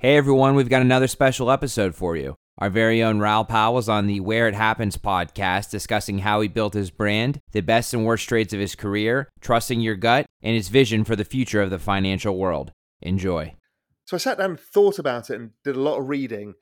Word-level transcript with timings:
Hey 0.00 0.16
everyone, 0.16 0.54
we've 0.54 0.68
got 0.68 0.80
another 0.80 1.08
special 1.08 1.50
episode 1.50 1.96
for 1.96 2.14
you. 2.14 2.36
Our 2.58 2.70
very 2.70 3.02
own 3.02 3.20
Pal 3.20 3.74
was 3.74 3.88
on 3.88 4.06
the 4.06 4.20
Where 4.20 4.46
It 4.46 4.54
Happens 4.54 4.96
podcast 4.96 5.70
discussing 5.70 6.18
how 6.18 6.40
he 6.40 6.46
built 6.46 6.74
his 6.74 6.92
brand, 6.92 7.40
the 7.50 7.62
best 7.62 7.92
and 7.92 8.06
worst 8.06 8.28
traits 8.28 8.52
of 8.52 8.60
his 8.60 8.76
career, 8.76 9.28
trusting 9.40 9.80
your 9.80 9.96
gut, 9.96 10.26
and 10.40 10.54
his 10.54 10.68
vision 10.68 11.02
for 11.02 11.16
the 11.16 11.24
future 11.24 11.60
of 11.60 11.70
the 11.70 11.80
financial 11.80 12.38
world. 12.38 12.70
Enjoy. 13.02 13.56
So 14.04 14.16
I 14.16 14.18
sat 14.18 14.38
down 14.38 14.50
and 14.50 14.60
thought 14.60 15.00
about 15.00 15.30
it 15.30 15.40
and 15.40 15.50
did 15.64 15.74
a 15.74 15.80
lot 15.80 15.98
of 15.98 16.08
reading. 16.08 16.54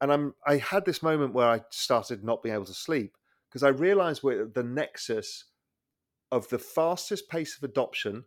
And 0.00 0.10
I'm 0.10 0.32
I 0.46 0.56
had 0.56 0.86
this 0.86 1.02
moment 1.02 1.34
where 1.34 1.48
I 1.48 1.60
started 1.68 2.24
not 2.24 2.42
being 2.42 2.54
able 2.54 2.64
to 2.64 2.72
sleep 2.72 3.18
because 3.50 3.62
I 3.62 3.68
realized 3.68 4.22
we're 4.22 4.44
at 4.44 4.54
the 4.54 4.62
nexus 4.62 5.44
of 6.30 6.48
the 6.48 6.58
fastest 6.58 7.28
pace 7.28 7.54
of 7.54 7.64
adoption 7.64 8.24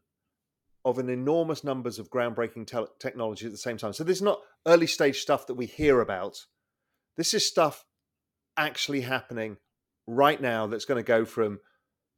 of 0.86 1.00
an 1.00 1.10
enormous 1.10 1.64
numbers 1.64 1.98
of 1.98 2.12
groundbreaking 2.12 2.68
te- 2.68 2.92
technology 3.00 3.48
at 3.48 3.52
the 3.52 3.58
same 3.58 3.76
time. 3.76 3.92
So 3.92 4.04
this 4.04 4.18
is 4.18 4.22
not 4.22 4.40
early 4.68 4.88
stage 4.88 5.20
stuff 5.20 5.48
that 5.48 5.56
we 5.56 5.66
hear 5.66 6.00
about. 6.00 6.38
This 7.18 7.34
is 7.34 7.46
stuff 7.46 7.84
actually 8.56 9.02
happening 9.02 9.58
right 10.08 10.40
now 10.40 10.68
that's 10.68 10.86
going 10.86 11.04
to 11.04 11.08
go 11.08 11.26
from, 11.26 11.60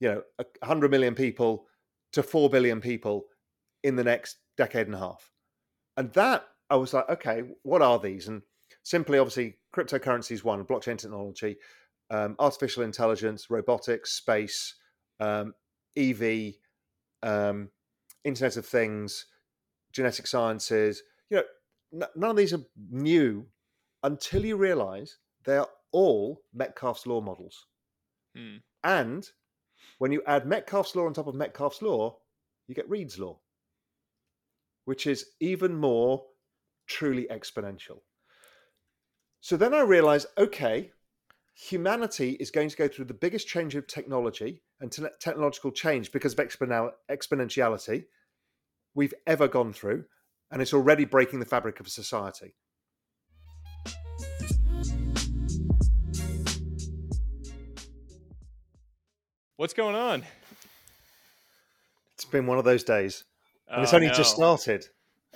you 0.02 0.10
know, 0.10 0.22
100 0.60 0.92
million 0.92 1.16
people 1.16 1.66
to 2.12 2.22
4 2.22 2.50
billion 2.50 2.82
people 2.82 3.26
in 3.84 3.96
the 3.96 4.04
next 4.04 4.38
decade 4.58 4.88
and 4.88 4.96
a 4.96 5.00
half. 5.00 5.32
And 5.96 6.12
that 6.14 6.46
I 6.70 6.76
was 6.76 6.94
like, 6.94 7.10
okay, 7.10 7.44
what 7.64 7.82
are 7.82 8.00
these? 8.00 8.28
And 8.28 8.42
simply, 8.84 9.18
obviously, 9.18 9.56
cryptocurrency 9.74 10.34
is 10.34 10.44
one, 10.44 10.66
blockchain 10.66 10.98
technology, 10.98 11.56
um, 12.10 12.36
artificial 12.40 12.84
intelligence, 12.84 13.50
robotics, 13.50 14.14
space, 14.14 14.76
um, 15.22 15.54
EV, 15.96 16.54
um, 17.24 17.70
Internet 18.28 18.58
of 18.58 18.66
Things, 18.66 19.26
genetic 19.92 20.28
sciences. 20.28 21.02
You 21.30 21.38
know, 21.38 21.44
n- 22.06 22.12
none 22.16 22.32
of 22.32 22.38
these 22.38 22.54
are 22.54 22.66
new 22.92 23.48
until 24.04 24.46
you 24.46 24.58
realize 24.58 25.18
they 25.46 25.58
are 25.58 25.70
all 25.92 26.42
Metcalfe's 26.54 27.08
law 27.08 27.22
models. 27.22 27.66
Hmm. 28.36 28.58
And 28.84 29.28
when 29.98 30.12
you 30.12 30.22
add 30.28 30.46
Metcalfe's 30.46 30.96
law 30.96 31.06
on 31.06 31.14
top 31.14 31.28
of 31.28 31.36
Metcalfe's 31.36 31.82
law, 31.82 32.18
you 32.68 32.76
get 32.76 32.90
Reed's 32.90 33.18
law, 33.18 33.40
which 34.86 35.08
is 35.08 35.26
even 35.40 35.76
more 35.76 36.26
truly 36.86 37.28
exponential. 37.32 38.02
So 39.40 39.56
then 39.56 39.74
I 39.74 39.82
realized 39.82 40.28
okay, 40.38 40.92
humanity 41.56 42.32
is 42.40 42.52
going 42.52 42.70
to 42.70 42.76
go 42.76 42.88
through 42.88 43.06
the 43.06 43.14
biggest 43.14 43.48
change 43.48 43.76
of 43.76 43.88
technology 43.88 44.62
and 44.82 44.92
te- 44.92 45.04
technological 45.20 45.72
change 45.72 46.12
because 46.12 46.34
of 46.34 46.40
exponential- 46.40 46.92
exponentiality 47.10 48.06
we've 48.94 49.14
ever 49.26 49.48
gone 49.48 49.74
through, 49.74 50.06
and 50.52 50.62
it's 50.62 50.74
already 50.74 51.06
breaking 51.06 51.40
the 51.40 51.46
fabric 51.46 51.80
of 51.80 51.88
society. 51.88 52.56
What's 59.58 59.74
going 59.74 59.96
on? 59.96 60.24
It's 62.14 62.26
been 62.26 62.46
one 62.46 62.60
of 62.60 62.66
those 62.66 62.84
days, 62.84 63.24
and 63.68 63.82
it's 63.84 63.94
Oh, 63.94 63.98
only 63.98 64.10
just 64.10 64.36
started. 64.36 64.86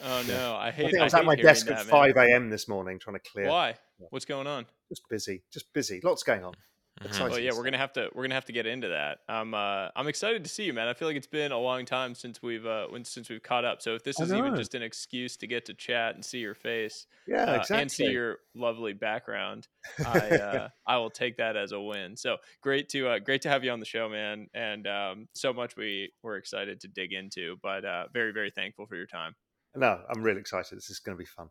Oh 0.03 0.23
no, 0.27 0.55
I 0.55 0.71
hate. 0.71 0.85
I 0.85 0.89
think 0.89 1.01
I 1.01 1.03
was 1.03 1.13
hate 1.13 1.19
at 1.19 1.25
my 1.25 1.35
desk 1.35 1.67
that, 1.67 1.79
at 1.79 1.85
5 1.85 2.17
a.m. 2.17 2.49
this 2.49 2.67
morning 2.67 2.99
trying 2.99 3.15
to 3.15 3.31
clear. 3.31 3.49
Why? 3.49 3.75
What's 4.09 4.25
going 4.25 4.47
on? 4.47 4.65
Just 4.89 5.07
busy, 5.09 5.43
just 5.51 5.71
busy. 5.73 6.01
Lots 6.03 6.23
going 6.23 6.43
on. 6.43 6.53
Mhm. 7.01 7.27
Well, 7.27 7.39
yeah, 7.39 7.51
we're 7.53 7.63
gonna 7.63 7.79
have 7.79 7.93
to 7.93 8.09
we're 8.13 8.23
gonna 8.23 8.35
have 8.35 8.45
to 8.45 8.51
get 8.51 8.67
into 8.67 8.89
that. 8.89 9.19
I'm 9.27 9.53
uh, 9.55 9.89
I'm 9.95 10.07
excited 10.07 10.43
to 10.43 10.49
see 10.49 10.65
you, 10.65 10.73
man. 10.73 10.87
I 10.87 10.93
feel 10.93 11.07
like 11.07 11.17
it's 11.17 11.25
been 11.25 11.51
a 11.51 11.57
long 11.57 11.83
time 11.85 12.13
since 12.13 12.43
we've 12.43 12.65
uh, 12.65 12.87
when, 12.89 13.05
since 13.05 13.27
we've 13.29 13.41
caught 13.41 13.65
up. 13.65 13.81
So 13.81 13.95
if 13.95 14.03
this 14.03 14.19
I 14.19 14.21
is 14.21 14.33
even 14.33 14.53
just 14.53 14.75
an 14.75 14.83
excuse 14.83 15.35
to 15.37 15.47
get 15.47 15.65
to 15.65 15.73
chat 15.73 16.13
and 16.13 16.23
see 16.23 16.39
your 16.39 16.53
face 16.53 17.07
Yeah, 17.25 17.51
uh, 17.51 17.53
exactly. 17.55 17.81
and 17.81 17.91
see 17.91 18.05
your 18.05 18.39
lovely 18.53 18.93
background, 18.93 19.67
I 20.03 20.35
uh, 20.35 20.69
I 20.85 20.97
will 20.97 21.09
take 21.09 21.37
that 21.37 21.57
as 21.57 21.71
a 21.71 21.81
win. 21.81 22.17
So 22.17 22.37
great 22.61 22.87
to 22.89 23.07
uh, 23.09 23.19
great 23.19 23.41
to 23.43 23.49
have 23.49 23.63
you 23.63 23.71
on 23.71 23.79
the 23.79 23.85
show, 23.85 24.07
man. 24.07 24.47
And 24.53 24.85
um, 24.85 25.27
so 25.33 25.53
much 25.53 25.75
we 25.75 26.13
we're 26.21 26.37
excited 26.37 26.81
to 26.81 26.87
dig 26.87 27.13
into, 27.13 27.57
but 27.63 27.83
uh, 27.83 28.07
very 28.13 28.31
very 28.31 28.51
thankful 28.51 28.85
for 28.85 28.95
your 28.95 29.07
time. 29.07 29.35
no, 29.75 30.03
I'm 30.09 30.21
really 30.23 30.39
excited. 30.39 30.77
This 30.77 30.89
is 30.89 30.99
going 30.99 31.17
to 31.17 31.19
be 31.19 31.25
fun. 31.25 31.49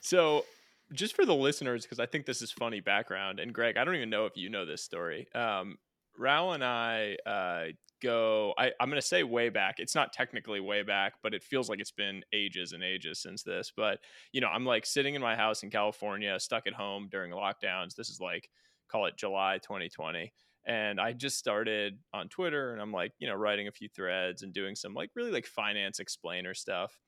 So, 0.00 0.46
just 0.92 1.16
for 1.16 1.24
the 1.24 1.34
listeners, 1.34 1.84
because 1.84 1.98
I 1.98 2.06
think 2.06 2.26
this 2.26 2.42
is 2.42 2.52
funny 2.52 2.80
background, 2.80 3.40
and 3.40 3.52
Greg, 3.52 3.76
I 3.76 3.84
don't 3.84 3.96
even 3.96 4.10
know 4.10 4.26
if 4.26 4.36
you 4.36 4.50
know 4.50 4.64
this 4.64 4.82
story. 4.82 5.26
Um, 5.34 5.78
and 6.18 6.64
I 6.64 7.16
uh, 7.26 7.64
go, 8.02 8.54
I, 8.58 8.72
I'm 8.80 8.88
going 8.88 9.00
to 9.00 9.06
say 9.06 9.22
way 9.22 9.48
back. 9.48 9.76
It's 9.78 9.94
not 9.94 10.12
technically 10.12 10.60
way 10.60 10.82
back, 10.82 11.14
but 11.22 11.34
it 11.34 11.42
feels 11.42 11.68
like 11.68 11.80
it's 11.80 11.90
been 11.90 12.22
ages 12.32 12.72
and 12.72 12.82
ages 12.82 13.20
since 13.20 13.42
this. 13.42 13.72
But, 13.76 13.98
you 14.32 14.40
know, 14.40 14.48
I'm 14.48 14.64
like 14.64 14.86
sitting 14.86 15.14
in 15.14 15.22
my 15.22 15.36
house 15.36 15.62
in 15.62 15.70
California, 15.70 16.38
stuck 16.40 16.66
at 16.66 16.72
home 16.72 17.08
during 17.10 17.32
lockdowns. 17.32 17.94
This 17.94 18.08
is 18.08 18.20
like, 18.20 18.48
call 18.88 19.06
it 19.06 19.16
July 19.16 19.58
2020. 19.62 20.32
And 20.66 21.00
I 21.00 21.12
just 21.12 21.38
started 21.38 21.98
on 22.12 22.28
Twitter 22.28 22.72
and 22.72 22.82
I'm 22.82 22.92
like, 22.92 23.12
you 23.18 23.28
know, 23.28 23.34
writing 23.34 23.68
a 23.68 23.72
few 23.72 23.88
threads 23.88 24.42
and 24.42 24.52
doing 24.52 24.74
some 24.74 24.94
like 24.94 25.10
really 25.14 25.30
like 25.30 25.46
finance 25.46 26.00
explainer 26.00 26.54
stuff 26.54 26.98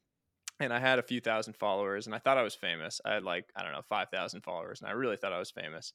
and 0.61 0.73
I 0.73 0.81
had 0.81 0.99
a 0.99 1.03
few 1.03 1.21
thousand 1.21 1.55
followers 1.55 2.07
and 2.07 2.15
I 2.15 2.19
thought 2.19 2.39
I 2.39 2.43
was 2.43 2.55
famous. 2.55 3.01
I 3.05 3.15
had 3.15 3.23
like, 3.23 3.45
I 3.57 3.63
don't 3.63 3.73
know, 3.73 3.83
5,000 3.89 4.43
followers 4.43 4.81
and 4.81 4.89
I 4.89 4.93
really 4.93 5.17
thought 5.17 5.33
I 5.33 5.39
was 5.39 5.51
famous. 5.51 5.93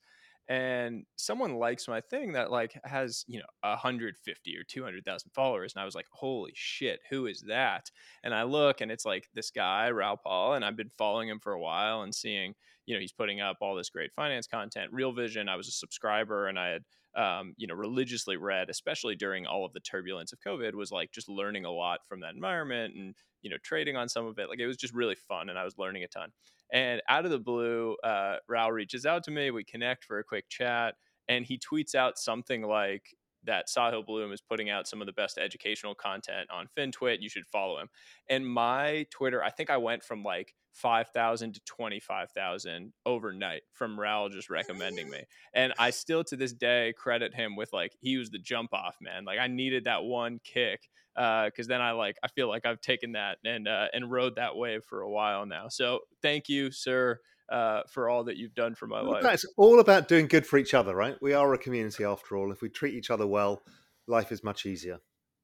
And 0.50 1.06
someone 1.16 1.56
likes 1.56 1.88
my 1.88 2.02
thing 2.02 2.34
that 2.34 2.52
like 2.52 2.78
has, 2.84 3.24
you 3.28 3.40
know, 3.40 3.46
150 3.62 4.58
or 4.58 4.64
200,000 4.64 5.32
followers. 5.34 5.74
And 5.74 5.82
I 5.82 5.86
was 5.86 5.96
like, 5.96 6.08
holy 6.12 6.52
shit, 6.54 7.00
who 7.10 7.28
is 7.28 7.46
that? 7.48 7.90
And 8.24 8.34
I 8.34 8.44
look 8.44 8.82
and 8.82 8.92
it's 8.92 9.06
like 9.06 9.28
this 9.34 9.52
guy, 9.52 9.90
Raoul 9.90 10.18
Pal, 10.18 10.54
and 10.54 10.66
I've 10.66 10.76
been 10.76 10.90
following 10.98 11.30
him 11.30 11.40
for 11.40 11.54
a 11.54 11.62
while 11.62 12.02
and 12.02 12.14
seeing, 12.14 12.56
you 12.86 12.94
know, 12.94 13.00
he's 13.00 13.14
putting 13.14 13.40
up 13.40 13.58
all 13.62 13.76
this 13.76 13.90
great 13.90 14.12
finance 14.14 14.48
content. 14.48 14.92
Real 14.92 15.14
Vision, 15.14 15.48
I 15.48 15.56
was 15.56 15.70
a 15.70 15.72
subscriber 15.72 16.48
and 16.48 16.60
I 16.60 16.70
had 16.70 16.84
um, 17.16 17.54
you 17.58 17.68
know, 17.68 17.76
religiously 17.76 18.38
read, 18.38 18.70
especially 18.70 19.16
during 19.16 19.46
all 19.46 19.66
of 19.66 19.74
the 19.74 19.80
turbulence 19.80 20.34
of 20.34 20.40
COVID, 20.46 20.74
was 20.74 20.92
like 20.92 21.12
just 21.12 21.30
learning 21.30 21.66
a 21.66 21.72
lot 21.72 22.00
from 22.08 22.22
that 22.22 22.34
environment 22.34 22.96
and 22.96 23.16
you 23.42 23.50
know 23.50 23.58
trading 23.64 23.96
on 23.96 24.10
some 24.10 24.26
of 24.26 24.40
it. 24.40 24.50
Like 24.50 24.60
it 24.60 24.68
was 24.68 24.78
just 24.78 24.94
really 24.94 25.16
fun, 25.16 25.50
and 25.50 25.58
I 25.58 25.64
was 25.64 25.78
learning 25.78 26.04
a 26.04 26.08
ton. 26.08 26.30
And 26.72 27.02
out 27.08 27.26
of 27.26 27.32
the 27.32 27.40
blue, 27.40 27.96
uh, 28.04 28.38
Raoul 28.48 28.72
reaches 28.72 29.06
out 29.06 29.24
to 29.26 29.32
me. 29.32 29.52
We 29.52 29.64
connect 29.64 30.06
for 30.06 30.20
a 30.20 30.24
quick 30.24 30.46
chat, 30.50 30.96
and 31.28 31.46
he 31.46 31.60
tweets 31.60 31.96
out 31.96 32.18
something 32.18 32.64
like 32.64 33.04
that 33.46 33.68
Sahil 33.68 34.06
Bloom 34.06 34.32
is 34.32 34.42
putting 34.42 34.70
out 34.70 34.88
some 34.88 35.02
of 35.02 35.08
the 35.08 35.14
best 35.14 35.38
educational 35.38 35.96
content 35.96 36.50
on 36.52 36.68
FinTwit. 36.78 37.18
You 37.22 37.30
should 37.30 37.46
follow 37.46 37.80
him. 37.80 37.90
And 38.30 38.48
my 38.48 39.06
Twitter, 39.12 39.44
I 39.44 39.50
think 39.50 39.70
I 39.70 39.78
went 39.78 40.04
from 40.04 40.24
like 40.24 40.54
5,000 40.74 41.54
to 41.54 41.62
25,000 41.66 42.94
overnight 43.06 43.62
from 43.74 44.00
Raoul 44.00 44.30
just 44.30 44.50
recommending 44.50 45.10
me. 45.10 45.24
And 45.56 45.72
I 45.78 45.92
still 45.92 46.24
to 46.26 46.36
this 46.36 46.52
day 46.52 46.94
credit 46.98 47.36
him 47.36 47.56
with 47.56 47.72
like, 47.74 47.96
he 48.00 48.18
was 48.18 48.32
the 48.32 48.40
jump 48.40 48.74
off 48.74 48.96
man. 49.00 49.24
Like 49.24 49.38
I 49.38 49.46
needed 49.46 49.84
that 49.84 50.04
one 50.04 50.40
kick 50.44 50.90
because 51.16 51.68
then 51.68 51.82
I 51.82 51.92
like 51.92 52.18
I 52.24 52.28
feel 52.28 52.48
like 52.48 52.66
I've 52.66 52.82
taken 52.82 53.12
that 53.12 53.38
and 53.46 53.68
uh, 53.68 53.88
and 53.94 54.12
rode 54.12 54.36
that 54.38 54.56
wave 54.56 54.84
for 54.84 55.02
a 55.02 55.10
while 55.10 55.46
now. 55.46 55.68
So 55.68 56.00
thank 56.22 56.50
you, 56.50 56.72
sir, 56.72 57.20
uh, 57.54 57.84
for 57.88 58.10
all 58.10 58.24
that 58.24 58.38
you've 58.38 58.56
done 58.56 58.74
for 58.74 58.88
my 58.88 59.00
life. 59.00 59.24
It's 59.26 59.46
all 59.58 59.80
about 59.80 60.08
doing 60.08 60.28
good 60.28 60.46
for 60.46 60.58
each 60.58 60.74
other, 60.74 60.96
right? 60.96 61.16
We 61.22 61.34
are 61.34 61.54
a 61.54 61.58
community 61.58 62.04
after 62.04 62.36
all. 62.36 62.52
If 62.52 62.62
we 62.62 62.70
treat 62.70 62.96
each 62.96 63.12
other 63.12 63.28
well, 63.28 63.62
life 64.08 64.32
is 64.32 64.44
much 64.44 64.66
easier. 64.66 65.00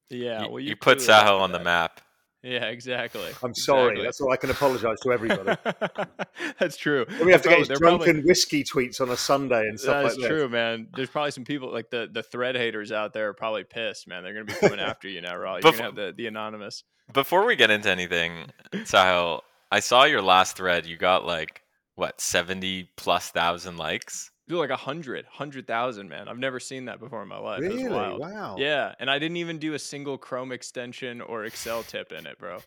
Yeah, 0.10 0.44
you, 0.44 0.50
well, 0.50 0.60
you 0.60 0.70
you 0.70 0.76
put 0.76 0.98
clearly 0.98 1.24
Sahil 1.24 1.38
do 1.38 1.44
on 1.44 1.52
the 1.52 1.60
map. 1.60 2.02
Yeah, 2.42 2.66
exactly. 2.66 3.30
I'm 3.44 3.54
sorry. 3.54 3.90
Exactly. 3.90 4.04
That's 4.06 4.22
all 4.22 4.32
I 4.32 4.38
can 4.38 4.50
apologise 4.50 4.98
to 5.02 5.12
everybody. 5.12 5.58
That's 6.60 6.78
true. 6.78 7.06
Then 7.08 7.26
we 7.26 7.32
have 7.34 7.42
to 7.42 7.50
They're 7.50 7.58
get 7.58 7.68
his 7.68 7.80
probably- 7.80 7.98
drunken 7.98 8.14
probably- 8.16 8.28
whiskey 8.30 8.64
tweets 8.64 9.02
on 9.02 9.10
a 9.10 9.18
Sunday 9.18 9.68
and 9.68 9.80
stuff 9.80 10.04
That's 10.04 10.16
like 10.16 10.22
that. 10.24 10.30
That's 10.30 10.40
true, 10.42 10.50
man. 10.50 10.88
There's 10.96 11.10
probably 11.10 11.32
some 11.32 11.44
people 11.44 11.72
like 11.72 11.90
the 11.92 12.10
the 12.12 12.24
thread 12.24 12.56
haters 12.56 12.92
out 12.92 13.14
there 13.14 13.28
are 13.30 13.34
probably 13.34 13.66
pissed, 13.66 14.08
man. 14.08 14.24
They're 14.24 14.34
gonna 14.34 14.46
be 14.46 14.54
coming 14.54 14.80
after 14.80 15.08
you 15.08 15.22
now, 15.22 15.36
Raw. 15.36 15.56
You're 15.56 15.62
gonna 15.74 15.84
have 15.84 15.96
the, 15.96 16.14
the 16.16 16.28
anonymous. 16.28 16.84
Before 17.14 17.46
we 17.46 17.56
get 17.56 17.70
into 17.72 17.90
anything, 17.90 18.48
Sahil, 18.74 19.42
I 19.72 19.82
saw 19.82 20.06
your 20.06 20.22
last 20.22 20.56
thread. 20.56 20.86
You 20.86 20.96
got 20.98 21.26
like 21.26 21.62
what 22.00 22.20
seventy 22.22 22.90
plus 22.96 23.30
thousand 23.30 23.78
likes. 23.78 24.32
Dude, 24.48 24.58
like 24.58 24.72
a 24.72 24.76
hundred, 24.76 25.26
hundred 25.26 25.68
thousand, 25.68 26.10
man. 26.10 26.28
I've 26.28 26.40
never 26.40 26.60
seen 26.60 26.86
that 26.86 27.00
before 27.00 27.22
in 27.22 27.28
my 27.28 27.38
life. 27.38 27.62
It 27.62 27.68
Really? 27.68 27.88
wild. 27.90 28.20
Wow. 28.20 28.56
Yeah, 28.58 28.96
and 29.00 29.08
I 29.12 29.20
didn't 29.20 29.38
even 29.38 29.60
do 29.60 29.76
a 29.76 29.80
single 29.80 30.18
Chrome 30.18 30.52
extension 30.52 31.22
or 31.22 31.44
Excel 31.44 31.84
tip 31.84 32.12
in 32.12 32.26
it, 32.26 32.40
bro. 32.40 32.58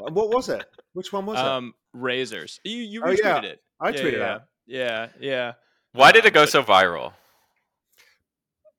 What 0.00 0.30
was 0.30 0.48
it? 0.48 0.64
Which 0.94 1.12
one 1.12 1.24
was 1.26 1.38
Um, 1.38 1.74
razors. 1.92 2.58
You 2.64 2.78
you 2.78 3.02
Oh, 3.04 3.08
retweeted 3.08 3.18
yeah. 3.22 3.38
it. 3.38 3.44
it? 3.44 3.62
I 3.80 3.88
yeah, 3.90 4.00
tweeted 4.00 4.18
yeah, 4.18 4.32
out. 4.32 4.42
Yeah, 4.66 5.08
yeah. 5.20 5.52
Why 5.92 6.10
did 6.10 6.22
Um, 6.24 6.28
it 6.28 6.34
go 6.34 6.42
but- 6.42 6.48
so 6.50 6.62
viral? 6.64 7.12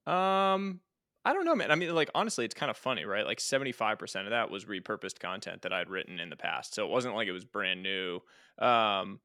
Um, 0.06 0.82
I 1.24 1.34
don't 1.34 1.46
know, 1.46 1.56
man. 1.56 1.72
I 1.72 1.76
mean, 1.76 1.94
like 1.96 2.10
honestly, 2.14 2.46
it's 2.46 2.54
kind 2.54 2.70
of 2.70 2.78
funny, 2.78 3.06
right? 3.06 3.26
Like 3.26 3.40
seventy 3.40 3.72
five 3.72 3.98
percent 3.98 4.28
of 4.28 4.32
that 4.32 4.50
was 4.52 4.66
repurposed 4.66 5.20
content 5.20 5.62
that 5.64 5.74
I'd 5.74 5.90
written 5.90 6.20
in 6.20 6.30
the 6.30 6.36
past, 6.36 6.76
so 6.76 6.86
it 6.86 6.90
wasn't 6.90 7.16
like 7.16 7.28
it 7.28 7.32
was 7.32 7.46
brand 7.46 7.82
new. 7.82 8.20
Um, 8.60 9.20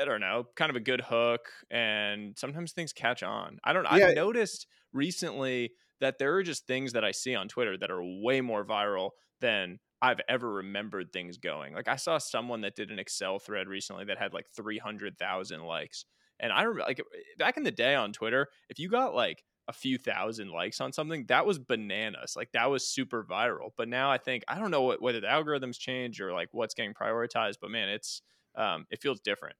I, 0.00 0.04
don't 0.04 0.20
know, 0.20 0.46
kind 0.56 0.70
of 0.70 0.76
a 0.76 0.80
good 0.80 1.00
hook, 1.00 1.48
and 1.70 2.36
sometimes 2.38 2.72
things 2.72 2.92
catch 2.92 3.22
on. 3.22 3.58
I 3.64 3.72
don't. 3.72 3.84
Yeah. 3.84 4.08
I've 4.08 4.14
noticed 4.14 4.66
recently 4.92 5.72
that 6.00 6.18
there 6.18 6.34
are 6.34 6.42
just 6.42 6.66
things 6.66 6.92
that 6.92 7.04
I 7.04 7.12
see 7.12 7.34
on 7.34 7.48
Twitter 7.48 7.76
that 7.78 7.90
are 7.90 8.02
way 8.02 8.40
more 8.40 8.64
viral 8.64 9.10
than 9.40 9.78
I've 10.02 10.20
ever 10.28 10.52
remembered 10.52 11.12
things 11.12 11.38
going. 11.38 11.74
Like 11.74 11.88
I 11.88 11.96
saw 11.96 12.18
someone 12.18 12.60
that 12.60 12.76
did 12.76 12.90
an 12.90 12.98
Excel 12.98 13.38
thread 13.38 13.68
recently 13.68 14.04
that 14.06 14.18
had 14.18 14.34
like 14.34 14.46
300,000 14.54 15.62
likes. 15.62 16.04
And 16.40 16.52
I 16.52 16.62
remember 16.62 16.82
like 16.86 17.00
back 17.38 17.56
in 17.56 17.62
the 17.62 17.70
day 17.70 17.94
on 17.94 18.12
Twitter, 18.12 18.48
if 18.68 18.78
you 18.78 18.88
got 18.88 19.14
like 19.14 19.44
a 19.66 19.72
few 19.72 19.96
thousand 19.96 20.50
likes 20.50 20.80
on 20.80 20.92
something, 20.92 21.24
that 21.28 21.46
was 21.46 21.58
bananas. 21.58 22.34
Like 22.36 22.52
that 22.52 22.70
was 22.70 22.86
super 22.86 23.24
viral. 23.24 23.70
But 23.76 23.88
now 23.88 24.10
I 24.10 24.18
think 24.18 24.44
I 24.46 24.58
don't 24.58 24.70
know 24.70 24.82
what, 24.82 25.00
whether 25.00 25.20
the 25.20 25.26
algorithms 25.26 25.78
change 25.78 26.20
or 26.20 26.32
like 26.32 26.48
what's 26.52 26.74
getting 26.74 26.92
prioritized, 26.92 27.56
but 27.60 27.70
man, 27.70 27.88
it's 27.88 28.20
um, 28.56 28.86
it 28.90 29.00
feels 29.00 29.20
different. 29.20 29.56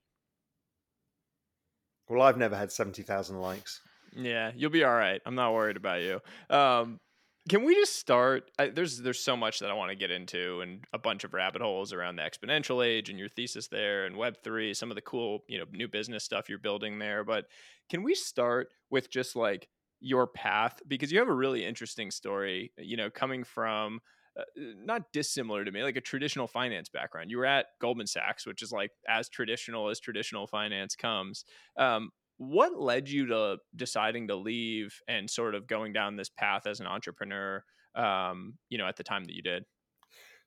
Well, 2.09 2.23
I've 2.23 2.37
never 2.37 2.57
had 2.57 2.71
seventy 2.71 3.03
thousand 3.03 3.41
likes. 3.41 3.81
Yeah, 4.17 4.53
you'll 4.55 4.71
be 4.71 4.85
all 4.85 4.95
right. 4.95 5.21
I'm 5.27 5.35
not 5.35 5.55
worried 5.55 5.77
about 5.77 6.03
you. 6.03 6.21
Um, 6.51 7.01
can 7.49 7.65
we 7.65 7.75
just 7.75 7.97
start? 7.97 8.51
I, 8.59 8.69
there's 8.69 8.99
there's 8.99 9.21
so 9.21 9.37
much 9.37 9.59
that 9.59 9.71
I 9.71 9.75
want 9.75 9.91
to 9.91 9.97
get 9.97 10.11
into, 10.11 10.61
and 10.61 10.85
a 10.93 10.99
bunch 10.99 11.25
of 11.25 11.35
rabbit 11.35 11.63
holes 11.63 11.93
around 11.93 12.17
the 12.17 12.23
exponential 12.23 12.85
age 12.85 13.11
and 13.11 13.19
your 13.19 13.29
thesis 13.29 13.69
there, 13.69 14.07
and 14.07 14.17
Web 14.17 14.37
three, 14.43 14.75
some 14.75 14.91
of 14.91 14.95
the 14.95 15.03
cool 15.03 15.41
you 15.49 15.59
know 15.59 15.65
new 15.73 15.89
business 15.89 16.25
stuff 16.25 16.49
you're 16.49 16.59
building 16.59 16.99
there. 16.99 17.25
But 17.25 17.47
can 17.91 18.03
we 18.03 18.15
start 18.15 18.69
with 18.91 19.11
just 19.11 19.37
like 19.37 19.69
your 20.05 20.27
path 20.27 20.81
because 20.87 21.11
you 21.11 21.19
have 21.19 21.29
a 21.29 21.35
really 21.35 21.65
interesting 21.65 22.11
story. 22.11 22.73
You 22.79 22.97
know, 22.97 23.11
coming 23.11 23.43
from 23.43 24.01
uh, 24.39 24.43
not 24.57 25.13
dissimilar 25.13 25.65
to 25.65 25.71
me, 25.71 25.83
like 25.83 25.97
a 25.97 26.01
traditional 26.01 26.47
finance 26.47 26.89
background. 26.89 27.31
You 27.31 27.39
were 27.39 27.47
at 27.47 27.67
Goldman 27.81 28.07
Sachs, 28.07 28.47
which 28.47 28.63
is 28.63 28.73
like 28.73 28.91
as 29.09 29.29
traditional 29.29 29.89
as 29.89 30.01
traditional 30.01 30.47
finance 30.47 30.97
comes. 30.97 31.45
Um, 31.77 32.11
what 32.37 32.81
led 32.81 33.09
you 33.09 33.27
to 33.27 33.59
deciding 33.77 34.29
to 34.29 34.37
leave 34.37 35.01
and 35.07 35.31
sort 35.31 35.55
of 35.55 35.69
going 35.69 35.93
down 35.93 36.17
this 36.17 36.29
path 36.29 36.67
as 36.67 36.81
an 36.81 36.87
entrepreneur 36.87 37.65
um, 37.95 38.55
you 38.69 38.79
know 38.79 38.87
at 38.87 38.97
the 38.97 39.05
time 39.05 39.25
that 39.25 39.37
you 39.37 39.43
did 39.43 39.65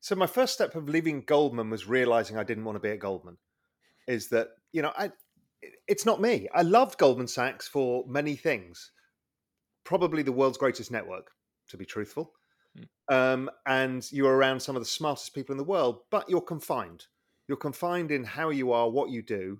so 0.01 0.13
my 0.13 0.27
first 0.27 0.53
step 0.53 0.75
of 0.75 0.89
leaving 0.89 1.21
goldman 1.21 1.69
was 1.69 1.87
realizing 1.87 2.37
i 2.37 2.43
didn't 2.43 2.65
want 2.65 2.75
to 2.75 2.81
be 2.81 2.89
at 2.89 2.99
goldman 2.99 3.37
is 4.05 4.27
that 4.27 4.49
you 4.73 4.81
know 4.81 4.91
i 4.97 5.09
it's 5.87 6.05
not 6.05 6.19
me 6.19 6.49
i 6.53 6.61
loved 6.61 6.97
goldman 6.97 7.25
sachs 7.25 7.69
for 7.69 8.03
many 8.05 8.35
things 8.35 8.91
probably 9.87 10.21
the 10.21 10.33
world's 10.33 10.57
greatest 10.57 10.91
network 10.91 11.31
to 11.69 11.77
be 11.77 11.85
truthful. 11.85 12.33
Um, 13.09 13.49
and 13.65 14.11
you're 14.11 14.35
around 14.35 14.59
some 14.59 14.75
of 14.75 14.81
the 14.81 14.87
smartest 14.87 15.33
people 15.33 15.53
in 15.53 15.57
the 15.57 15.63
world 15.63 15.99
but 16.11 16.29
you're 16.29 16.41
confined 16.41 17.05
you're 17.47 17.57
confined 17.57 18.11
in 18.11 18.23
how 18.23 18.49
you 18.49 18.71
are 18.71 18.89
what 18.89 19.09
you 19.09 19.21
do 19.21 19.59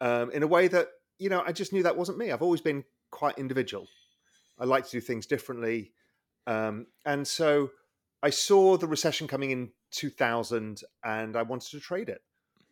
um, 0.00 0.30
in 0.30 0.42
a 0.42 0.46
way 0.46 0.68
that 0.68 0.88
you 1.18 1.28
know, 1.28 1.42
I 1.46 1.52
just 1.52 1.72
knew 1.72 1.82
that 1.82 1.96
wasn't 1.96 2.18
me. 2.18 2.30
I've 2.30 2.42
always 2.42 2.60
been 2.60 2.84
quite 3.10 3.38
individual. 3.38 3.88
I 4.58 4.64
like 4.64 4.84
to 4.86 4.90
do 4.90 5.00
things 5.00 5.26
differently. 5.26 5.92
Um, 6.46 6.86
and 7.04 7.26
so 7.26 7.70
I 8.22 8.30
saw 8.30 8.76
the 8.76 8.86
recession 8.86 9.26
coming 9.26 9.50
in 9.50 9.70
2000 9.92 10.82
and 11.04 11.36
I 11.36 11.42
wanted 11.42 11.70
to 11.70 11.80
trade 11.80 12.08
it. 12.08 12.22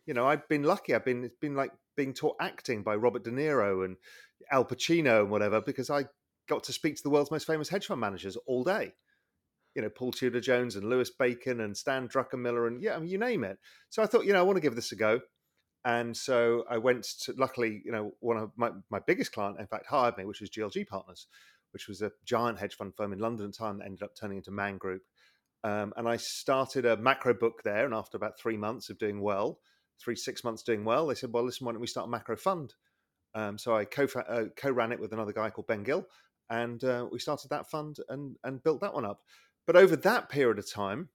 You 0.05 0.13
know, 0.13 0.27
I've 0.27 0.47
been 0.47 0.63
lucky. 0.63 0.93
I've 0.93 1.05
been, 1.05 1.23
it's 1.23 1.35
been 1.35 1.55
like 1.55 1.71
being 1.97 2.13
taught 2.13 2.35
acting 2.39 2.83
by 2.83 2.95
Robert 2.95 3.23
De 3.23 3.31
Niro 3.31 3.85
and 3.85 3.97
Al 4.51 4.65
Pacino 4.65 5.21
and 5.21 5.31
whatever, 5.31 5.61
because 5.61 5.89
I 5.89 6.05
got 6.47 6.63
to 6.65 6.73
speak 6.73 6.95
to 6.97 7.03
the 7.03 7.09
world's 7.09 7.31
most 7.31 7.47
famous 7.47 7.69
hedge 7.69 7.87
fund 7.87 8.01
managers 8.01 8.37
all 8.45 8.63
day. 8.63 8.93
You 9.75 9.81
know, 9.81 9.89
Paul 9.89 10.11
Tudor 10.11 10.39
Jones 10.39 10.75
and 10.75 10.89
Louis 10.89 11.09
Bacon 11.19 11.61
and 11.61 11.75
Stan 11.75 12.07
Druckenmiller 12.07 12.67
and 12.67 12.81
yeah, 12.81 12.95
I 12.95 12.99
mean, 12.99 13.09
you 13.09 13.17
name 13.17 13.43
it. 13.43 13.59
So 13.89 14.01
I 14.01 14.05
thought, 14.05 14.25
you 14.25 14.33
know, 14.33 14.39
I 14.39 14.43
want 14.43 14.57
to 14.57 14.61
give 14.61 14.75
this 14.75 14.91
a 14.91 14.95
go. 14.95 15.21
And 15.85 16.17
so 16.17 16.65
I 16.67 16.79
went 16.79 17.05
to, 17.23 17.33
luckily, 17.37 17.81
you 17.85 17.91
know, 17.91 18.13
one 18.19 18.37
of 18.37 18.51
my, 18.55 18.71
my 18.89 18.99
biggest 19.05 19.31
client, 19.31 19.59
in 19.59 19.67
fact, 19.67 19.85
hired 19.85 20.17
me, 20.17 20.25
which 20.25 20.41
was 20.41 20.49
GLG 20.49 20.87
Partners, 20.87 21.27
which 21.73 21.87
was 21.87 22.01
a 22.01 22.11
giant 22.25 22.57
hedge 22.57 22.75
fund 22.75 22.95
firm 22.95 23.13
in 23.13 23.19
London 23.19 23.45
at 23.45 23.51
the 23.51 23.57
time 23.57 23.77
that 23.77 23.85
ended 23.85 24.01
up 24.01 24.15
turning 24.19 24.37
into 24.37 24.49
Man 24.49 24.77
Group. 24.77 25.03
Um, 25.63 25.93
and 25.95 26.07
I 26.07 26.17
started 26.17 26.85
a 26.85 26.97
macro 26.97 27.35
book 27.35 27.61
there. 27.63 27.85
And 27.85 27.93
after 27.93 28.17
about 28.17 28.39
three 28.39 28.57
months 28.57 28.89
of 28.89 28.97
doing 28.97 29.21
well, 29.21 29.59
three, 29.99 30.15
six 30.15 30.43
months 30.43 30.63
doing 30.63 30.85
well, 30.85 31.05
they 31.05 31.15
said, 31.15 31.31
well, 31.31 31.43
listen, 31.43 31.65
why 31.65 31.73
don't 31.73 31.81
we 31.81 31.87
start 31.87 32.07
a 32.07 32.11
macro 32.11 32.35
fund? 32.35 32.73
Um, 33.35 33.57
so 33.57 33.75
I 33.75 33.85
co 33.85 34.07
uh, 34.27 34.73
ran 34.73 34.91
it 34.91 34.99
with 34.99 35.13
another 35.13 35.33
guy 35.33 35.51
called 35.51 35.67
Ben 35.67 35.83
Gill. 35.83 36.07
And 36.49 36.83
uh, 36.83 37.07
we 37.11 37.19
started 37.19 37.49
that 37.49 37.69
fund 37.69 37.97
and, 38.09 38.37
and 38.43 38.63
built 38.63 38.81
that 38.81 38.93
one 38.93 39.05
up. 39.05 39.21
But 39.67 39.75
over 39.75 39.95
that 39.95 40.29
period 40.29 40.59
of 40.59 40.71
time, 40.71 41.09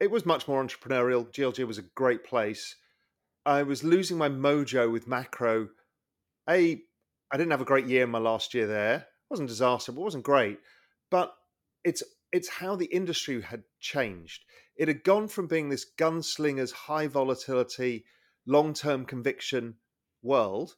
it 0.00 0.10
was 0.10 0.26
much 0.26 0.48
more 0.48 0.64
entrepreneurial. 0.64 1.30
GLG 1.32 1.66
was 1.66 1.78
a 1.78 1.82
great 1.82 2.24
place 2.24 2.76
I 3.46 3.62
was 3.62 3.84
losing 3.84 4.18
my 4.18 4.28
mojo 4.28 4.90
with 4.90 5.06
macro. 5.06 5.68
A, 6.50 6.82
I 7.30 7.36
didn't 7.36 7.52
have 7.52 7.60
a 7.60 7.64
great 7.64 7.86
year 7.86 8.02
in 8.02 8.10
my 8.10 8.18
last 8.18 8.54
year 8.54 8.66
there. 8.66 8.96
It 8.96 9.30
wasn't 9.30 9.48
disaster, 9.48 9.92
but 9.92 10.00
it 10.00 10.04
wasn't 10.04 10.24
great. 10.24 10.58
But 11.12 11.32
it's 11.84 12.02
it's 12.32 12.48
how 12.48 12.74
the 12.74 12.86
industry 12.86 13.40
had 13.40 13.62
changed. 13.78 14.44
It 14.76 14.88
had 14.88 15.04
gone 15.04 15.28
from 15.28 15.46
being 15.46 15.68
this 15.68 15.86
gunslingers, 15.96 16.72
high 16.72 17.06
volatility, 17.06 18.04
long 18.46 18.74
term 18.74 19.06
conviction 19.06 19.76
world 20.22 20.74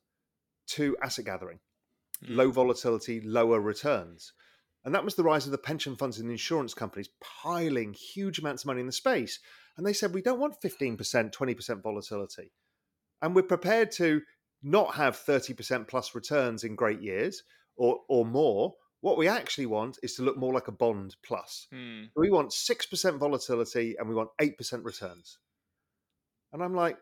to 0.69 0.95
asset 1.03 1.25
gathering, 1.25 1.61
mm. 2.23 2.37
low 2.37 2.51
volatility, 2.51 3.23
lower 3.23 3.61
returns. 3.61 4.35
And 4.89 4.95
that 4.95 5.05
was 5.05 5.17
the 5.17 5.23
rise 5.23 5.45
of 5.45 5.53
the 5.53 5.59
pension 5.59 5.97
funds 5.97 6.19
and 6.19 6.31
insurance 6.31 6.73
companies 6.73 7.11
piling 7.21 7.93
huge 7.93 8.39
amounts 8.39 8.63
of 8.63 8.69
money 8.69 8.81
in 8.81 8.87
the 8.87 8.93
space. 8.93 9.39
And 9.77 9.87
they 9.87 9.93
said, 9.93 10.15
we 10.15 10.23
don't 10.23 10.41
want 10.41 10.63
15%, 10.63 10.97
20% 11.31 11.83
volatility. 11.83 12.53
And 13.21 13.37
we're 13.37 13.43
prepared 13.43 13.91
to 13.93 14.23
not 14.63 14.95
have 14.95 15.15
30% 15.15 15.89
plus 15.89 16.15
returns 16.15 16.65
in 16.65 16.75
great 16.75 17.03
years 17.03 17.43
or, 17.77 17.99
or 18.09 18.25
more. 18.25 18.77
What 19.03 19.19
we 19.19 19.29
actually 19.29 19.67
want 19.67 19.99
is 20.03 20.15
to 20.15 20.23
look 20.23 20.39
more 20.39 20.55
like 20.55 20.69
a 20.69 20.73
bond 20.73 21.17
plus. 21.23 21.67
Hmm. 21.71 22.05
We 22.17 22.31
want 22.31 22.53
6% 22.53 23.19
volatility 23.19 23.95
and 23.99 24.09
we 24.09 24.15
want 24.15 24.31
8% 24.41 24.87
returns. 24.87 25.37
And 26.51 26.63
I'm 26.63 26.75
like, 26.75 26.97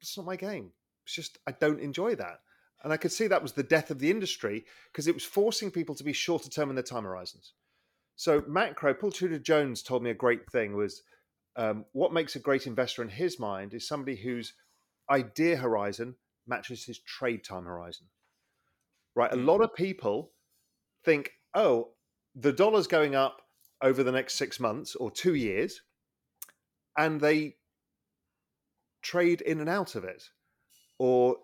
it's 0.00 0.16
not 0.16 0.26
my 0.26 0.36
game. 0.36 0.70
It's 1.06 1.16
just, 1.16 1.38
I 1.44 1.50
don't 1.50 1.80
enjoy 1.80 2.14
that. 2.14 2.38
And 2.82 2.92
I 2.92 2.96
could 2.96 3.12
see 3.12 3.26
that 3.28 3.42
was 3.42 3.52
the 3.52 3.62
death 3.62 3.90
of 3.90 3.98
the 3.98 4.10
industry 4.10 4.64
because 4.90 5.06
it 5.06 5.14
was 5.14 5.24
forcing 5.24 5.70
people 5.70 5.94
to 5.94 6.04
be 6.04 6.12
shorter 6.12 6.50
term 6.50 6.68
in 6.68 6.74
their 6.74 6.82
time 6.82 7.04
horizons. 7.04 7.52
So 8.16 8.42
macro, 8.46 8.92
Paul 8.94 9.12
Tudor 9.12 9.38
Jones 9.38 9.82
told 9.82 10.02
me 10.02 10.10
a 10.10 10.14
great 10.14 10.50
thing 10.50 10.74
was 10.74 11.02
um, 11.56 11.84
what 11.92 12.12
makes 12.12 12.34
a 12.34 12.40
great 12.40 12.66
investor 12.66 13.02
in 13.02 13.08
his 13.08 13.38
mind 13.38 13.74
is 13.74 13.86
somebody 13.86 14.16
whose 14.16 14.54
idea 15.10 15.56
horizon 15.56 16.16
matches 16.46 16.84
his 16.84 16.98
trade 16.98 17.44
time 17.44 17.64
horizon. 17.64 18.06
Right? 19.14 19.32
A 19.32 19.36
lot 19.36 19.60
of 19.60 19.74
people 19.74 20.32
think, 21.04 21.32
oh, 21.54 21.90
the 22.34 22.52
dollar's 22.52 22.86
going 22.86 23.14
up 23.14 23.42
over 23.82 24.02
the 24.02 24.12
next 24.12 24.34
six 24.34 24.58
months 24.58 24.94
or 24.94 25.10
two 25.10 25.34
years, 25.34 25.82
and 26.96 27.20
they 27.20 27.56
trade 29.02 29.40
in 29.40 29.60
and 29.60 29.68
out 29.68 29.94
of 29.94 30.04
it. 30.04 30.22
Or 30.98 31.36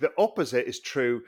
the 0.00 0.12
opposite 0.18 0.66
is 0.68 0.80
true 0.80 1.22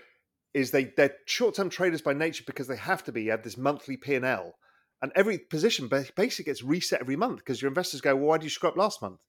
is 0.52 0.70
they 0.70 0.92
they're 0.96 1.14
short-term 1.26 1.70
traders 1.70 2.02
by 2.02 2.12
nature 2.12 2.44
because 2.46 2.66
they 2.66 2.76
have 2.76 3.04
to 3.04 3.12
be. 3.12 3.24
You 3.24 3.30
have 3.30 3.42
this 3.42 3.56
monthly 3.56 3.96
P&L 3.96 4.54
and 5.02 5.12
every 5.14 5.38
position 5.38 5.88
basically 5.88 6.44
gets 6.44 6.62
reset 6.62 7.00
every 7.00 7.16
month 7.16 7.38
because 7.38 7.62
your 7.62 7.70
investors 7.70 8.00
go, 8.00 8.14
well, 8.14 8.26
why 8.26 8.38
did 8.38 8.44
you 8.44 8.50
screw 8.50 8.68
up 8.68 8.76
last 8.76 9.00
month? 9.00 9.20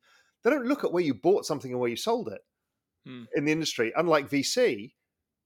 They 0.44 0.50
don't 0.50 0.66
look 0.66 0.84
at 0.84 0.92
where 0.92 1.04
you 1.04 1.14
bought 1.14 1.46
something 1.46 1.72
and 1.72 1.80
where 1.80 1.90
you 1.90 1.96
sold 1.96 2.28
it 2.28 2.42
hmm. 3.06 3.24
in 3.36 3.46
the 3.46 3.52
industry. 3.52 3.94
Unlike 3.96 4.30
VC, 4.30 4.92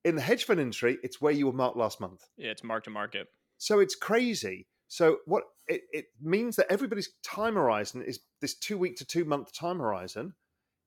in 0.04 0.16
the 0.16 0.22
hedge 0.22 0.46
fund 0.46 0.60
industry, 0.60 0.98
it's 1.04 1.22
where 1.22 1.34
you 1.34 1.46
were 1.46 1.54
marked 1.54 1.78
last 1.78 2.02
month. 2.02 2.22
Yeah, 2.38 2.52
it's 2.52 2.64
mark 2.64 2.86
to 2.86 2.90
market. 2.90 3.28
So 3.58 3.80
it's 3.80 3.96
crazy. 3.96 4.68
So 4.88 5.18
what 5.26 5.44
it, 5.68 5.82
it 5.92 6.06
means 6.22 6.56
that 6.56 6.72
everybody's 6.72 7.10
time 7.24 7.56
horizon 7.56 8.02
is 8.02 8.20
this 8.42 8.56
two 8.56 8.78
week 8.78 8.96
to 8.98 9.06
two 9.06 9.26
month 9.26 9.54
time 9.54 9.80
horizon, 9.80 10.34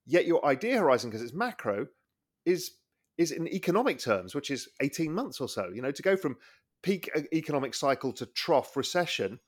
yet 0.06 0.26
your 0.26 0.44
idea 0.44 0.78
horizon, 0.78 1.10
because 1.10 1.22
it's 1.22 1.34
macro, 1.34 1.86
is 2.44 2.72
is 3.18 3.32
in 3.32 3.48
economic 3.48 3.98
terms, 3.98 4.34
which 4.34 4.50
is 4.50 4.68
18 4.80 5.12
months 5.12 5.40
or 5.40 5.48
so. 5.48 5.68
You 5.74 5.82
know, 5.82 5.90
to 5.90 6.02
go 6.02 6.16
from 6.16 6.36
peak 6.82 7.10
economic 7.32 7.74
cycle 7.74 8.12
to 8.12 8.26
trough 8.26 8.76
recession, 8.76 9.40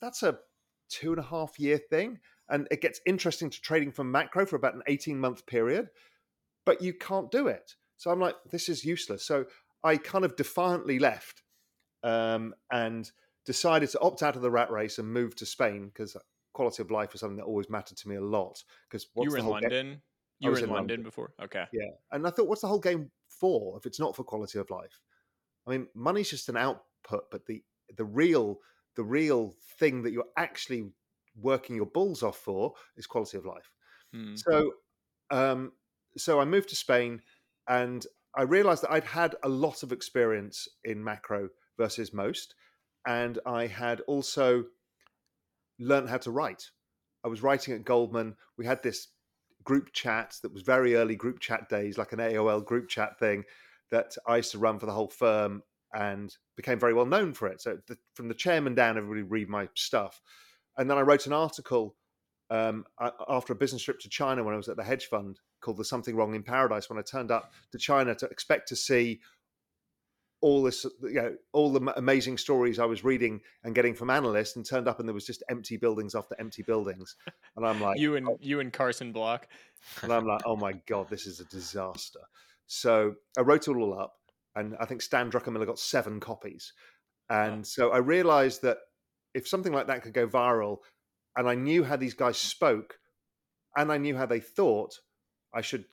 that's 0.00 0.22
a 0.22 0.38
two 0.88 1.10
and 1.10 1.18
a 1.18 1.24
half 1.24 1.58
year 1.58 1.78
thing. 1.78 2.20
And 2.48 2.66
it 2.70 2.80
gets 2.80 3.00
interesting 3.04 3.50
to 3.50 3.60
trading 3.60 3.92
from 3.92 4.10
macro 4.10 4.46
for 4.46 4.56
about 4.56 4.74
an 4.74 4.82
18 4.86 5.18
month 5.18 5.44
period, 5.46 5.88
but 6.64 6.80
you 6.80 6.94
can't 6.94 7.30
do 7.30 7.48
it. 7.48 7.74
So 7.98 8.10
I'm 8.10 8.20
like, 8.20 8.36
this 8.50 8.68
is 8.68 8.84
useless. 8.84 9.24
So 9.24 9.44
I 9.84 9.96
kind 9.96 10.24
of 10.24 10.36
defiantly 10.36 10.98
left 10.98 11.42
um, 12.02 12.54
and 12.72 13.10
decided 13.44 13.90
to 13.90 14.00
opt 14.00 14.22
out 14.22 14.36
of 14.36 14.42
the 14.42 14.50
rat 14.50 14.70
race 14.70 14.98
and 14.98 15.12
move 15.12 15.34
to 15.36 15.46
Spain 15.46 15.88
because 15.88 16.16
quality 16.52 16.82
of 16.82 16.90
life 16.90 17.12
was 17.12 17.20
something 17.20 17.36
that 17.36 17.44
always 17.44 17.68
mattered 17.68 17.98
to 17.98 18.08
me 18.08 18.16
a 18.16 18.20
lot. 18.20 18.62
Because 18.88 19.08
you 19.16 19.30
were 19.30 19.38
in 19.38 19.46
London. 19.46 20.00
You 20.40 20.50
were 20.50 20.58
in, 20.58 20.64
in 20.64 20.70
London, 20.70 20.96
London 20.96 21.02
before, 21.02 21.32
okay? 21.42 21.64
Yeah, 21.72 21.90
and 22.12 22.26
I 22.26 22.30
thought, 22.30 22.48
what's 22.48 22.60
the 22.60 22.68
whole 22.68 22.78
game 22.78 23.10
for 23.28 23.76
if 23.76 23.86
it's 23.86 23.98
not 23.98 24.14
for 24.14 24.24
quality 24.24 24.58
of 24.58 24.70
life? 24.70 25.00
I 25.66 25.72
mean, 25.72 25.88
money's 25.94 26.30
just 26.30 26.48
an 26.48 26.56
output, 26.56 27.30
but 27.30 27.46
the 27.46 27.62
the 27.96 28.04
real 28.04 28.60
the 28.96 29.04
real 29.04 29.54
thing 29.78 30.02
that 30.02 30.12
you're 30.12 30.24
actually 30.36 30.90
working 31.40 31.76
your 31.76 31.86
balls 31.86 32.22
off 32.22 32.36
for 32.36 32.74
is 32.96 33.06
quality 33.06 33.36
of 33.36 33.46
life. 33.46 33.70
Mm. 34.14 34.38
So, 34.38 34.72
um, 35.30 35.72
so 36.16 36.40
I 36.40 36.44
moved 36.44 36.68
to 36.70 36.76
Spain, 36.76 37.22
and 37.68 38.04
I 38.34 38.42
realized 38.42 38.82
that 38.82 38.92
I'd 38.92 39.04
had 39.04 39.36
a 39.42 39.48
lot 39.48 39.82
of 39.82 39.92
experience 39.92 40.68
in 40.84 41.02
macro 41.02 41.48
versus 41.76 42.12
most, 42.12 42.54
and 43.06 43.38
I 43.46 43.66
had 43.66 44.00
also 44.02 44.64
learned 45.78 46.08
how 46.08 46.18
to 46.18 46.30
write. 46.30 46.70
I 47.24 47.28
was 47.28 47.42
writing 47.42 47.74
at 47.74 47.84
Goldman. 47.84 48.36
We 48.56 48.66
had 48.66 48.82
this 48.82 49.08
group 49.64 49.92
chat 49.92 50.36
that 50.42 50.52
was 50.52 50.62
very 50.62 50.94
early 50.94 51.16
group 51.16 51.40
chat 51.40 51.68
days, 51.68 51.98
like 51.98 52.12
an 52.12 52.18
AOL 52.18 52.64
group 52.64 52.88
chat 52.88 53.18
thing 53.18 53.44
that 53.90 54.16
I 54.26 54.36
used 54.36 54.52
to 54.52 54.58
run 54.58 54.78
for 54.78 54.86
the 54.86 54.92
whole 54.92 55.08
firm 55.08 55.62
and 55.94 56.34
became 56.56 56.78
very 56.78 56.94
well 56.94 57.06
known 57.06 57.32
for 57.32 57.48
it. 57.48 57.60
So 57.60 57.78
the, 57.86 57.96
from 58.14 58.28
the 58.28 58.34
chairman 58.34 58.74
down, 58.74 58.98
everybody 58.98 59.22
read 59.22 59.48
my 59.48 59.68
stuff. 59.74 60.20
And 60.76 60.90
then 60.90 60.98
I 60.98 61.02
wrote 61.02 61.26
an 61.26 61.32
article 61.32 61.96
um, 62.50 62.84
after 63.28 63.52
a 63.52 63.56
business 63.56 63.82
trip 63.82 64.00
to 64.00 64.08
China 64.08 64.42
when 64.42 64.54
I 64.54 64.56
was 64.56 64.68
at 64.68 64.76
the 64.76 64.84
hedge 64.84 65.06
fund 65.06 65.40
called 65.60 65.78
"There's 65.78 65.88
Something 65.88 66.16
Wrong 66.16 66.34
in 66.34 66.42
Paradise." 66.42 66.88
When 66.88 66.98
I 66.98 67.02
turned 67.02 67.30
up 67.30 67.52
to 67.72 67.78
China 67.78 68.14
to 68.14 68.26
expect 68.26 68.68
to 68.68 68.76
see 68.76 69.20
all 70.40 70.62
this, 70.62 70.84
uh, 70.84 70.90
you 71.02 71.14
know, 71.14 71.34
all 71.52 71.72
the 71.72 71.92
amazing 71.96 72.38
stories 72.38 72.78
I 72.78 72.84
was 72.84 73.04
reading 73.04 73.40
and 73.64 73.74
getting 73.74 73.94
from 73.94 74.10
analysts, 74.10 74.56
and 74.56 74.64
turned 74.64 74.88
up 74.88 75.00
and 75.00 75.08
there 75.08 75.14
was 75.14 75.26
just 75.26 75.42
empty 75.50 75.76
buildings 75.76 76.14
after 76.14 76.36
empty 76.38 76.62
buildings, 76.62 77.16
and 77.56 77.66
I'm 77.66 77.80
like, 77.80 77.98
you 77.98 78.16
and 78.16 78.28
oh. 78.28 78.38
you 78.40 78.60
and 78.60 78.72
Carson 78.72 79.12
Block, 79.12 79.48
and 80.02 80.12
I'm 80.12 80.26
like, 80.26 80.42
oh 80.46 80.56
my 80.56 80.72
god, 80.86 81.08
this 81.08 81.26
is 81.26 81.40
a 81.40 81.44
disaster. 81.46 82.20
So 82.66 83.14
I 83.36 83.42
wrote 83.42 83.68
it 83.68 83.76
all 83.76 83.98
up, 83.98 84.14
and 84.54 84.76
I 84.80 84.84
think 84.84 85.02
Stan 85.02 85.30
Druckenmiller 85.30 85.66
got 85.66 85.78
seven 85.78 86.20
copies, 86.20 86.72
and 87.28 87.60
oh. 87.60 87.64
so 87.64 87.90
I 87.90 87.98
realized 87.98 88.62
that 88.62 88.78
if 89.34 89.48
something 89.48 89.72
like 89.72 89.88
that 89.88 90.02
could 90.02 90.14
go 90.14 90.26
viral, 90.26 90.78
and 91.36 91.48
I 91.48 91.54
knew 91.54 91.84
how 91.84 91.96
these 91.96 92.14
guys 92.14 92.38
spoke, 92.38 92.98
and 93.76 93.90
I 93.90 93.98
knew 93.98 94.16
how 94.16 94.26
they 94.26 94.40
thought, 94.40 94.98
I 95.52 95.62
should 95.62 95.84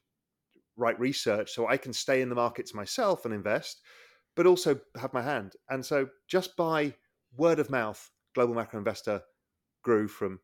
write 0.78 1.00
research 1.00 1.54
so 1.54 1.68
I 1.68 1.78
can 1.78 1.94
stay 1.94 2.22
in 2.22 2.30
the 2.30 2.36
markets 2.36 2.74
myself 2.74 3.24
and 3.26 3.34
invest 3.34 3.82
but 4.36 4.46
also 4.46 4.80
have 5.00 5.14
my 5.14 5.22
hand. 5.22 5.54
And 5.70 5.86
so 5.86 6.10
just 6.28 6.56
by 6.56 6.94
word 7.38 7.60
of 7.60 7.70
mouth, 7.70 8.12
Global 8.34 8.54
Macro 8.54 8.80
Investor 8.80 9.22
grew 9.84 10.08
from 10.08 10.40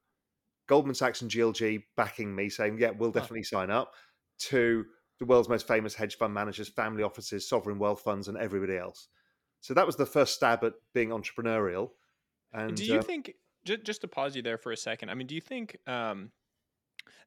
Goldman 0.68 0.96
Sachs 0.96 1.22
and 1.22 1.30
GLG 1.30 1.84
backing 1.98 2.34
me, 2.34 2.50
saying, 2.50 2.78
yeah, 2.80 2.92
we'll 2.92 3.12
definitely 3.12 3.44
sign 3.44 3.70
up, 3.70 3.94
to 4.40 4.86
the 5.20 5.26
world's 5.26 5.50
most 5.50 5.68
famous 5.68 5.94
hedge 5.94 6.18
fund 6.18 6.34
managers, 6.34 6.70
family 6.70 7.04
offices, 7.04 7.48
sovereign 7.48 7.78
wealth 7.78 8.02
funds, 8.02 8.28
and 8.28 8.38
everybody 8.38 8.78
else. 8.78 9.10
So 9.60 9.74
that 9.74 9.86
was 9.86 9.96
the 9.96 10.06
first 10.06 10.34
stab 10.34 10.64
at 10.64 10.74
being 10.94 11.10
entrepreneurial. 11.10 11.90
And 12.54 12.76
do 12.76 12.86
you 12.86 13.00
uh, 13.00 13.02
think, 13.04 13.36
just 13.66 14.02
to 14.02 14.08
pause 14.08 14.36
you 14.36 14.42
there 14.42 14.58
for 14.58 14.72
a 14.72 14.78
second, 14.78 15.10
I 15.10 15.14
mean, 15.14 15.28
do 15.28 15.36
you 15.36 15.42
think 15.42 15.78
um, 15.86 16.32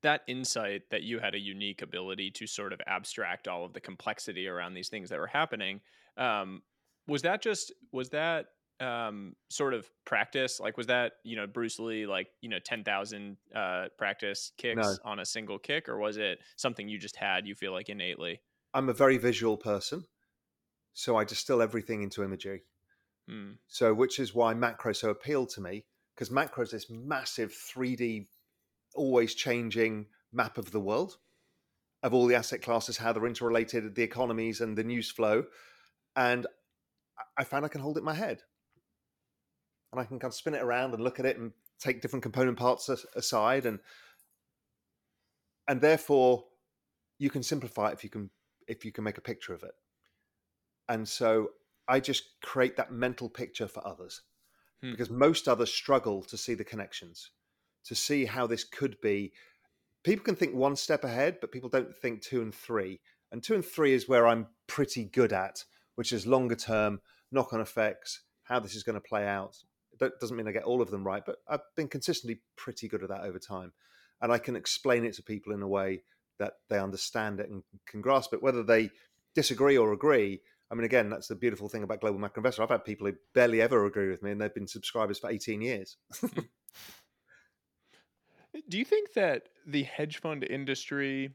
that 0.02 0.22
insight 0.26 0.90
that 0.90 1.02
you 1.02 1.18
had 1.18 1.34
a 1.34 1.38
unique 1.38 1.82
ability 1.82 2.30
to 2.32 2.46
sort 2.46 2.72
of 2.72 2.80
abstract 2.86 3.46
all 3.46 3.64
of 3.64 3.72
the 3.72 3.80
complexity 3.80 4.48
around 4.48 4.74
these 4.74 4.88
things 4.88 5.10
that 5.10 5.18
were 5.18 5.26
happening 5.26 5.80
um, 6.16 6.62
was 7.06 7.22
that 7.22 7.42
just 7.42 7.72
was 7.92 8.10
that 8.10 8.46
um, 8.80 9.34
sort 9.50 9.74
of 9.74 9.88
practice? 10.04 10.60
Like, 10.60 10.76
was 10.76 10.86
that 10.88 11.12
you 11.24 11.36
know 11.36 11.46
Bruce 11.46 11.78
Lee 11.78 12.06
like 12.06 12.28
you 12.40 12.48
know 12.48 12.58
ten 12.58 12.84
thousand 12.84 13.36
uh, 13.54 13.86
practice 13.98 14.52
kicks 14.58 14.76
no. 14.76 14.96
on 15.04 15.18
a 15.18 15.24
single 15.24 15.58
kick, 15.58 15.88
or 15.88 15.98
was 15.98 16.16
it 16.16 16.38
something 16.56 16.88
you 16.88 16.98
just 16.98 17.16
had? 17.16 17.46
You 17.46 17.54
feel 17.54 17.72
like 17.72 17.88
innately? 17.88 18.40
I'm 18.72 18.88
a 18.88 18.94
very 18.94 19.18
visual 19.18 19.56
person, 19.56 20.04
so 20.92 21.16
I 21.16 21.24
distill 21.24 21.62
everything 21.62 22.02
into 22.02 22.24
imagery. 22.24 22.62
Hmm. 23.28 23.52
So, 23.68 23.94
which 23.94 24.18
is 24.18 24.34
why 24.34 24.54
macro 24.54 24.92
so 24.92 25.10
appealed 25.10 25.50
to 25.50 25.60
me 25.60 25.84
because 26.14 26.30
macro 26.30 26.62
is 26.62 26.70
this 26.70 26.90
massive 26.90 27.52
3D, 27.52 28.26
always 28.94 29.34
changing 29.34 30.06
map 30.32 30.58
of 30.58 30.70
the 30.70 30.80
world, 30.80 31.18
of 32.02 32.14
all 32.14 32.26
the 32.26 32.34
asset 32.34 32.62
classes, 32.62 32.98
how 32.98 33.12
they're 33.12 33.26
interrelated, 33.26 33.94
the 33.94 34.02
economies, 34.02 34.60
and 34.60 34.76
the 34.76 34.84
news 34.84 35.10
flow 35.10 35.44
and 36.16 36.46
I 37.36 37.44
found 37.44 37.64
I 37.64 37.68
can 37.68 37.80
hold 37.80 37.96
it 37.96 38.00
in 38.00 38.04
my 38.04 38.14
head, 38.14 38.42
and 39.92 40.00
I 40.00 40.04
can 40.04 40.18
kind 40.18 40.30
of 40.30 40.34
spin 40.34 40.54
it 40.54 40.62
around 40.62 40.94
and 40.94 41.02
look 41.02 41.18
at 41.20 41.26
it 41.26 41.38
and 41.38 41.52
take 41.78 42.00
different 42.00 42.22
component 42.22 42.58
parts 42.58 42.88
aside, 43.14 43.66
and 43.66 43.80
and 45.68 45.80
therefore 45.80 46.44
you 47.18 47.30
can 47.30 47.42
simplify 47.42 47.88
it 47.88 47.94
if 47.94 48.04
you 48.04 48.10
can 48.10 48.30
if 48.66 48.84
you 48.84 48.92
can 48.92 49.04
make 49.04 49.18
a 49.18 49.22
picture 49.22 49.54
of 49.54 49.62
it. 49.62 49.74
And 50.88 51.08
so 51.08 51.50
I 51.88 52.00
just 52.00 52.40
create 52.42 52.76
that 52.76 52.92
mental 52.92 53.28
picture 53.28 53.68
for 53.68 53.86
others 53.86 54.22
hmm. 54.82 54.90
because 54.92 55.10
most 55.10 55.48
others 55.48 55.72
struggle 55.72 56.22
to 56.22 56.36
see 56.36 56.54
the 56.54 56.64
connections, 56.64 57.30
to 57.84 57.94
see 57.94 58.24
how 58.24 58.46
this 58.46 58.64
could 58.64 59.00
be. 59.00 59.32
People 60.02 60.24
can 60.24 60.36
think 60.36 60.54
one 60.54 60.76
step 60.76 61.04
ahead, 61.04 61.38
but 61.40 61.52
people 61.52 61.70
don't 61.70 61.94
think 61.94 62.20
two 62.20 62.42
and 62.42 62.54
three. 62.54 63.00
And 63.32 63.42
two 63.42 63.54
and 63.54 63.64
three 63.64 63.94
is 63.94 64.08
where 64.08 64.26
I'm 64.26 64.46
pretty 64.66 65.04
good 65.04 65.32
at 65.32 65.64
which 65.94 66.12
is 66.12 66.26
longer 66.26 66.54
term 66.54 67.00
knock 67.30 67.52
on 67.52 67.60
effects, 67.60 68.22
how 68.44 68.60
this 68.60 68.74
is 68.74 68.82
going 68.82 68.94
to 68.94 69.00
play 69.00 69.26
out. 69.26 69.56
That 70.00 70.18
doesn't 70.20 70.36
mean 70.36 70.48
I 70.48 70.52
get 70.52 70.64
all 70.64 70.82
of 70.82 70.90
them 70.90 71.04
right, 71.04 71.22
but 71.24 71.36
I've 71.48 71.60
been 71.76 71.88
consistently 71.88 72.40
pretty 72.56 72.88
good 72.88 73.02
at 73.02 73.08
that 73.10 73.22
over 73.22 73.38
time. 73.38 73.72
And 74.20 74.32
I 74.32 74.38
can 74.38 74.56
explain 74.56 75.04
it 75.04 75.14
to 75.14 75.22
people 75.22 75.52
in 75.52 75.62
a 75.62 75.68
way 75.68 76.02
that 76.38 76.54
they 76.68 76.78
understand 76.78 77.40
it 77.40 77.50
and 77.50 77.62
can 77.86 78.00
grasp 78.00 78.32
it, 78.32 78.42
whether 78.42 78.62
they 78.62 78.90
disagree 79.34 79.76
or 79.76 79.92
agree. 79.92 80.40
I 80.70 80.74
mean, 80.74 80.84
again, 80.84 81.10
that's 81.10 81.28
the 81.28 81.34
beautiful 81.34 81.68
thing 81.68 81.82
about 81.82 82.00
Global 82.00 82.18
Macro 82.18 82.40
Investor. 82.40 82.62
I've 82.62 82.70
had 82.70 82.84
people 82.84 83.06
who 83.06 83.14
barely 83.34 83.60
ever 83.60 83.84
agree 83.84 84.08
with 84.08 84.22
me, 84.22 84.30
and 84.30 84.40
they've 84.40 84.54
been 84.54 84.66
subscribers 84.66 85.18
for 85.18 85.30
18 85.30 85.60
years. 85.60 85.96
Do 88.68 88.78
you 88.78 88.84
think 88.84 89.12
that 89.14 89.48
the 89.66 89.82
hedge 89.82 90.18
fund 90.18 90.44
industry 90.44 91.34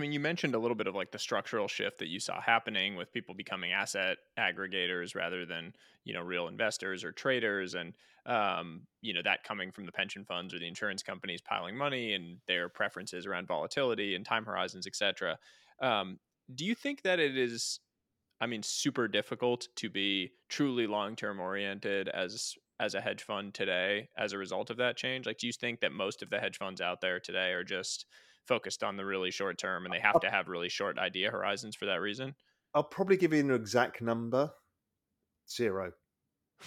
I 0.00 0.02
mean, 0.02 0.12
you 0.12 0.20
mentioned 0.20 0.54
a 0.54 0.58
little 0.58 0.74
bit 0.74 0.86
of 0.86 0.94
like 0.94 1.12
the 1.12 1.18
structural 1.18 1.68
shift 1.68 1.98
that 1.98 2.08
you 2.08 2.20
saw 2.20 2.40
happening 2.40 2.96
with 2.96 3.12
people 3.12 3.34
becoming 3.34 3.72
asset 3.72 4.16
aggregators 4.38 5.14
rather 5.14 5.44
than 5.44 5.74
you 6.04 6.14
know 6.14 6.22
real 6.22 6.48
investors 6.48 7.04
or 7.04 7.12
traders, 7.12 7.74
and 7.74 7.92
um, 8.24 8.86
you 9.02 9.12
know 9.12 9.20
that 9.22 9.44
coming 9.44 9.70
from 9.70 9.84
the 9.84 9.92
pension 9.92 10.24
funds 10.24 10.54
or 10.54 10.58
the 10.58 10.66
insurance 10.66 11.02
companies 11.02 11.42
piling 11.42 11.76
money 11.76 12.14
and 12.14 12.38
their 12.48 12.70
preferences 12.70 13.26
around 13.26 13.46
volatility 13.46 14.14
and 14.14 14.24
time 14.24 14.46
horizons, 14.46 14.86
etc. 14.86 15.36
Um, 15.82 16.18
do 16.54 16.64
you 16.64 16.74
think 16.74 17.02
that 17.02 17.20
it 17.20 17.36
is, 17.36 17.80
I 18.40 18.46
mean, 18.46 18.62
super 18.62 19.06
difficult 19.06 19.68
to 19.76 19.90
be 19.90 20.30
truly 20.48 20.86
long 20.86 21.14
term 21.14 21.40
oriented 21.40 22.08
as 22.08 22.54
as 22.80 22.94
a 22.94 23.02
hedge 23.02 23.22
fund 23.22 23.52
today 23.52 24.08
as 24.16 24.32
a 24.32 24.38
result 24.38 24.70
of 24.70 24.78
that 24.78 24.96
change? 24.96 25.26
Like, 25.26 25.36
do 25.36 25.46
you 25.46 25.52
think 25.52 25.80
that 25.80 25.92
most 25.92 26.22
of 26.22 26.30
the 26.30 26.38
hedge 26.38 26.56
funds 26.56 26.80
out 26.80 27.02
there 27.02 27.20
today 27.20 27.50
are 27.50 27.64
just 27.64 28.06
focused 28.46 28.82
on 28.82 28.96
the 28.96 29.04
really 29.04 29.30
short 29.30 29.58
term 29.58 29.84
and 29.84 29.94
they 29.94 30.00
have 30.00 30.20
to 30.20 30.30
have 30.30 30.48
really 30.48 30.68
short 30.68 30.98
idea 30.98 31.30
horizons 31.30 31.76
for 31.76 31.86
that 31.86 32.00
reason? 32.00 32.34
I'll 32.74 32.84
probably 32.84 33.16
give 33.16 33.32
you 33.32 33.40
an 33.40 33.50
exact 33.50 34.00
number 34.00 34.52
zero. 35.48 35.92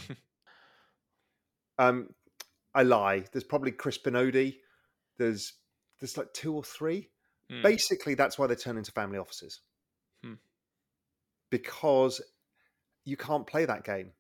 um, 1.77 2.09
I 2.75 2.83
lie. 2.83 3.25
There's 3.31 3.43
probably 3.43 3.71
Chris 3.71 3.97
Benodi. 3.97 4.57
There's 5.17 5.53
there's 5.99 6.17
like 6.17 6.33
two 6.33 6.53
or 6.53 6.63
three. 6.63 7.09
Hmm. 7.49 7.61
Basically, 7.61 8.15
that's 8.15 8.37
why 8.37 8.47
they 8.47 8.55
turn 8.55 8.77
into 8.77 8.91
family 8.91 9.17
offices 9.17 9.61
hmm. 10.23 10.33
because 11.49 12.21
you 13.05 13.17
can't 13.17 13.47
play 13.47 13.65
that 13.65 13.83
game. 13.83 14.11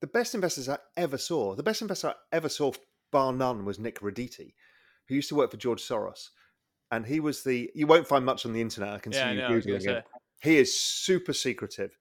The 0.00 0.06
best 0.06 0.34
investors 0.34 0.68
I 0.68 0.78
ever 0.96 1.16
saw, 1.16 1.54
the 1.54 1.62
best 1.62 1.80
investor 1.80 2.08
I 2.08 2.14
ever 2.32 2.48
saw, 2.48 2.72
bar 3.10 3.32
none, 3.32 3.64
was 3.64 3.78
Nick 3.78 4.00
Roditi, 4.00 4.52
who 5.08 5.14
used 5.14 5.28
to 5.30 5.34
work 5.34 5.50
for 5.50 5.56
George 5.56 5.82
Soros 5.82 6.28
and 6.90 7.06
he 7.06 7.20
was 7.20 7.42
the. 7.42 7.70
You 7.74 7.86
won't 7.86 8.06
find 8.06 8.24
much 8.24 8.46
on 8.46 8.52
the 8.52 8.60
internet. 8.60 8.92
I 8.92 8.98
can 8.98 9.12
yeah, 9.12 9.30
see 9.30 9.36
you 9.36 9.42
googling 9.42 9.84
him. 9.84 10.02
He 10.42 10.58
is 10.58 10.78
super 10.78 11.32
secretive. 11.32 11.96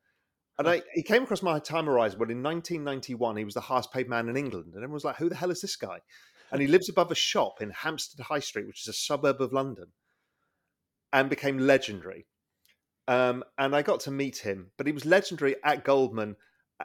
And 0.58 0.70
I, 0.70 0.82
he 0.94 1.04
came 1.04 1.24
across 1.24 1.42
my 1.42 1.60
time 1.60 1.86
horizon 1.86 2.20
when 2.20 2.32
in 2.32 2.42
1991 2.42 3.36
he 3.36 3.44
was 3.44 3.56
the 3.56 3.62
highest 3.62 3.92
paid 3.92 4.08
man 4.08 4.30
in 4.30 4.38
England, 4.38 4.68
and 4.68 4.76
everyone 4.76 4.94
was 4.94 5.04
like, 5.04 5.18
"Who 5.18 5.30
the 5.30 5.36
hell 5.36 5.52
is 5.52 5.62
this 5.62 5.76
guy?" 5.76 6.00
And 6.52 6.62
he 6.62 6.68
lives 6.68 6.88
above 6.88 7.12
a 7.12 7.16
shop 7.16 7.62
in 7.62 7.72
Hampstead 7.72 8.24
High 8.24 8.40
Street, 8.40 8.68
which 8.68 8.82
is 8.82 8.88
a 8.88 8.94
suburb 8.94 9.42
of 9.42 9.52
London, 9.52 9.88
and 11.12 11.30
became 11.30 11.58
legendary. 11.58 12.28
Um, 13.08 13.44
and 13.58 13.76
I 13.76 13.82
got 13.82 14.00
to 14.02 14.12
meet 14.12 14.38
him, 14.38 14.72
but 14.78 14.88
he 14.88 14.94
was 14.94 15.06
legendary 15.06 15.56
at 15.64 15.84
Goldman 15.84 16.38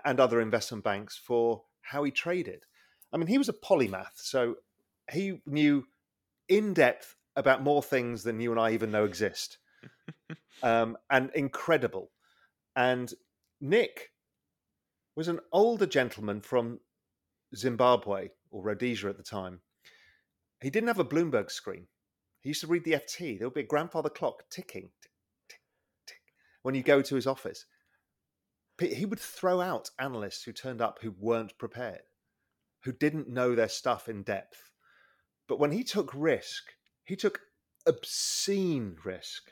and 0.04 0.20
other 0.20 0.40
investment 0.40 0.84
banks 0.84 1.16
for 1.16 1.64
how 1.82 2.02
he 2.04 2.10
traded. 2.10 2.64
I 3.12 3.16
mean, 3.16 3.26
he 3.26 3.38
was 3.38 3.48
a 3.48 3.54
polymath, 3.54 4.16
so 4.16 4.56
he 5.10 5.40
knew 5.46 5.86
in 6.48 6.74
depth 6.74 7.16
about 7.36 7.62
more 7.62 7.82
things 7.82 8.22
than 8.22 8.40
you 8.40 8.50
and 8.50 8.60
I 8.60 8.72
even 8.72 8.90
know 8.90 9.04
exist, 9.04 9.58
um, 10.62 10.96
and 11.10 11.30
incredible. 11.34 12.10
And 12.76 13.12
Nick 13.60 14.10
was 15.16 15.28
an 15.28 15.40
older 15.52 15.86
gentleman 15.86 16.40
from 16.40 16.80
Zimbabwe 17.54 18.28
or 18.50 18.62
Rhodesia 18.62 19.08
at 19.08 19.16
the 19.16 19.22
time. 19.22 19.60
He 20.62 20.70
didn't 20.70 20.88
have 20.88 20.98
a 20.98 21.04
Bloomberg 21.04 21.50
screen. 21.50 21.86
He 22.40 22.50
used 22.50 22.60
to 22.62 22.66
read 22.66 22.84
the 22.84 22.92
FT. 22.92 23.38
There 23.38 23.48
would 23.48 23.54
be 23.54 23.60
a 23.60 23.66
grandfather 23.66 24.08
clock 24.08 24.44
ticking, 24.50 24.90
tick, 25.02 25.12
tick, 25.48 25.60
tick, 26.06 26.20
when 26.62 26.74
you 26.74 26.82
go 26.82 27.02
to 27.02 27.14
his 27.14 27.26
office. 27.26 27.66
He 28.80 29.04
would 29.04 29.20
throw 29.20 29.60
out 29.60 29.90
analysts 29.98 30.44
who 30.44 30.52
turned 30.52 30.80
up 30.80 31.00
who 31.02 31.14
weren't 31.18 31.58
prepared, 31.58 32.00
who 32.84 32.92
didn't 32.92 33.28
know 33.28 33.54
their 33.54 33.68
stuff 33.68 34.08
in 34.08 34.22
depth. 34.22 34.70
But 35.48 35.58
when 35.58 35.72
he 35.72 35.84
took 35.84 36.10
risk, 36.14 36.72
he 37.10 37.16
took 37.16 37.40
obscene 37.88 38.96
risk, 39.04 39.50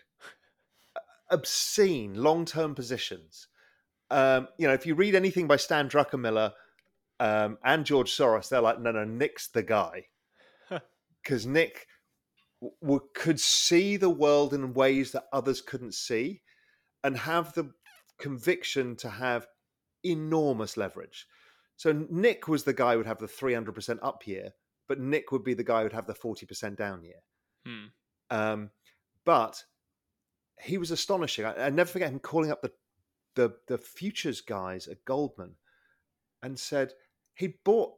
obscene 1.28 2.14
long 2.14 2.44
term 2.44 2.72
positions. 2.72 3.48
Um, 4.12 4.46
you 4.58 4.68
know, 4.68 4.74
if 4.74 4.86
you 4.86 4.94
read 4.94 5.16
anything 5.16 5.48
by 5.48 5.56
Stan 5.56 5.88
Druckenmiller 5.88 6.52
um, 7.18 7.58
and 7.64 7.84
George 7.84 8.12
Soros, 8.12 8.48
they're 8.48 8.60
like, 8.60 8.80
no, 8.80 8.92
no, 8.92 9.04
Nick's 9.04 9.48
the 9.48 9.64
guy. 9.64 10.04
because 11.22 11.46
Nick 11.46 11.88
w- 12.80 13.00
could 13.12 13.40
see 13.40 13.96
the 13.96 14.08
world 14.08 14.54
in 14.54 14.72
ways 14.72 15.10
that 15.10 15.24
others 15.32 15.60
couldn't 15.60 15.94
see 15.94 16.42
and 17.02 17.16
have 17.16 17.52
the 17.54 17.72
conviction 18.20 18.94
to 18.98 19.10
have 19.10 19.48
enormous 20.04 20.76
leverage. 20.76 21.26
So 21.74 22.06
Nick 22.08 22.46
was 22.46 22.62
the 22.62 22.72
guy 22.72 22.92
who 22.92 22.98
would 22.98 23.06
have 23.06 23.18
the 23.18 23.26
300% 23.26 23.98
up 24.00 24.28
year, 24.28 24.52
but 24.86 25.00
Nick 25.00 25.32
would 25.32 25.42
be 25.42 25.54
the 25.54 25.64
guy 25.64 25.78
who 25.78 25.86
would 25.86 25.92
have 25.92 26.06
the 26.06 26.14
40% 26.14 26.76
down 26.76 27.02
year. 27.02 27.20
Hmm. 27.66 27.86
Um, 28.30 28.70
but 29.24 29.62
he 30.60 30.78
was 30.78 30.90
astonishing. 30.90 31.44
I, 31.44 31.66
I 31.66 31.70
never 31.70 31.90
forget 31.90 32.10
him 32.10 32.18
calling 32.18 32.50
up 32.50 32.62
the, 32.62 32.72
the 33.34 33.54
the 33.68 33.78
futures 33.78 34.40
guys 34.40 34.88
at 34.88 35.04
Goldman 35.04 35.54
and 36.42 36.58
said 36.58 36.92
he 37.34 37.54
bought 37.64 37.94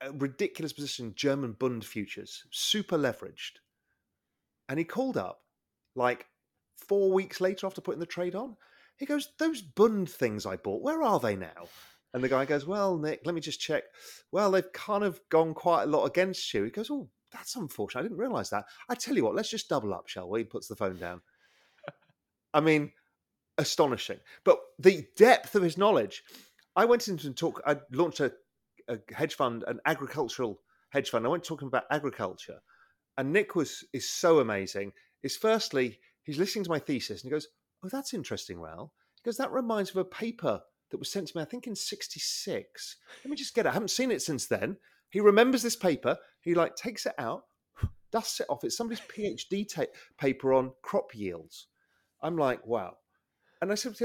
a 0.00 0.12
ridiculous 0.12 0.72
position 0.72 1.12
German 1.16 1.52
Bund 1.52 1.84
futures, 1.84 2.44
super 2.50 2.96
leveraged, 2.96 3.58
and 4.68 4.78
he 4.78 4.84
called 4.84 5.16
up 5.16 5.42
like 5.94 6.26
four 6.76 7.12
weeks 7.12 7.40
later 7.40 7.66
after 7.66 7.80
putting 7.80 8.00
the 8.00 8.06
trade 8.06 8.34
on. 8.34 8.56
He 8.96 9.06
goes, 9.06 9.32
"Those 9.38 9.62
Bund 9.62 10.10
things 10.10 10.46
I 10.46 10.56
bought, 10.56 10.82
where 10.82 11.02
are 11.02 11.20
they 11.20 11.36
now?" 11.36 11.68
And 12.14 12.24
the 12.24 12.28
guy 12.28 12.44
goes, 12.44 12.66
"Well, 12.66 12.96
Nick, 12.96 13.20
let 13.24 13.34
me 13.34 13.40
just 13.40 13.60
check. 13.60 13.84
Well, 14.32 14.50
they've 14.50 14.72
kind 14.72 15.04
of 15.04 15.20
gone 15.28 15.54
quite 15.54 15.84
a 15.84 15.86
lot 15.86 16.04
against 16.04 16.52
you." 16.54 16.64
He 16.64 16.70
goes, 16.70 16.90
"Oh, 16.90 17.08
that's 17.32 17.56
unfortunate. 17.56 18.00
I 18.00 18.02
didn't 18.04 18.18
realize 18.18 18.50
that. 18.50 18.66
I 18.88 18.94
tell 18.94 19.16
you 19.16 19.24
what, 19.24 19.34
let's 19.34 19.50
just 19.50 19.68
double 19.68 19.94
up, 19.94 20.08
shall 20.08 20.28
we?" 20.28 20.44
Puts 20.44 20.68
the 20.68 20.76
phone 20.76 20.98
down. 20.98 21.20
I 22.54 22.60
mean, 22.60 22.92
astonishing. 23.58 24.18
But 24.44 24.58
the 24.78 25.06
depth 25.16 25.54
of 25.54 25.62
his 25.62 25.76
knowledge. 25.76 26.22
I 26.76 26.84
went 26.84 27.08
into 27.08 27.26
and 27.26 27.36
talk. 27.36 27.60
I 27.66 27.76
launched 27.92 28.20
a, 28.20 28.32
a 28.86 28.98
hedge 29.12 29.34
fund, 29.34 29.64
an 29.66 29.80
agricultural 29.84 30.60
hedge 30.90 31.10
fund. 31.10 31.26
I 31.26 31.28
went 31.28 31.44
talking 31.44 31.68
about 31.68 31.84
agriculture, 31.90 32.60
and 33.16 33.32
Nick 33.32 33.56
was 33.56 33.84
is 33.92 34.08
so 34.08 34.38
amazing. 34.38 34.92
Is 35.22 35.36
firstly 35.36 35.98
he's 36.22 36.38
listening 36.38 36.64
to 36.64 36.70
my 36.70 36.78
thesis 36.78 37.22
and 37.22 37.30
he 37.30 37.34
goes, 37.34 37.48
"Oh, 37.82 37.88
that's 37.88 38.14
interesting, 38.14 38.60
Raoul." 38.60 38.92
He 39.16 39.28
goes, 39.28 39.36
"That 39.36 39.50
reminds 39.50 39.94
me 39.94 40.00
of 40.00 40.06
a 40.06 40.10
paper 40.10 40.62
that 40.90 40.98
was 40.98 41.10
sent 41.10 41.28
to 41.28 41.36
me, 41.36 41.42
I 41.42 41.46
think 41.46 41.66
in 41.66 41.74
'66. 41.74 42.96
Let 43.24 43.30
me 43.30 43.36
just 43.36 43.54
get 43.54 43.66
it. 43.66 43.70
I 43.70 43.72
haven't 43.72 43.90
seen 43.90 44.12
it 44.12 44.22
since 44.22 44.46
then." 44.46 44.76
He 45.10 45.20
remembers 45.20 45.62
this 45.62 45.76
paper. 45.76 46.18
He 46.40 46.54
like 46.54 46.76
takes 46.76 47.06
it 47.06 47.14
out, 47.18 47.42
dusts 48.12 48.40
it 48.40 48.46
off. 48.48 48.64
It's 48.64 48.76
somebody's 48.76 49.02
PhD 49.02 49.66
ta- 49.72 49.92
paper 50.18 50.52
on 50.52 50.72
crop 50.82 51.14
yields. 51.14 51.68
I'm 52.22 52.36
like, 52.36 52.66
wow. 52.66 52.94
And 53.60 53.72
I 53.72 53.74
said, 53.74 53.96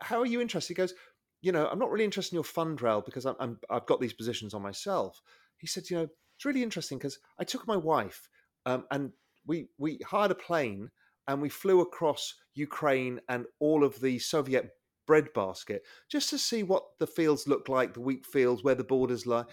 how 0.00 0.20
are 0.20 0.26
you 0.26 0.40
interested? 0.40 0.72
He 0.72 0.74
goes, 0.74 0.94
you 1.40 1.52
know, 1.52 1.68
I'm 1.70 1.78
not 1.78 1.90
really 1.90 2.04
interested 2.04 2.32
in 2.32 2.36
your 2.36 2.44
fund, 2.44 2.80
Raoul, 2.80 3.02
because 3.02 3.26
I'm, 3.26 3.36
I'm, 3.38 3.58
I've 3.70 3.86
got 3.86 4.00
these 4.00 4.12
positions 4.12 4.54
on 4.54 4.62
myself. 4.62 5.20
He 5.58 5.66
said, 5.66 5.88
you 5.90 5.96
know, 5.96 6.08
it's 6.36 6.44
really 6.44 6.62
interesting 6.62 6.98
because 6.98 7.18
I 7.38 7.44
took 7.44 7.66
my 7.66 7.76
wife 7.76 8.28
um, 8.66 8.84
and 8.90 9.12
we 9.46 9.68
we 9.78 9.98
hired 10.06 10.30
a 10.30 10.34
plane 10.34 10.90
and 11.28 11.40
we 11.40 11.48
flew 11.48 11.80
across 11.80 12.34
Ukraine 12.54 13.20
and 13.28 13.46
all 13.60 13.84
of 13.84 14.00
the 14.00 14.18
Soviet 14.18 14.70
breadbasket 15.06 15.82
just 16.10 16.30
to 16.30 16.38
see 16.38 16.62
what 16.62 16.84
the 16.98 17.06
fields 17.06 17.46
look 17.46 17.68
like, 17.68 17.94
the 17.94 18.00
wheat 18.00 18.26
fields, 18.26 18.64
where 18.64 18.74
the 18.74 18.84
borders 18.84 19.26
lie. 19.26 19.44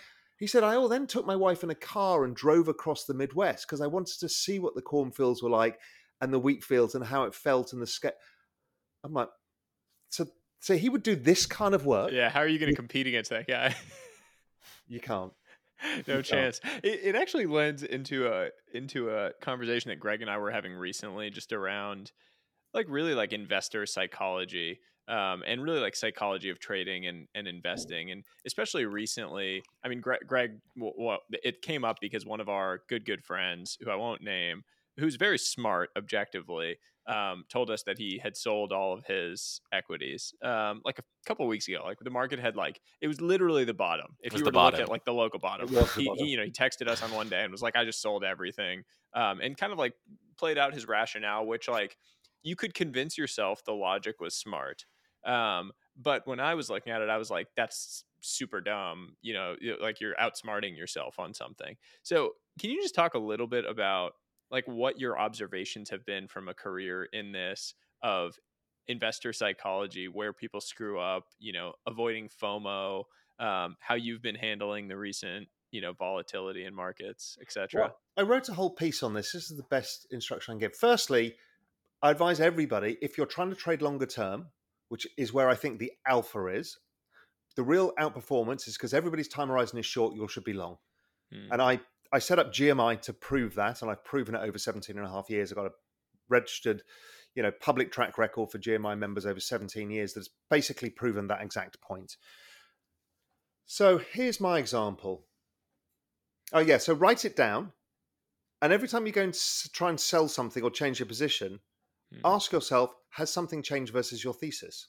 He 0.41 0.48
said, 0.48 0.63
I 0.63 0.75
all 0.75 0.89
then 0.89 1.05
took 1.05 1.27
my 1.27 1.36
wife 1.36 1.62
in 1.62 1.69
a 1.69 1.75
car 1.75 2.25
and 2.25 2.36
drove 2.36 2.67
across 2.67 3.05
the 3.05 3.13
Midwest 3.13 3.67
because 3.67 3.79
I 3.79 3.86
wanted 3.86 4.19
to 4.21 4.27
see 4.27 4.57
what 4.57 4.74
the 4.74 4.81
cornfields 4.81 5.43
were 5.43 5.51
like 5.51 5.79
and 6.19 6.33
the 6.33 6.39
wheat 6.39 6.63
fields 6.63 6.95
and 6.95 7.05
how 7.05 7.25
it 7.25 7.36
felt 7.36 7.74
and 7.74 7.81
the 7.81 7.86
scale. 7.86 8.13
I'm 9.03 9.13
like, 9.13 9.29
so 10.10 10.25
so 10.60 10.75
he 10.75 10.89
would 10.89 11.03
do 11.03 11.15
this 11.15 11.45
kind 11.45 11.75
of 11.75 11.86
work. 11.86 12.12
Yeah, 12.12 12.31
how 12.31 12.39
are 12.39 12.48
you 12.48 12.57
going 12.57 12.71
to 12.71 12.75
compete 12.75 13.05
against 13.05 13.29
that 13.29 13.48
guy? 13.48 13.75
You 14.88 15.00
can't. 15.00 15.31
no 16.07 16.17
You 16.17 16.24
chance. 16.24 16.60
It, 16.81 17.01
it 17.03 17.15
actually 17.15 17.45
lends 17.45 17.83
into 17.83 18.27
a 18.27 18.50
into 18.74 19.12
a 19.12 19.33
conversation 19.41 19.89
that 19.89 20.00
Greg 20.00 20.24
and 20.24 20.29
I 20.29 20.39
were 20.39 20.50
having 20.50 20.74
recently, 20.74 21.29
just 21.29 21.53
around 21.53 22.12
like 22.74 22.88
really 22.89 23.13
like 23.13 23.31
investor 23.31 23.86
psychology, 23.86 24.79
um, 25.08 25.43
and 25.46 25.62
really 25.63 25.79
like 25.79 25.96
psychology 25.96 26.50
of 26.50 26.60
trading 26.60 27.08
and 27.08 27.28
and 27.36 27.47
investing, 27.47 28.12
and 28.12 28.23
especially 28.45 28.86
recently. 28.86 29.63
I 29.84 29.89
mean, 29.89 30.02
Greg, 30.02 30.21
Greg 30.28 30.60
well, 30.75 31.19
it 31.32 31.62
came 31.62 31.84
up 31.84 31.97
because 32.02 32.25
one 32.25 32.39
of 32.39 32.49
our 32.49 32.82
good 32.88 33.06
good 33.06 33.23
friends, 33.23 33.78
who 33.82 33.89
I 33.89 33.95
won't 33.95 34.21
name, 34.21 34.63
who's 34.97 35.15
very 35.15 35.38
smart 35.38 35.89
objectively, 35.97 36.78
um, 37.08 37.43
told 37.49 37.69
us 37.69 37.84
that 37.84 37.97
he 37.97 38.19
had 38.21 38.38
sold 38.38 38.71
all 38.71 38.93
of 38.93 39.06
his 39.06 39.60
equities 39.71 40.34
um, 40.43 40.82
like 40.86 40.99
a 40.99 41.04
couple 41.25 41.47
weeks 41.47 41.67
ago. 41.67 41.82
Like 41.84 41.97
the 41.99 42.10
market 42.10 42.39
had 42.39 42.56
like 42.56 42.80
it 43.02 43.08
was 43.08 43.19
literally 43.19 43.63
the 43.63 43.73
bottom. 43.73 44.15
If 44.21 44.34
you 44.34 44.39
the 44.39 44.45
were 44.45 44.52
to 44.52 44.62
look 44.62 44.73
at 44.75 44.89
like 44.89 45.06
the 45.06 45.13
local 45.13 45.39
bottom, 45.39 45.67
the 45.67 45.84
he, 45.86 46.06
bottom. 46.06 46.25
he 46.25 46.32
you 46.32 46.38
know 46.38 46.43
he 46.43 46.52
texted 46.52 46.88
us 46.88 47.02
on 47.02 47.12
one 47.12 47.28
day 47.28 47.43
and 47.43 47.52
was 47.52 47.62
like, 47.62 47.75
"I 47.75 47.84
just 47.84 48.02
sold 48.02 48.23
everything," 48.23 48.84
um, 49.13 49.41
and 49.41 49.58
kind 49.58 49.73
of 49.73 49.80
like 49.80 49.93
played 50.38 50.58
out 50.58 50.73
his 50.73 50.88
rationale, 50.88 51.45
which 51.45 51.67
like 51.67 51.97
you 52.43 52.56
could 52.56 52.73
convince 52.73 53.17
yourself 53.17 53.63
the 53.65 53.73
logic 53.73 54.19
was 54.19 54.36
smart. 54.36 54.86
Um, 55.25 55.71
but 55.97 56.25
when 56.25 56.39
I 56.39 56.55
was 56.55 56.69
looking 56.69 56.93
at 56.93 57.01
it, 57.01 57.10
I 57.10 57.17
was 57.17 57.29
like, 57.29 57.47
"That's 57.55 58.03
super 58.21 58.62
dumb." 58.62 59.15
You 59.21 59.34
know, 59.34 59.55
like 59.81 59.99
you're 59.99 60.15
outsmarting 60.15 60.77
yourself 60.77 61.19
on 61.19 61.34
something. 61.34 61.75
So, 62.03 62.31
can 62.60 62.69
you 62.69 62.81
just 62.81 62.95
talk 62.95 63.13
a 63.13 63.19
little 63.19 63.47
bit 63.47 63.65
about 63.65 64.13
like 64.49 64.65
what 64.67 64.99
your 64.99 65.17
observations 65.17 65.89
have 65.89 66.05
been 66.05 66.27
from 66.27 66.47
a 66.47 66.53
career 66.53 67.05
in 67.13 67.31
this 67.31 67.73
of 68.03 68.38
investor 68.88 69.34
psychology, 69.34 70.07
where 70.07 70.34
people 70.34 70.62
screw 70.62 70.99
up, 70.99 71.25
you 71.39 71.53
know, 71.53 71.73
avoiding 71.88 72.29
FOMO, 72.29 73.03
um, 73.39 73.75
how 73.79 73.95
you've 73.95 74.21
been 74.21 74.36
handling 74.36 74.88
the 74.88 74.97
recent, 74.97 75.47
you 75.71 75.81
know, 75.81 75.93
volatility 75.93 76.65
in 76.65 76.75
markets, 76.75 77.38
etc. 77.41 77.81
Well, 77.81 77.97
I 78.17 78.21
wrote 78.23 78.49
a 78.49 78.53
whole 78.53 78.71
piece 78.71 79.03
on 79.03 79.13
this. 79.13 79.31
This 79.31 79.49
is 79.49 79.57
the 79.57 79.63
best 79.63 80.07
instruction 80.12 80.51
I 80.51 80.53
can 80.55 80.60
give. 80.60 80.75
Firstly, 80.75 81.36
I 82.01 82.12
advise 82.12 82.39
everybody 82.39 82.97
if 83.01 83.17
you're 83.17 83.27
trying 83.27 83.49
to 83.49 83.55
trade 83.55 83.81
longer 83.81 84.05
term, 84.05 84.47
which 84.91 85.08
is 85.17 85.32
where 85.32 85.47
I 85.47 85.56
think 85.56 85.80
the 85.80 85.93
alpha 86.06 86.47
is, 86.47 86.77
the 87.56 87.63
real 87.63 87.93
outperformance 87.97 88.67
is 88.67 88.75
because 88.75 88.93
everybody's 88.93 89.30
time 89.30 89.47
horizon 89.47 89.80
is 89.80 89.86
short, 89.86 90.17
yours 90.17 90.32
should 90.32 90.43
be 90.43 90.51
long. 90.51 90.80
Hmm. 91.32 91.47
And 91.49 91.62
I, 91.62 91.80
I 92.12 92.19
set 92.19 92.39
up 92.39 92.51
GMI 92.51 92.99
to 93.04 93.13
prove 93.13 93.56
that, 93.56 93.82
and 93.82 93.89
I've 93.89 94.04
proven 94.04 94.36
it 94.36 94.41
over 94.41 94.58
17 94.58 94.97
and 94.97 95.08
a 95.08 95.10
half 95.10 95.30
years. 95.30 95.49
I've 95.49 95.56
got 95.56 95.67
a 95.67 95.71
registered, 96.27 96.84
you 97.36 97.41
know, 97.41 97.51
public 97.62 97.93
track 97.93 98.17
record 98.17 98.51
for 98.51 98.60
GMI 98.60 98.97
members 98.97 99.25
over 99.25 99.39
17 99.39 99.89
years 99.89 100.13
that's 100.13 100.30
basically 100.49 100.89
proven 100.89 101.27
that 101.27 101.41
exact 101.41 101.80
point. 101.80 102.17
So 103.65 103.97
here's 103.97 104.41
my 104.41 104.60
example. 104.60 105.23
Oh, 106.51 106.60
yeah. 106.60 106.80
So 106.80 106.93
write 106.93 107.23
it 107.23 107.38
down. 107.38 107.71
And 108.62 108.73
every 108.73 108.89
time 108.89 109.06
you 109.06 109.13
go 109.13 109.21
and 109.21 109.34
s- 109.34 109.69
try 109.71 109.88
and 109.88 109.97
sell 109.97 110.27
something 110.27 110.63
or 110.63 110.69
change 110.69 110.99
your 110.99 111.08
position, 111.08 111.62
Hmm. 112.12 112.19
ask 112.26 112.52
yourself, 112.52 112.93
has 113.10 113.32
something 113.32 113.62
changed 113.62 113.93
versus 113.93 114.24
your 114.24 114.34
thesis? 114.34 114.88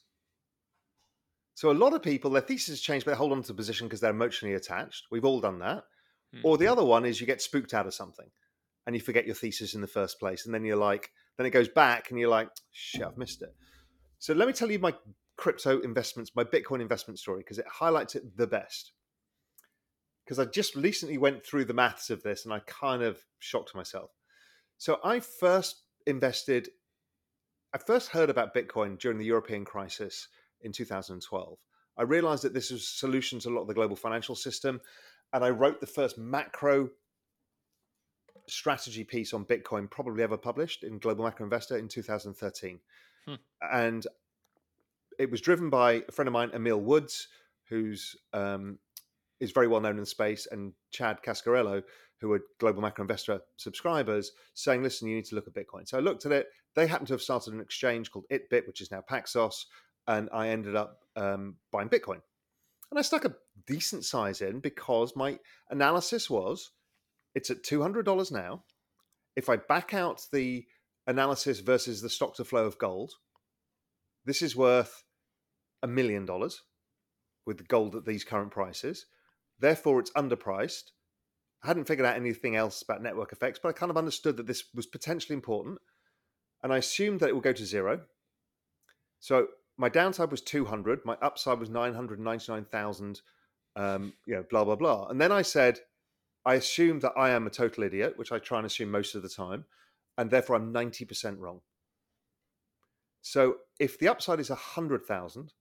So 1.55 1.71
a 1.71 1.73
lot 1.73 1.93
of 1.93 2.01
people, 2.01 2.31
their 2.31 2.41
thesis 2.41 2.69
has 2.69 2.81
changed, 2.81 3.05
but 3.05 3.11
they 3.11 3.17
hold 3.17 3.31
on 3.31 3.41
to 3.41 3.47
the 3.47 3.53
position 3.53 3.87
because 3.87 3.99
they're 3.99 4.11
emotionally 4.11 4.55
attached. 4.55 5.05
We've 5.11 5.25
all 5.25 5.39
done 5.39 5.59
that. 5.59 5.83
Hmm. 6.33 6.41
Or 6.43 6.57
the 6.57 6.67
other 6.67 6.83
one 6.83 7.05
is 7.05 7.21
you 7.21 7.27
get 7.27 7.41
spooked 7.41 7.73
out 7.73 7.87
of 7.87 7.93
something 7.93 8.29
and 8.85 8.95
you 8.95 9.01
forget 9.01 9.25
your 9.25 9.35
thesis 9.35 9.75
in 9.75 9.81
the 9.81 9.87
first 9.87 10.19
place. 10.19 10.45
And 10.45 10.53
then 10.53 10.65
you're 10.65 10.75
like, 10.75 11.11
then 11.37 11.45
it 11.45 11.51
goes 11.51 11.69
back 11.69 12.09
and 12.09 12.19
you're 12.19 12.29
like, 12.29 12.49
shit, 12.71 13.03
I've 13.03 13.17
missed 13.17 13.41
it. 13.41 13.55
So 14.19 14.33
let 14.33 14.47
me 14.47 14.53
tell 14.53 14.71
you 14.71 14.79
my 14.79 14.93
crypto 15.37 15.79
investments, 15.79 16.31
my 16.35 16.43
Bitcoin 16.43 16.81
investment 16.81 17.19
story, 17.19 17.39
because 17.39 17.59
it 17.59 17.65
highlights 17.67 18.15
it 18.15 18.37
the 18.37 18.47
best. 18.47 18.93
Because 20.23 20.39
I 20.39 20.45
just 20.45 20.75
recently 20.75 21.17
went 21.17 21.45
through 21.45 21.65
the 21.65 21.73
maths 21.73 22.09
of 22.09 22.23
this 22.23 22.45
and 22.45 22.53
I 22.53 22.59
kind 22.65 23.03
of 23.03 23.19
shocked 23.39 23.75
myself. 23.75 24.11
So 24.77 24.99
I 25.03 25.19
first 25.19 25.83
invested, 26.05 26.69
I 27.73 27.79
first 27.79 28.09
heard 28.09 28.29
about 28.29 28.53
Bitcoin 28.53 28.99
during 28.99 29.17
the 29.17 29.25
European 29.25 29.65
crisis 29.65 30.27
in 30.61 30.71
2012. 30.71 31.57
I 31.97 32.03
realized 32.03 32.43
that 32.43 32.53
this 32.53 32.71
was 32.71 32.81
a 32.81 32.85
solution 32.85 33.39
to 33.39 33.49
a 33.49 33.51
lot 33.51 33.61
of 33.61 33.67
the 33.67 33.73
global 33.73 33.95
financial 33.95 34.35
system. 34.35 34.79
And 35.31 35.43
I 35.43 35.49
wrote 35.49 35.79
the 35.79 35.87
first 35.87 36.17
macro 36.17 36.89
strategy 38.47 39.03
piece 39.03 39.33
on 39.33 39.45
Bitcoin 39.45 39.89
probably 39.89 40.23
ever 40.23 40.37
published 40.37 40.83
in 40.83 40.99
Global 40.99 41.23
Macro 41.23 41.45
Investor 41.45 41.77
in 41.77 41.87
2013. 41.87 42.79
Hmm. 43.25 43.33
And 43.71 44.05
it 45.17 45.31
was 45.31 45.41
driven 45.41 45.69
by 45.69 46.03
a 46.07 46.11
friend 46.11 46.27
of 46.27 46.33
mine, 46.33 46.51
Emil 46.53 46.79
Woods, 46.79 47.27
who's 47.69 48.15
um, 48.33 48.77
is 49.39 49.51
very 49.51 49.67
well 49.67 49.81
known 49.81 49.95
in 49.95 50.01
the 50.01 50.05
space, 50.05 50.47
and 50.51 50.73
Chad 50.91 51.21
Cascarilla, 51.25 51.83
who 52.19 52.31
are 52.33 52.41
Global 52.59 52.81
Macro 52.81 53.03
Investor 53.03 53.41
subscribers, 53.57 54.31
saying, 54.53 54.83
listen, 54.83 55.07
you 55.07 55.15
need 55.15 55.25
to 55.25 55.35
look 55.35 55.47
at 55.47 55.53
Bitcoin. 55.53 55.87
So 55.87 55.97
I 55.97 56.01
looked 56.01 56.25
at 56.25 56.31
it. 56.31 56.47
They 56.75 56.87
happened 56.87 57.07
to 57.07 57.13
have 57.13 57.21
started 57.21 57.53
an 57.53 57.61
exchange 57.61 58.11
called 58.11 58.25
ItBit, 58.31 58.67
which 58.67 58.81
is 58.81 58.91
now 58.91 59.03
Paxos. 59.09 59.65
And 60.07 60.29
I 60.33 60.49
ended 60.49 60.75
up 60.75 60.99
um, 61.15 61.55
buying 61.71 61.89
Bitcoin. 61.89 62.21
And 62.89 62.99
I 62.99 63.01
stuck 63.01 63.25
a 63.25 63.35
decent 63.65 64.05
size 64.05 64.41
in 64.41 64.59
because 64.59 65.15
my 65.15 65.39
analysis 65.69 66.29
was 66.29 66.71
it's 67.35 67.49
at 67.49 67.63
$200 67.63 68.31
now. 68.31 68.63
If 69.35 69.49
I 69.49 69.55
back 69.55 69.93
out 69.93 70.21
the 70.31 70.65
analysis 71.07 71.59
versus 71.59 72.01
the 72.01 72.09
stock 72.09 72.35
to 72.35 72.45
flow 72.45 72.65
of 72.65 72.77
gold, 72.77 73.13
this 74.25 74.41
is 74.41 74.55
worth 74.55 75.03
a 75.81 75.87
million 75.87 76.25
dollars 76.25 76.61
with 77.45 77.67
gold 77.67 77.95
at 77.95 78.05
these 78.05 78.23
current 78.23 78.51
prices. 78.51 79.05
Therefore, 79.59 79.99
it's 79.99 80.11
underpriced. 80.11 80.91
I 81.63 81.67
hadn't 81.67 81.85
figured 81.85 82.05
out 82.05 82.15
anything 82.15 82.55
else 82.55 82.81
about 82.81 83.01
network 83.01 83.31
effects, 83.31 83.59
but 83.61 83.69
I 83.69 83.73
kind 83.73 83.89
of 83.89 83.97
understood 83.97 84.37
that 84.37 84.47
this 84.47 84.65
was 84.73 84.85
potentially 84.85 85.33
important. 85.33 85.79
And 86.63 86.73
I 86.73 86.77
assumed 86.77 87.19
that 87.19 87.29
it 87.29 87.35
would 87.35 87.43
go 87.43 87.53
to 87.53 87.65
zero. 87.65 88.01
So 89.19 89.47
my 89.77 89.89
downside 89.89 90.31
was 90.31 90.41
200, 90.41 91.05
my 91.05 91.17
upside 91.21 91.59
was 91.59 91.69
999,000, 91.69 93.21
um, 93.75 94.13
you 94.25 94.35
know, 94.35 94.45
blah, 94.49 94.63
blah, 94.63 94.75
blah. 94.75 95.07
And 95.07 95.19
then 95.19 95.31
I 95.31 95.41
said, 95.41 95.79
I 96.45 96.55
assume 96.55 96.99
that 96.99 97.13
I 97.17 97.31
am 97.31 97.47
a 97.47 97.49
total 97.49 97.83
idiot, 97.83 98.17
which 98.17 98.31
I 98.31 98.39
try 98.39 98.59
and 98.59 98.67
assume 98.67 98.91
most 98.91 99.15
of 99.15 99.23
the 99.23 99.29
time, 99.29 99.65
and 100.17 100.29
therefore 100.29 100.55
I'm 100.55 100.73
90% 100.73 101.39
wrong. 101.39 101.61
So 103.21 103.57
if 103.79 103.97
the 103.97 104.09
upside 104.09 104.39
is 104.39 104.49
100,000 104.49 105.53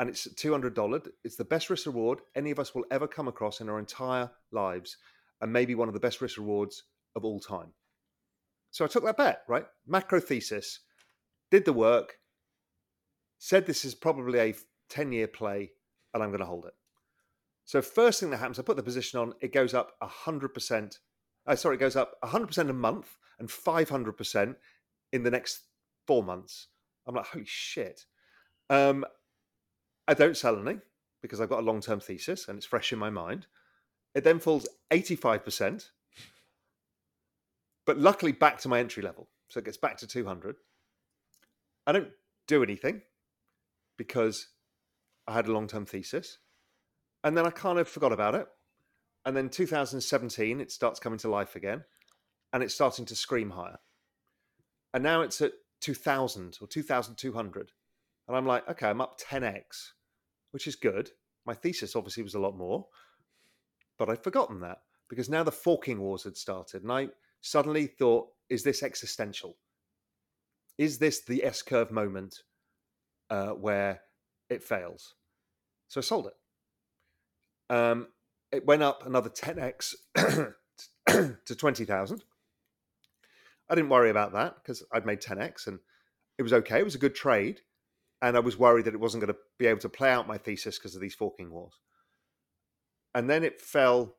and 0.00 0.08
it's 0.08 0.26
$200, 0.26 1.08
it's 1.24 1.36
the 1.36 1.44
best 1.44 1.70
risk 1.70 1.86
reward 1.86 2.20
any 2.34 2.50
of 2.50 2.58
us 2.58 2.74
will 2.74 2.84
ever 2.90 3.06
come 3.06 3.28
across 3.28 3.60
in 3.60 3.68
our 3.68 3.78
entire 3.78 4.30
lives, 4.50 4.96
and 5.40 5.52
maybe 5.52 5.74
one 5.74 5.88
of 5.88 5.94
the 5.94 6.00
best 6.00 6.20
risk 6.20 6.36
rewards 6.36 6.82
of 7.14 7.24
all 7.24 7.38
time. 7.38 7.72
So 8.70 8.84
I 8.84 8.88
took 8.88 9.04
that 9.04 9.16
bet, 9.16 9.42
right? 9.48 9.66
Macro 9.86 10.20
thesis, 10.20 10.80
did 11.50 11.64
the 11.64 11.72
work, 11.72 12.18
said 13.38 13.66
this 13.66 13.84
is 13.84 13.94
probably 13.94 14.38
a 14.38 14.54
10 14.88 15.12
year 15.12 15.26
play, 15.26 15.72
and 16.14 16.22
I'm 16.22 16.30
going 16.30 16.40
to 16.40 16.46
hold 16.46 16.66
it. 16.66 16.74
So 17.64 17.82
first 17.82 18.20
thing 18.20 18.30
that 18.30 18.38
happens, 18.38 18.58
I 18.58 18.62
put 18.62 18.76
the 18.76 18.82
position 18.82 19.20
on, 19.20 19.34
it 19.40 19.52
goes 19.52 19.74
up 19.74 19.92
100%. 20.02 20.98
Uh, 21.46 21.56
sorry, 21.56 21.76
it 21.76 21.80
goes 21.80 21.96
up 21.96 22.16
100% 22.22 22.68
a 22.68 22.72
month 22.72 23.16
and 23.38 23.48
500% 23.48 24.56
in 25.12 25.22
the 25.22 25.30
next 25.30 25.62
four 26.06 26.22
months. 26.22 26.68
I'm 27.06 27.14
like, 27.14 27.26
holy 27.26 27.44
shit. 27.46 28.06
Um, 28.68 29.04
I 30.06 30.14
don't 30.14 30.36
sell 30.36 30.58
any 30.58 30.78
because 31.22 31.40
I've 31.40 31.48
got 31.48 31.60
a 31.60 31.66
long 31.66 31.80
term 31.80 32.00
thesis 32.00 32.48
and 32.48 32.56
it's 32.56 32.66
fresh 32.66 32.92
in 32.92 32.98
my 32.98 33.10
mind. 33.10 33.46
It 34.14 34.24
then 34.24 34.40
falls 34.40 34.68
85%, 34.90 35.90
but 37.90 37.98
luckily 37.98 38.30
back 38.30 38.56
to 38.56 38.68
my 38.68 38.78
entry 38.78 39.02
level. 39.02 39.26
So 39.48 39.58
it 39.58 39.64
gets 39.64 39.76
back 39.76 39.96
to 39.96 40.06
200. 40.06 40.54
I 41.88 41.90
don't 41.90 42.10
do 42.46 42.62
anything 42.62 43.02
because 43.98 44.46
I 45.26 45.32
had 45.32 45.48
a 45.48 45.52
long 45.52 45.66
term 45.66 45.86
thesis. 45.86 46.38
And 47.24 47.36
then 47.36 47.46
I 47.46 47.50
kind 47.50 47.80
of 47.80 47.88
forgot 47.88 48.12
about 48.12 48.36
it. 48.36 48.46
And 49.26 49.36
then 49.36 49.48
2017, 49.48 50.60
it 50.60 50.70
starts 50.70 51.00
coming 51.00 51.18
to 51.18 51.28
life 51.28 51.56
again 51.56 51.82
and 52.52 52.62
it's 52.62 52.74
starting 52.74 53.06
to 53.06 53.16
scream 53.16 53.50
higher. 53.50 53.80
And 54.94 55.02
now 55.02 55.22
it's 55.22 55.40
at 55.40 55.50
2000 55.80 56.58
or 56.60 56.68
2200. 56.68 57.72
And 58.28 58.36
I'm 58.36 58.46
like, 58.46 58.68
okay, 58.68 58.86
I'm 58.86 59.00
up 59.00 59.18
10x, 59.20 59.94
which 60.52 60.68
is 60.68 60.76
good. 60.76 61.10
My 61.44 61.54
thesis 61.54 61.96
obviously 61.96 62.22
was 62.22 62.34
a 62.34 62.40
lot 62.40 62.56
more, 62.56 62.86
but 63.98 64.08
I'd 64.08 64.22
forgotten 64.22 64.60
that 64.60 64.78
because 65.08 65.28
now 65.28 65.42
the 65.42 65.50
forking 65.50 65.98
wars 65.98 66.22
had 66.22 66.36
started. 66.36 66.84
And 66.84 66.92
I 66.92 67.08
suddenly 67.40 67.86
thought, 67.86 68.28
is 68.48 68.62
this 68.62 68.82
existential? 68.82 69.56
Is 70.78 70.98
this 70.98 71.20
the 71.20 71.44
S 71.44 71.62
curve 71.62 71.90
moment 71.90 72.42
uh, 73.28 73.50
where 73.50 74.00
it 74.48 74.62
fails? 74.62 75.14
So 75.88 76.00
I 76.00 76.02
sold 76.02 76.26
it. 76.28 77.74
Um, 77.74 78.08
it 78.52 78.66
went 78.66 78.82
up 78.82 79.06
another 79.06 79.30
10x 79.30 79.94
to 81.06 81.56
20,000. 81.56 82.24
I 83.68 83.74
didn't 83.74 83.90
worry 83.90 84.10
about 84.10 84.32
that 84.32 84.56
because 84.56 84.82
I'd 84.92 85.06
made 85.06 85.20
10x 85.20 85.68
and 85.68 85.78
it 86.38 86.42
was 86.42 86.52
okay. 86.52 86.80
It 86.80 86.84
was 86.84 86.96
a 86.96 86.98
good 86.98 87.14
trade. 87.14 87.60
And 88.22 88.36
I 88.36 88.40
was 88.40 88.58
worried 88.58 88.84
that 88.84 88.94
it 88.94 89.00
wasn't 89.00 89.22
going 89.22 89.32
to 89.32 89.40
be 89.58 89.66
able 89.66 89.80
to 89.80 89.88
play 89.88 90.10
out 90.10 90.28
my 90.28 90.36
thesis 90.36 90.78
because 90.78 90.94
of 90.94 91.00
these 91.00 91.14
forking 91.14 91.50
wars. 91.50 91.72
And 93.14 93.30
then 93.30 93.44
it 93.44 93.60
fell 93.60 94.16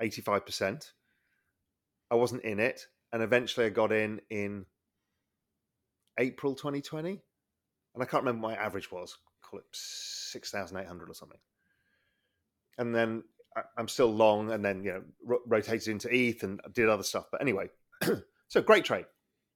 85%. 0.00 0.92
I 2.12 2.14
wasn't 2.14 2.44
in 2.44 2.60
it. 2.60 2.86
And 3.12 3.22
eventually 3.22 3.66
I 3.66 3.70
got 3.70 3.90
in 3.90 4.20
in 4.30 4.66
April 6.18 6.54
2020. 6.54 7.20
And 7.94 8.02
I 8.02 8.06
can't 8.06 8.22
remember 8.22 8.46
what 8.46 8.56
my 8.56 8.62
average 8.62 8.92
was, 8.92 9.16
call 9.42 9.58
it 9.58 9.66
6,800 9.72 11.10
or 11.10 11.14
something 11.14 11.38
and 12.78 12.94
then 12.94 13.22
I'm 13.76 13.88
still 13.88 14.12
long, 14.12 14.50
and 14.50 14.64
then 14.64 14.82
you 14.84 14.92
know 14.92 15.02
ro- 15.24 15.42
rotated 15.46 15.88
into 15.88 16.08
ETH 16.14 16.42
and 16.42 16.60
did 16.72 16.88
other 16.88 17.02
stuff. 17.02 17.26
But 17.30 17.42
anyway, 17.42 17.68
so 18.48 18.62
great 18.62 18.84
trade, 18.84 19.04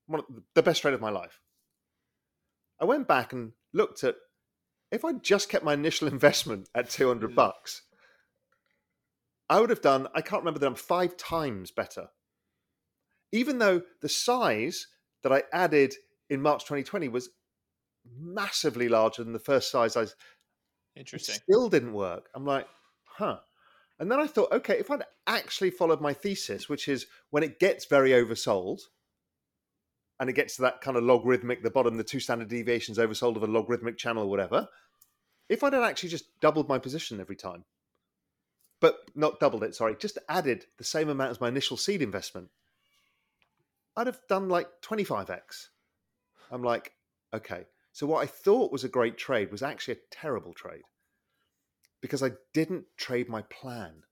one 0.07 0.21
of 0.21 0.27
the 0.55 0.63
best 0.63 0.83
trade 0.83 0.95
of 0.95 1.01
my 1.01 1.11
life. 1.11 1.41
I 2.81 2.85
went 2.85 3.09
back 3.09 3.33
and 3.33 3.53
looked 3.73 4.05
at 4.05 4.17
if 4.93 5.05
I 5.05 5.15
just 5.15 5.49
kept 5.49 5.65
my 5.65 5.75
initial 5.75 6.09
investment 6.13 6.69
at 6.75 6.91
200 6.91 7.31
mm. 7.31 7.35
bucks, 7.35 7.83
I 9.49 9.61
would 9.61 9.71
have 9.71 9.83
done. 9.83 10.09
I 10.15 10.21
can't 10.21 10.43
remember 10.43 10.61
the 10.61 10.67
number 10.67 10.79
five 10.79 11.17
times 11.17 11.71
better. 11.71 12.09
Even 13.37 13.59
though 13.59 13.83
the 14.01 14.09
size 14.09 14.87
that 15.23 15.33
I 15.33 15.43
added 15.53 15.95
in 16.31 16.41
March 16.41 16.65
2020 16.65 17.09
was 17.09 17.29
massively 18.19 18.89
larger 18.89 19.23
than 19.23 19.33
the 19.33 19.39
first 19.39 19.71
size 19.71 19.97
I. 19.97 20.07
Interesting. 20.97 21.35
Still 21.35 21.69
didn't 21.69 21.93
work. 21.93 22.31
I'm 22.35 22.47
like, 22.47 22.67
huh. 23.05 23.39
And 23.99 24.11
then 24.11 24.21
I 24.21 24.27
thought, 24.27 24.53
okay, 24.53 24.79
if 24.79 24.91
I'd 24.91 25.05
actually 25.27 25.71
followed 25.71 26.01
my 26.01 26.13
thesis, 26.13 26.69
which 26.69 26.89
is 26.89 27.07
when 27.31 27.43
it 27.43 27.59
gets 27.59 27.85
very 27.85 28.11
oversold 28.11 28.81
and 30.19 30.31
it 30.31 30.35
gets 30.35 30.57
to 30.57 30.63
that 30.63 30.81
kind 30.81 30.97
of 30.97 31.05
logarithmic, 31.05 31.63
the 31.63 31.71
bottom, 31.71 31.97
the 31.97 32.05
two 32.05 32.21
standard 32.21 32.49
deviations 32.49 32.99
oversold 32.99 33.37
of 33.37 33.43
a 33.43 33.47
logarithmic 33.47 33.99
channel 33.99 34.25
or 34.25 34.31
whatever, 34.31 34.69
if 35.49 35.63
I'd 35.63 35.75
actually 35.75 36.09
just 36.09 36.41
doubled 36.41 36.69
my 36.69 36.79
position 36.79 37.21
every 37.21 37.37
time, 37.37 37.65
but 38.81 38.99
not 39.15 39.41
doubled 39.41 39.63
it, 39.63 39.75
sorry, 39.75 39.97
just 39.99 40.19
added 40.29 40.67
the 40.79 40.85
same 40.85 41.09
amount 41.09 41.31
as 41.31 41.41
my 41.41 41.49
initial 41.49 41.77
seed 41.77 42.01
investment, 42.03 42.49
I'd 43.97 44.07
have 44.07 44.21
done 44.29 44.49
like 44.49 44.69
25x. 44.83 45.69
I'm 46.51 46.63
like, 46.63 46.93
okay. 47.35 47.65
So 47.93 48.07
what 48.07 48.23
I 48.23 48.27
thought 48.27 48.73
was 48.73 48.85
a 48.85 48.89
great 48.89 49.17
trade 49.17 49.51
was 49.51 49.63
actually 49.63 49.95
a 49.95 50.15
terrible 50.15 50.53
trade 50.53 50.83
because 52.03 52.23
I 52.23 52.33
didn't 52.53 52.85
trade 52.97 53.29
my 53.29 53.43
plan. 53.43 54.03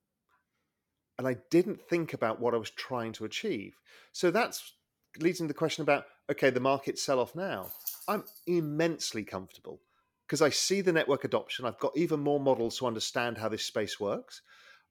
And 1.18 1.28
I 1.28 1.36
didn't 1.50 1.80
think 1.82 2.12
about 2.12 2.40
what 2.40 2.54
I 2.54 2.58
was 2.58 2.70
trying 2.70 3.12
to 3.12 3.24
achieve. 3.24 3.74
So 4.12 4.30
that's 4.30 4.72
leads 5.20 5.40
into 5.40 5.52
the 5.52 5.58
question 5.58 5.82
about 5.82 6.06
okay, 6.30 6.50
the 6.50 6.60
market 6.60 6.98
sell 6.98 7.20
off 7.20 7.34
now. 7.34 7.70
I'm 8.08 8.24
immensely 8.46 9.24
comfortable 9.24 9.80
because 10.26 10.40
I 10.42 10.48
see 10.48 10.80
the 10.80 10.92
network 10.92 11.24
adoption. 11.24 11.66
I've 11.66 11.78
got 11.78 11.96
even 11.96 12.20
more 12.20 12.40
models 12.40 12.78
to 12.78 12.86
understand 12.86 13.38
how 13.38 13.48
this 13.48 13.64
space 13.64 14.00
works. 14.00 14.40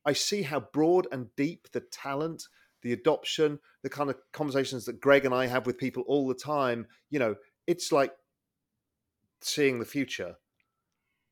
I 0.06 0.14
see 0.14 0.44
how 0.44 0.60
broad 0.60 1.08
and 1.12 1.36
deep 1.36 1.72
the 1.72 1.82
talent, 1.82 2.44
the 2.84 2.94
adoption, 2.94 3.60
the 3.82 3.90
kind 3.90 4.10
of 4.10 4.18
conversations 4.32 4.86
that 4.86 5.02
Greg 5.02 5.26
and 5.26 5.34
I 5.34 5.48
have 5.48 5.66
with 5.66 5.78
people 5.78 6.04
all 6.08 6.28
the 6.28 6.36
time. 6.36 6.86
You 7.10 7.20
know, 7.20 7.36
it's 7.66 7.92
like 7.92 8.14
seeing 9.42 9.80
the 9.80 9.86
future. 9.86 10.36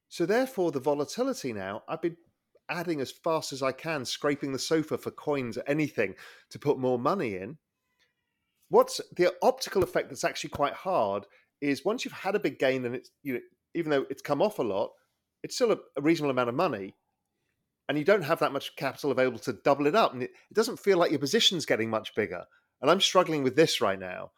So 0.09 0.25
therefore, 0.25 0.71
the 0.71 0.79
volatility 0.79 1.53
now, 1.53 1.83
I've 1.87 2.01
been 2.01 2.17
adding 2.69 3.01
as 3.01 3.11
fast 3.11 3.53
as 3.53 3.61
I 3.61 3.71
can, 3.71 4.05
scraping 4.05 4.51
the 4.51 4.59
sofa 4.59 4.97
for 4.97 5.11
coins 5.11 5.57
anything 5.67 6.15
to 6.49 6.59
put 6.59 6.79
more 6.79 6.99
money 6.99 7.35
in. 7.35 7.57
What's 8.69 9.01
the 9.15 9.33
optical 9.41 9.83
effect 9.83 10.09
that's 10.09 10.23
actually 10.23 10.51
quite 10.51 10.73
hard 10.73 11.25
is 11.59 11.85
once 11.85 12.03
you've 12.03 12.13
had 12.13 12.35
a 12.35 12.39
big 12.39 12.57
gain 12.57 12.85
and 12.85 12.95
it's 12.95 13.11
you 13.21 13.33
know 13.33 13.39
even 13.73 13.91
though 13.91 14.05
it's 14.09 14.21
come 14.21 14.41
off 14.41 14.59
a 14.59 14.63
lot, 14.63 14.91
it's 15.43 15.55
still 15.55 15.71
a, 15.71 15.77
a 15.97 16.01
reasonable 16.01 16.31
amount 16.31 16.49
of 16.49 16.55
money, 16.55 16.95
and 17.91 17.99
you 17.99 18.05
don't 18.05 18.21
have 18.21 18.39
that 18.39 18.53
much 18.53 18.73
capital 18.77 19.11
available 19.11 19.39
to 19.39 19.51
double 19.51 19.85
it 19.85 19.95
up, 19.95 20.13
and 20.13 20.23
it, 20.23 20.31
it 20.49 20.53
doesn't 20.53 20.79
feel 20.79 20.97
like 20.97 21.11
your 21.11 21.19
position's 21.19 21.65
getting 21.65 21.89
much 21.89 22.15
bigger. 22.15 22.45
And 22.81 22.89
I'm 22.89 23.01
struggling 23.01 23.43
with 23.43 23.57
this 23.57 23.81
right 23.81 23.99
now 23.99 24.31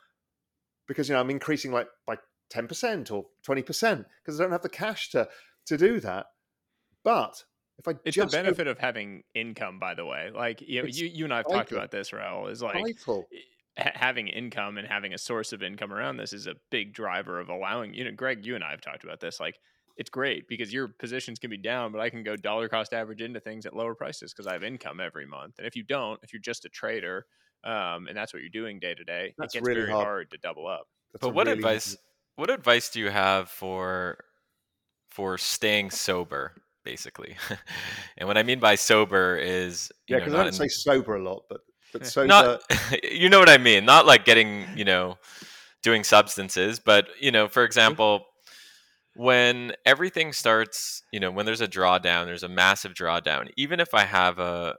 because 0.87 1.07
you 1.07 1.13
know 1.13 1.21
I'm 1.21 1.29
increasing 1.29 1.71
like 1.71 1.87
by 2.07 2.17
ten 2.49 2.67
percent 2.67 3.11
or 3.11 3.27
twenty 3.43 3.61
percent 3.61 4.07
because 4.23 4.39
I 4.39 4.43
don't 4.43 4.53
have 4.53 4.63
the 4.63 4.69
cash 4.69 5.11
to 5.11 5.29
to 5.67 5.77
do 5.77 5.99
that. 5.99 6.25
But 7.03 7.43
if 7.77 7.87
I 7.87 7.91
it's 8.03 8.17
the 8.17 8.25
benefit 8.25 8.65
go, 8.65 8.71
of 8.71 8.79
having 8.79 9.21
income, 9.35 9.77
by 9.77 9.93
the 9.93 10.05
way. 10.07 10.31
Like 10.33 10.59
you, 10.61 10.87
you, 10.87 11.05
you 11.05 11.25
and 11.25 11.33
I 11.33 11.37
have 11.37 11.45
vital. 11.45 11.59
talked 11.59 11.71
about 11.73 11.91
this, 11.91 12.11
Raoul. 12.11 12.47
Is 12.47 12.63
like 12.63 12.83
vital. 12.83 13.27
having 13.77 14.29
income 14.29 14.79
and 14.79 14.87
having 14.87 15.13
a 15.13 15.19
source 15.19 15.53
of 15.53 15.61
income 15.61 15.93
around 15.93 16.17
this 16.17 16.33
is 16.33 16.47
a 16.47 16.55
big 16.71 16.91
driver 16.91 17.39
of 17.39 17.49
allowing. 17.49 17.93
You 17.93 18.05
know, 18.05 18.13
Greg, 18.13 18.47
you 18.47 18.55
and 18.55 18.63
I 18.63 18.71
have 18.71 18.81
talked 18.81 19.03
about 19.03 19.19
this. 19.19 19.39
Like 19.39 19.59
it's 19.97 20.09
great 20.09 20.47
because 20.47 20.73
your 20.73 20.87
positions 20.87 21.39
can 21.39 21.49
be 21.49 21.57
down, 21.57 21.91
but 21.91 22.01
I 22.01 22.09
can 22.09 22.23
go 22.23 22.35
dollar 22.35 22.67
cost 22.67 22.93
average 22.93 23.21
into 23.21 23.39
things 23.39 23.65
at 23.65 23.75
lower 23.75 23.93
prices 23.93 24.33
because 24.33 24.47
I 24.47 24.53
have 24.53 24.63
income 24.63 24.99
every 24.99 25.25
month. 25.25 25.59
And 25.59 25.67
if 25.67 25.75
you 25.75 25.83
don't, 25.83 26.19
if 26.23 26.33
you're 26.33 26.41
just 26.41 26.65
a 26.65 26.69
trader, 26.69 27.25
um, 27.63 28.07
and 28.07 28.17
that's 28.17 28.33
what 28.33 28.41
you're 28.41 28.49
doing 28.49 28.79
day 28.79 28.95
to 28.95 29.03
day, 29.03 29.33
it 29.37 29.41
gets 29.41 29.55
really 29.55 29.81
very 29.81 29.91
hard. 29.91 30.05
hard. 30.05 30.31
to 30.31 30.37
double 30.37 30.67
up. 30.67 30.87
That's 31.13 31.21
but 31.21 31.33
what 31.33 31.47
really 31.47 31.59
advice? 31.59 31.95
What 32.35 32.49
advice 32.49 32.89
do 32.89 32.99
you 32.99 33.09
have 33.09 33.49
for 33.49 34.17
for 35.13 35.37
staying 35.37 35.91
sober, 35.91 36.53
basically. 36.83 37.35
and 38.17 38.27
what 38.27 38.37
I 38.37 38.43
mean 38.43 38.59
by 38.59 38.75
sober 38.75 39.37
is 39.37 39.91
yeah, 40.07 40.17
because 40.17 40.33
I 40.33 40.37
don't 40.37 40.47
in, 40.47 40.53
say 40.53 40.67
sober 40.67 41.15
a 41.15 41.23
lot, 41.23 41.43
but 41.49 41.61
but 41.91 42.05
sober. 42.07 42.27
Not, 42.27 42.61
you 43.03 43.29
know 43.29 43.39
what 43.39 43.49
I 43.49 43.59
mean. 43.59 43.85
Not 43.85 44.07
like 44.07 44.25
getting 44.25 44.65
you 44.75 44.85
know 44.85 45.17
doing 45.83 46.03
substances, 46.03 46.79
but 46.79 47.07
you 47.19 47.31
know, 47.31 47.47
for 47.47 47.63
example, 47.63 48.25
when 49.15 49.73
everything 49.85 50.33
starts, 50.33 51.03
you 51.11 51.19
know, 51.19 51.31
when 51.31 51.45
there's 51.45 51.61
a 51.61 51.67
drawdown, 51.67 52.25
there's 52.25 52.43
a 52.43 52.49
massive 52.49 52.93
drawdown. 52.93 53.49
Even 53.57 53.79
if 53.79 53.93
I 53.93 54.05
have 54.05 54.39
a, 54.39 54.75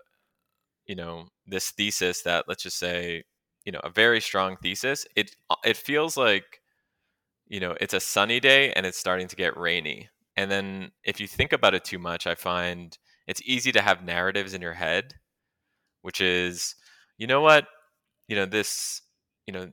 you 0.87 0.97
know, 0.97 1.29
this 1.47 1.71
thesis 1.71 2.23
that 2.23 2.47
let's 2.49 2.63
just 2.63 2.79
say, 2.79 3.25
you 3.65 3.73
know, 3.73 3.81
a 3.85 3.91
very 3.91 4.21
strong 4.21 4.57
thesis, 4.57 5.07
it 5.17 5.35
uh, 5.51 5.57
it 5.65 5.77
feels 5.77 6.17
like, 6.17 6.61
you 7.49 7.61
know, 7.61 7.77
it's 7.81 7.95
a 7.95 8.01
sunny 8.01 8.41
day 8.41 8.73
and 8.73 8.87
it's 8.87 8.99
starting 8.99 9.29
to 9.29 9.37
get 9.37 9.57
rainy. 9.57 10.09
And 10.37 10.51
then 10.51 10.91
if 11.05 11.21
you 11.21 11.29
think 11.29 11.53
about 11.53 11.75
it 11.75 11.85
too 11.85 11.99
much, 11.99 12.27
I 12.27 12.35
find 12.35 12.97
it's 13.27 13.43
easy 13.45 13.73
to 13.73 13.83
have 13.83 14.05
narratives 14.05 14.53
in 14.55 14.61
your 14.63 14.75
head, 14.75 15.15
which 16.03 16.21
is, 16.21 16.75
you 17.19 17.27
know 17.27 17.41
what, 17.41 17.67
you 18.29 18.37
know, 18.37 18.47
this, 18.47 19.03
you 19.47 19.53
know, 19.55 19.71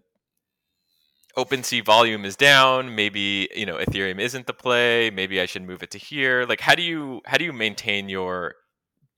OpenSea 1.37 1.83
volume 1.85 2.25
is 2.25 2.35
down. 2.35 2.95
Maybe 2.95 3.49
you 3.55 3.65
know 3.65 3.77
Ethereum 3.77 4.19
isn't 4.19 4.47
the 4.47 4.53
play. 4.53 5.09
Maybe 5.09 5.39
I 5.39 5.45
should 5.45 5.63
move 5.63 5.83
it 5.83 5.91
to 5.91 5.97
here. 5.97 6.45
Like, 6.47 6.61
how 6.61 6.75
do 6.75 6.81
you 6.81 7.21
how 7.25 7.37
do 7.37 7.45
you 7.45 7.53
maintain 7.53 8.09
your? 8.09 8.55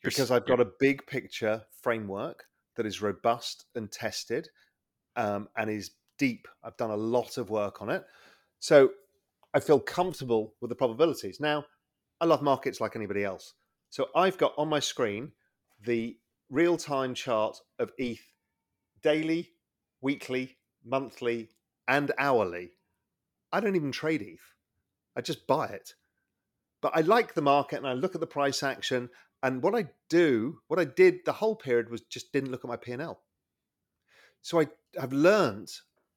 your 0.04 0.12
because 0.12 0.32
I've 0.32 0.46
got 0.46 0.60
a 0.60 0.68
big 0.80 1.06
picture 1.08 1.64
framework 1.82 2.46
that 2.76 2.86
is 2.86 3.02
robust 3.02 3.66
and 3.76 3.92
tested, 3.92 4.50
um, 5.16 5.48
and 5.58 5.70
is 5.70 5.92
deep. 6.18 6.48
I've 6.64 6.78
done 6.78 6.92
a 6.92 6.98
lot 6.98 7.38
of 7.38 7.50
work 7.50 7.82
on 7.82 7.90
it, 7.90 8.04
so 8.60 8.90
I 9.54 9.60
feel 9.60 9.80
comfortable 9.80 10.56
with 10.62 10.70
the 10.70 10.76
probabilities. 10.76 11.40
Now, 11.40 11.66
I 12.22 12.26
love 12.26 12.42
markets 12.42 12.80
like 12.80 12.96
anybody 12.96 13.24
else, 13.24 13.54
so 13.90 14.08
I've 14.16 14.38
got 14.38 14.54
on 14.58 14.70
my 14.70 14.80
screen 14.80 15.32
the 15.86 16.18
real 16.50 16.78
time 16.78 17.14
chart 17.14 17.58
of 17.80 17.92
ETH 17.98 18.22
daily, 19.02 19.52
weekly, 20.02 20.58
monthly, 20.86 21.50
and 21.94 22.12
hourly. 22.18 22.72
I 23.52 23.60
don't 23.60 23.76
even 23.76 23.92
trade 23.92 24.24
ETH. 24.24 24.42
I 25.16 25.22
just 25.22 25.46
buy 25.46 25.68
it. 25.68 25.94
But 26.82 26.94
I 26.96 27.02
like 27.02 27.36
the 27.36 27.42
market 27.44 27.78
and 27.78 27.88
I 27.88 27.94
look 27.94 28.16
at 28.16 28.22
the 28.22 28.26
price 28.26 28.64
action. 28.64 29.12
And 29.44 29.62
what 29.62 29.76
I 29.76 29.90
do, 30.10 30.58
what 30.68 30.80
I 30.80 30.86
did 30.86 31.20
the 31.24 31.34
whole 31.34 31.56
period 31.56 31.92
was 31.92 32.02
just 32.02 32.34
didn't 32.34 32.50
look 32.50 32.66
at 32.66 32.68
my 32.68 32.78
P&L. 32.78 33.22
So 34.42 34.60
I 34.60 34.70
have 35.00 35.14
learned, 35.14 35.70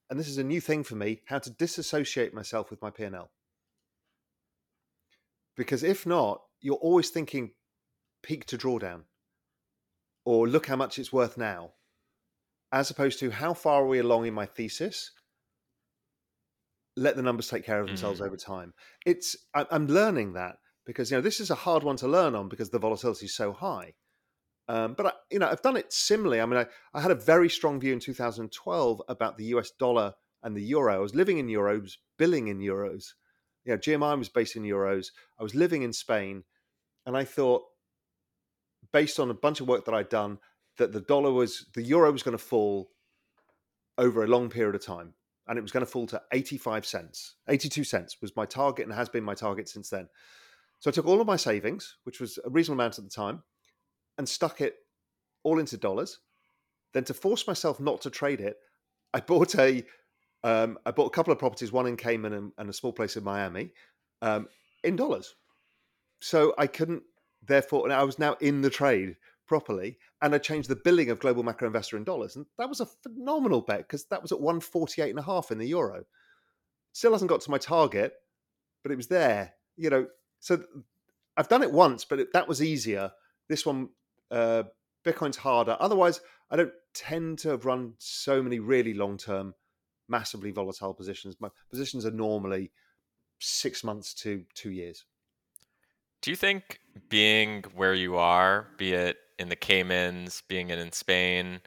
and 0.09 0.19
this 0.19 0.29
is 0.29 0.39
a 0.39 0.45
new 0.45 0.63
thing 0.63 0.83
for 0.83 0.95
me, 0.95 1.21
how 1.27 1.41
to 1.41 1.51
disassociate 1.51 2.33
myself 2.33 2.71
with 2.71 2.81
my 2.81 2.89
P&L. 2.89 3.31
Because 5.59 5.83
if 5.83 6.07
not, 6.07 6.41
you're 6.63 6.77
always 6.77 7.11
thinking 7.11 7.51
peak 8.23 8.47
to 8.47 8.57
drawdown 8.57 9.03
or 10.25 10.49
look 10.49 10.69
how 10.69 10.77
much 10.77 10.99
it's 10.99 11.13
worth 11.13 11.37
now, 11.37 11.73
as 12.73 12.91
opposed 12.91 13.19
to 13.21 13.31
how 13.31 13.53
far 13.53 13.83
are 13.83 13.87
we 13.87 13.99
along 13.99 14.25
in 14.27 14.33
my 14.33 14.47
thesis 14.47 15.11
let 16.97 17.17
the 17.17 17.23
numbers 17.23 17.49
take 17.49 17.65
care 17.65 17.81
of 17.81 17.87
themselves 17.87 18.21
mm. 18.21 18.27
over 18.27 18.37
time. 18.37 18.73
It's 19.05 19.37
I, 19.55 19.67
am 19.71 19.87
learning 19.87 20.33
that 20.33 20.57
because 20.85 21.11
you 21.11 21.17
know 21.17 21.21
this 21.21 21.41
is 21.41 21.51
a 21.51 21.55
hard 21.55 21.83
one 21.83 21.97
to 21.97 22.09
learn 22.09 22.35
on 22.35 22.49
because 22.49 22.71
the 22.71 22.79
volatility 22.79 23.27
is 23.27 23.35
so 23.35 23.53
high. 23.53 23.95
Um, 24.69 24.95
but 24.95 25.07
I, 25.07 25.13
you 25.31 25.39
know 25.39 25.49
I've 25.49 25.63
done 25.63 25.77
it 25.77 25.93
similarly. 25.93 26.41
I 26.41 26.47
mean 26.47 26.61
I, 26.61 26.67
I 26.95 27.01
had 27.01 27.11
a 27.11 27.17
very 27.17 27.51
strong 27.51 27.79
view 27.79 27.93
in 27.93 28.01
2012 28.01 29.03
about 29.09 29.37
the 29.37 29.45
US 29.47 29.71
dollar 29.73 30.15
and 30.43 30.57
the 30.57 30.63
euro. 30.63 30.95
I 30.95 30.99
was 30.99 31.15
living 31.15 31.39
in 31.39 31.47
euros, 31.47 31.97
billing 32.19 32.49
in 32.49 32.59
euros. 32.59 33.13
You 33.65 33.73
know 33.73 33.79
GMI 33.79 34.19
was 34.19 34.29
based 34.29 34.57
in 34.57 34.63
euros. 34.63 35.09
I 35.39 35.43
was 35.43 35.55
living 35.55 35.83
in 35.83 35.93
Spain, 35.93 36.45
and 37.05 37.17
I 37.17 37.25
thought, 37.25 37.65
based 38.93 39.21
on 39.21 39.31
a 39.31 39.35
bunch 39.35 39.61
of 39.61 39.69
work 39.69 39.85
that 39.85 39.95
I'd 39.95 40.09
done, 40.09 40.39
that 40.79 40.93
the 40.93 41.01
dollar 41.01 41.33
was 41.33 41.67
the 41.75 41.83
euro 41.83 42.11
was 42.11 42.23
going 42.23 42.37
to 42.37 42.43
fall 42.43 42.91
over 43.99 44.23
a 44.23 44.29
long 44.29 44.49
period 44.49 44.75
of 44.75 44.85
time 44.85 45.15
and 45.49 45.59
it 45.59 45.63
was 45.63 45.73
going 45.73 45.85
to 45.85 45.91
fall 45.91 46.07
to 46.09 46.23
85 46.33 46.87
cents. 46.87 47.35
82 47.49 47.85
cents 47.85 48.17
was 48.21 48.35
my 48.37 48.47
target 48.47 48.87
and 48.87 48.95
has 48.95 49.09
been 49.09 49.25
my 49.25 49.35
target 49.35 49.69
since 49.69 49.91
then. 49.91 50.09
So 50.81 50.91
I 50.91 50.93
took 50.93 51.07
all 51.07 51.21
of 51.21 51.27
my 51.27 51.37
savings, 51.37 51.97
which 52.05 52.21
was 52.21 52.39
a 52.45 52.51
reasonable 52.51 52.83
amount 52.83 52.99
at 52.99 53.05
the 53.05 53.11
time, 53.11 53.43
and 54.19 54.29
stuck 54.29 54.61
it 54.61 54.77
all 55.43 55.59
into 55.59 55.77
dollars. 55.77 56.19
Then 56.93 57.05
to 57.05 57.15
force 57.15 57.47
myself 57.47 57.81
not 57.81 58.03
to 58.03 58.11
trade 58.11 58.41
it, 58.41 58.57
I 59.15 59.21
bought 59.21 59.55
a 59.55 59.85
um, 60.45 60.79
I 60.87 60.91
bought 60.91 61.07
a 61.07 61.11
couple 61.11 61.33
of 61.33 61.39
properties, 61.39 61.73
one 61.73 61.87
in 61.87 61.97
Cayman 61.97 62.33
and, 62.33 62.53
and 62.59 62.71
a 62.71 62.73
small 62.73 62.93
place 62.93 63.17
in 63.17 63.25
Miami, 63.25 63.73
um, 64.23 64.47
in 64.85 64.95
dollars. 64.95 65.35
So 66.21 66.55
I 66.57 66.67
couldn't, 66.67 67.03
therefore, 67.45 67.91
I 67.91 68.05
was 68.05 68.19
now 68.19 68.37
in 68.41 68.61
the 68.61 68.71
trade 68.71 69.17
properly, 69.47 69.99
and 70.23 70.35
I 70.35 70.39
changed 70.39 70.69
the 70.69 70.77
billing 70.77 71.11
of 71.11 71.21
Global 71.21 71.43
Macro 71.43 71.67
Investor 71.67 71.97
in 71.97 72.05
dollars, 72.05 72.37
and 72.37 72.47
that 72.59 72.69
was 72.69 72.81
a 72.81 72.87
phenomenal 72.87 73.61
bet 73.61 73.79
because 73.79 74.05
that 74.07 74.23
was 74.23 74.33
at 74.33 74.41
one 74.41 74.61
forty 74.61 75.03
eight 75.03 75.11
and 75.11 75.19
a 75.19 75.23
half 75.23 75.51
in 75.51 75.59
the 75.59 75.67
euro. 75.67 76.05
Still 76.93 77.13
hasn't 77.13 77.29
got 77.29 77.41
to 77.43 77.51
my 77.51 77.59
target, 77.59 78.15
but 78.83 78.93
it 78.93 78.97
was 78.97 79.09
there. 79.09 79.53
You 79.77 79.91
know, 79.91 80.07
so 80.41 80.63
I've 81.37 81.49
done 81.49 81.63
it 81.63 81.73
once, 81.73 82.05
but 82.05 82.21
it, 82.21 82.33
that 82.33 82.49
was 82.49 82.63
easier. 82.63 83.13
This 83.49 83.67
one, 83.67 83.91
uh, 84.31 84.65
Bitcoin's 85.05 85.37
harder. 85.37 85.77
Otherwise, 85.79 86.21
I 86.51 86.57
don't 86.57 86.73
tend 86.95 87.39
to 87.41 87.51
have 87.51 87.65
run 87.65 87.95
so 87.99 88.43
many 88.43 88.59
really 88.59 88.95
long 88.95 89.19
term, 89.19 89.55
massively 90.09 90.51
volatile 90.51 90.95
positions. 90.95 91.37
My 91.41 91.51
positions 91.71 92.07
are 92.07 92.11
normally 92.11 92.73
six 93.39 93.85
months 93.85 94.15
to 94.15 94.45
two 94.55 94.71
years. 94.71 95.05
Do 96.23 96.31
you 96.31 96.37
think 96.37 96.81
being 97.09 97.65
where 97.75 97.95
you 97.95 98.17
are, 98.17 98.69
be 98.79 98.95
it 98.95 99.19
in 99.39 99.49
the 99.49 99.57
Caymans, 99.57 100.43
being 100.49 100.71
in 100.71 100.93
Spain, 100.93 101.61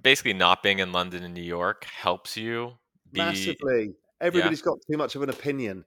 basically 0.00 0.34
not 0.34 0.62
being 0.62 0.78
in 0.78 0.92
London 0.92 1.24
and 1.24 1.34
New 1.34 1.42
York 1.42 1.84
helps 1.84 2.36
you 2.36 2.72
be, 3.12 3.18
massively. 3.18 3.94
Everybody's 4.20 4.60
yeah. 4.60 4.64
got 4.64 4.78
too 4.90 4.96
much 4.96 5.14
of 5.14 5.22
an 5.22 5.30
opinion. 5.30 5.84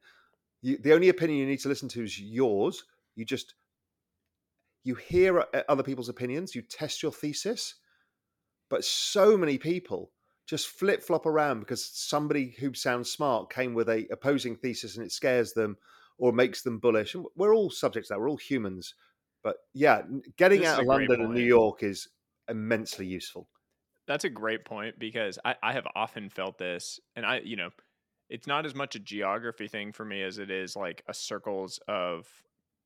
You, 0.61 0.77
the 0.77 0.93
only 0.93 1.09
opinion 1.09 1.39
you 1.39 1.45
need 1.45 1.59
to 1.59 1.69
listen 1.69 1.89
to 1.89 2.03
is 2.03 2.19
yours. 2.19 2.83
You 3.15 3.25
just 3.25 3.55
you 4.83 4.95
hear 4.95 5.45
eh, 5.53 5.63
other 5.67 5.83
people's 5.83 6.09
opinions, 6.09 6.55
you 6.55 6.61
test 6.61 7.03
your 7.03 7.11
thesis, 7.11 7.75
but 8.69 8.83
so 8.83 9.37
many 9.37 9.57
people 9.57 10.11
just 10.47 10.67
flip 10.67 11.03
flop 11.03 11.25
around 11.25 11.59
because 11.59 11.85
somebody 11.85 12.55
who 12.57 12.73
sounds 12.73 13.11
smart 13.11 13.51
came 13.51 13.73
with 13.73 13.89
a 13.89 14.07
opposing 14.11 14.55
thesis 14.55 14.95
and 14.95 15.05
it 15.05 15.11
scares 15.11 15.51
them 15.51 15.77
or 16.17 16.31
makes 16.31 16.61
them 16.61 16.79
bullish. 16.79 17.15
And 17.15 17.25
we're 17.35 17.53
all 17.53 17.69
subject 17.69 18.07
to 18.07 18.13
that. 18.13 18.19
We're 18.19 18.29
all 18.29 18.37
humans. 18.37 18.95
But 19.43 19.57
yeah, 19.73 20.01
getting 20.37 20.61
this 20.61 20.69
out 20.69 20.81
of 20.81 20.85
London 20.85 21.21
and 21.21 21.33
New 21.33 21.41
York 21.41 21.83
is 21.83 22.07
immensely 22.49 23.05
useful. 23.05 23.47
That's 24.07 24.23
a 24.23 24.29
great 24.29 24.65
point 24.65 24.97
because 24.99 25.37
I, 25.43 25.55
I 25.61 25.73
have 25.73 25.85
often 25.95 26.29
felt 26.29 26.57
this, 26.57 26.99
and 27.15 27.25
I, 27.25 27.41
you 27.43 27.57
know, 27.57 27.69
it's 28.29 28.47
not 28.47 28.65
as 28.65 28.75
much 28.75 28.95
a 28.95 28.99
geography 28.99 29.67
thing 29.67 29.91
for 29.91 30.05
me 30.05 30.23
as 30.23 30.37
it 30.37 30.49
is 30.49 30.75
like 30.75 31.03
a 31.07 31.13
circles 31.13 31.79
of 31.87 32.27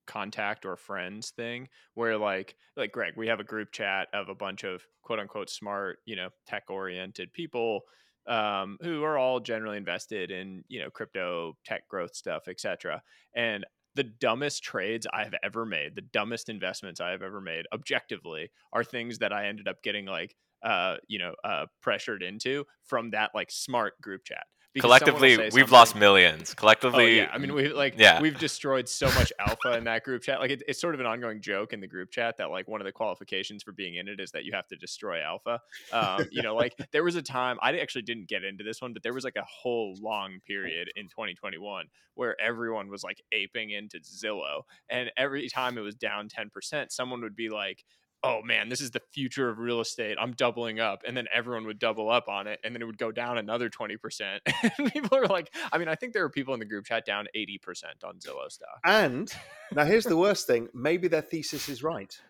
contact 0.08 0.66
or 0.66 0.76
friends 0.76 1.30
thing 1.30 1.70
where 1.94 2.18
like 2.18 2.56
like 2.76 2.92
Greg 2.92 3.14
we 3.16 3.28
have 3.28 3.40
a 3.40 3.46
group 3.46 3.72
chat 3.72 4.08
of 4.14 4.30
a 4.30 4.36
bunch 4.36 4.64
of 4.64 4.84
quote 5.04 5.20
unquote 5.20 5.50
smart 5.50 6.00
you 6.06 6.16
know 6.16 6.30
tech 6.46 6.64
oriented 6.70 7.32
people 7.34 7.82
um, 8.28 8.78
who 8.82 9.04
are 9.04 9.18
all 9.18 9.40
generally 9.40 9.78
invested 9.78 10.32
in 10.32 10.64
you 10.68 10.82
know 10.82 10.90
crypto 10.90 11.56
tech 11.66 11.88
growth 11.88 12.16
stuff 12.16 12.48
etc 12.48 13.02
and 13.36 13.66
the 13.96 14.04
dumbest 14.04 14.64
trades 14.64 15.08
I 15.14 15.24
have 15.24 15.36
ever 15.44 15.66
made, 15.66 15.96
the 15.96 16.02
dumbest 16.02 16.50
investments 16.50 17.02
I 17.02 17.12
have 17.12 17.22
ever 17.22 17.42
made, 17.42 17.66
objectively, 17.74 18.52
are 18.74 18.84
things 18.84 19.20
that 19.20 19.34
I 19.34 19.48
ended 19.48 19.68
up 19.68 19.84
getting 19.84 20.06
like, 20.06 20.36
uh, 20.64 20.98
you 21.08 21.20
know, 21.20 21.34
uh, 21.44 21.66
pressured 21.82 22.24
into 22.24 22.66
from 22.86 23.12
that 23.12 23.32
like 23.36 23.52
smart 23.52 24.00
group 24.02 24.24
chat. 24.24 24.46
Collectively, 24.80 25.50
we've 25.54 25.72
lost 25.72 25.96
millions. 25.98 26.54
Collectively, 26.54 27.20
oh, 27.20 27.24
yeah. 27.24 27.30
I 27.34 27.38
mean, 27.38 27.54
we 27.54 27.74
like 27.74 27.96
yeah. 27.98 28.22
we've 28.22 28.38
destroyed 28.40 28.88
so 28.88 29.08
much 29.08 29.34
alpha 29.38 29.76
in 29.78 29.84
that 29.84 30.04
group 30.04 30.22
chat. 30.22 30.40
Like, 30.40 30.52
it, 30.52 30.64
it's 30.66 30.80
sort 30.80 30.94
of 30.94 31.02
an 31.02 31.06
ongoing 31.06 31.42
joke 31.42 31.74
in 31.74 31.82
the 31.82 31.88
group 31.88 32.10
chat 32.10 32.38
that 32.38 32.52
like 32.52 32.70
one 32.70 32.80
of 32.80 32.86
the 32.86 32.92
qualifications 32.94 33.64
for 33.64 33.74
being 33.74 33.96
in 33.96 34.08
it 34.08 34.22
is 34.22 34.32
that 34.32 34.46
you 34.46 34.54
have 34.54 34.68
to 34.68 34.78
destroy 34.78 35.22
alpha. 35.22 35.60
Um, 35.92 36.26
you 36.32 36.42
know, 36.42 36.56
like 36.56 36.74
there 36.94 37.04
was 37.04 37.16
a 37.16 37.22
time 37.22 37.58
I 37.62 37.78
actually 37.80 38.04
didn't 38.04 38.30
get 38.30 38.46
into 38.46 38.64
this 38.64 38.82
one, 38.82 38.94
but 38.94 39.04
there 39.04 39.14
was 39.14 39.26
like 39.26 39.36
a 39.36 39.44
whole 39.44 39.98
long 40.00 40.40
period 40.48 40.90
in 40.96 41.06
2021 41.06 41.88
where 42.14 42.40
everyone 42.40 42.90
was 42.90 43.04
like 43.04 43.22
aping 43.34 43.72
into 43.72 44.00
Zillow, 44.00 44.62
and 44.90 45.12
every 45.18 45.50
time 45.50 45.78
it 45.78 45.82
was 45.82 45.96
down 45.96 46.30
10%, 46.30 46.92
someone 46.92 47.22
would 47.22 47.36
be 47.36 47.50
like, 47.50 47.84
oh 48.24 48.42
man, 48.44 48.70
this 48.70 48.82
is 48.82 48.92
the 48.92 49.02
future 49.12 49.50
of 49.50 49.60
real 49.60 49.80
estate. 49.80 50.18
I'm 50.20 50.34
doubling 50.34 50.80
up. 50.80 51.04
And 51.08 51.16
then 51.16 51.28
everyone 51.34 51.66
would 51.66 51.80
double 51.80 52.10
up 52.10 52.28
on 52.28 52.48
it. 52.48 52.60
And 52.64 52.76
then 52.76 52.82
it 52.82 52.86
would 52.86 52.98
go 52.98 53.12
down 53.12 53.38
another 53.38 53.70
20%. 53.70 54.40
and 54.78 54.94
people 54.94 55.18
are 55.18 55.28
like, 55.28 55.52
I 55.72 55.78
mean, 55.78 55.88
I 55.88 55.96
think 55.96 56.14
there 56.14 56.24
are 56.24 56.30
people 56.30 56.54
in 56.54 56.60
the 56.60 56.66
group 56.66 56.86
chat 56.86 57.06
down 57.06 57.28
80% 57.36 57.60
on 58.04 58.16
Zillow 58.20 58.52
stock. 58.52 58.80
And 58.84 59.34
now 59.74 59.86
here's 59.86 60.06
the 60.06 60.18
worst 60.18 60.48
thing 60.48 60.70
maybe 60.74 61.08
their 61.08 61.22
thesis 61.22 61.70
is 61.70 61.84
right. 61.84 62.16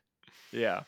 Yeah 0.53 0.81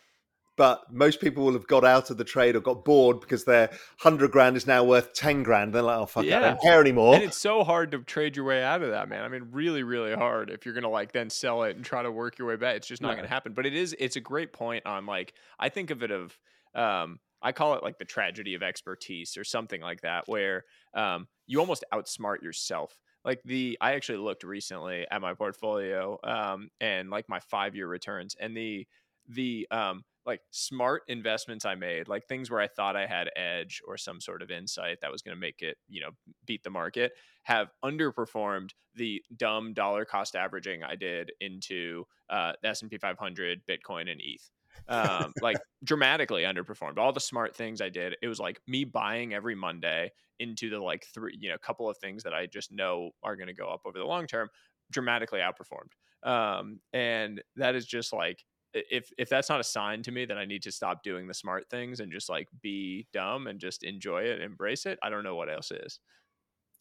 but 0.56 0.84
most 0.92 1.20
people 1.20 1.46
will 1.46 1.54
have 1.54 1.68
got 1.68 1.84
out 1.84 2.10
of 2.10 2.18
the 2.18 2.24
trade 2.24 2.56
or 2.56 2.60
got 2.60 2.86
bored 2.86 3.20
because 3.20 3.46
their 3.46 3.72
hundred 4.00 4.32
grand 4.32 4.56
is 4.56 4.68
now 4.68 4.84
worth 4.84 5.14
ten 5.14 5.44
grand. 5.44 5.74
They're 5.74 5.82
like, 5.82 6.00
oh 6.00 6.06
fuck, 6.06 6.26
yeah. 6.26 6.38
I 6.38 6.42
don't 6.42 6.62
care 6.62 6.82
anymore. 6.82 7.16
And 7.16 7.24
it's 7.24 7.38
so 7.38 7.64
hard 7.64 7.92
to 7.92 8.00
trade 8.00 8.36
your 8.36 8.46
way 8.46 8.64
out 8.64 8.82
of 8.82 8.92
that, 8.92 9.10
man. 9.10 9.24
I 9.24 9.28
mean, 9.28 9.48
really, 9.52 9.84
really 9.84 10.14
hard. 10.14 10.50
If 10.50 10.66
you're 10.66 10.76
gonna 10.76 10.90
like 10.90 11.12
then 11.12 11.30
sell 11.30 11.64
it 11.64 11.76
and 11.76 11.84
try 11.84 12.04
to 12.04 12.12
work 12.12 12.38
your 12.38 12.48
way 12.48 12.56
back, 12.56 12.78
it's 12.78 12.88
just 12.88 13.02
not 13.02 13.10
yeah. 13.10 13.16
gonna 13.18 13.28
happen. 13.30 13.54
But 13.54 13.66
it 13.66 13.74
is, 13.74 13.96
it's 14.00 14.16
a 14.16 14.22
great 14.22 14.54
point 14.54 14.86
on 14.86 15.06
like 15.06 15.34
I 15.60 15.70
think 15.70 15.90
of 15.90 16.04
it 16.04 16.12
of 16.12 16.38
um, 16.76 17.20
I 17.42 17.52
call 17.52 17.76
it 17.76 17.84
like 17.84 17.98
the 17.98 18.06
tragedy 18.06 18.54
of 18.56 18.64
expertise 18.64 19.38
or 19.38 19.44
something 19.44 19.82
like 19.82 20.02
that, 20.02 20.24
where 20.28 20.64
um, 20.94 21.28
you 21.48 21.60
almost 21.60 21.84
outsmart 21.94 22.42
yourself 22.42 22.98
like 23.26 23.42
the 23.46 23.78
I 23.80 23.94
actually 23.94 24.18
looked 24.18 24.44
recently 24.44 25.06
at 25.10 25.22
my 25.22 25.34
portfolio 25.34 26.20
um 26.24 26.70
and 26.82 27.10
like 27.10 27.30
my 27.30 27.40
5-year 27.40 27.88
returns 27.88 28.36
and 28.40 28.56
the 28.56 28.86
the 29.30 29.68
um 29.72 30.04
like 30.26 30.42
smart 30.52 31.04
investments 31.08 31.66
I 31.66 31.76
made, 31.76 32.08
like 32.08 32.26
things 32.26 32.50
where 32.50 32.62
I 32.62 32.68
thought 32.68 32.96
I 32.96 33.06
had 33.06 33.30
edge 33.36 33.82
or 33.88 33.98
some 33.98 34.22
sort 34.22 34.42
of 34.42 34.52
insight 34.52 35.00
that 35.02 35.12
was 35.12 35.22
going 35.22 35.36
to 35.36 35.40
make 35.40 35.62
it, 35.62 35.78
you 35.90 36.02
know, 36.02 36.12
beat 36.46 36.64
the 36.64 36.70
market, 36.70 37.14
have 37.44 37.72
underperformed 37.84 38.70
the 38.96 39.22
dumb 39.36 39.74
dollar 39.74 40.06
cost 40.06 40.36
averaging 40.36 40.84
I 40.84 40.96
did 40.96 41.32
into 41.42 42.06
uh, 42.30 42.54
the 42.62 42.70
S 42.70 42.82
and 42.82 42.92
P 42.92 42.98
500, 42.98 43.62
Bitcoin, 43.68 44.10
and 44.10 44.22
ETH. 44.24 44.50
Um, 44.88 45.34
like 45.42 45.58
dramatically 45.84 46.44
underperformed. 46.44 46.98
All 46.98 47.12
the 47.12 47.20
smart 47.20 47.56
things 47.56 47.82
I 47.82 47.90
did, 47.90 48.16
it 48.22 48.28
was 48.28 48.40
like 48.40 48.62
me 48.68 48.86
buying 48.86 49.34
every 49.34 49.56
Monday 49.56 50.12
into 50.40 50.70
the 50.70 50.80
like 50.80 51.06
three, 51.14 51.38
you 51.40 51.50
know, 51.50 51.58
couple 51.58 51.90
of 51.90 51.98
things 51.98 52.24
that 52.24 52.34
I 52.34 52.46
just 52.46 52.72
know 52.72 53.12
are 53.24 53.36
going 53.36 53.48
to 53.48 53.54
go 53.54 53.68
up 53.68 53.82
over 53.86 54.00
the 54.00 54.06
long 54.06 54.26
term, 54.26 54.50
dramatically 54.92 55.42
outperformed. 55.42 55.92
Um, 56.28 56.80
and 56.94 57.42
that 57.58 57.76
is 57.76 57.86
just 57.86 58.14
like 58.14 58.44
if 58.74 59.12
if 59.18 59.30
that's 59.30 59.50
not 59.50 59.60
a 59.60 59.64
sign 59.64 60.04
to 60.04 60.12
me 60.12 60.26
that 60.26 60.38
I 60.38 60.46
need 60.46 60.64
to 60.64 60.72
stop 60.72 61.04
doing 61.04 61.28
the 61.28 61.34
smart 61.34 61.70
things 61.70 62.00
and 62.00 62.12
just 62.12 62.30
like 62.30 62.48
be 62.62 63.08
dumb 63.14 63.48
and 63.48 63.60
just 63.60 63.84
enjoy 63.84 64.24
it, 64.24 64.42
embrace 64.42 64.86
it, 64.86 65.00
I 65.04 65.10
don't 65.10 65.24
know 65.24 65.36
what 65.36 65.50
else 65.50 65.72
is. 65.72 66.00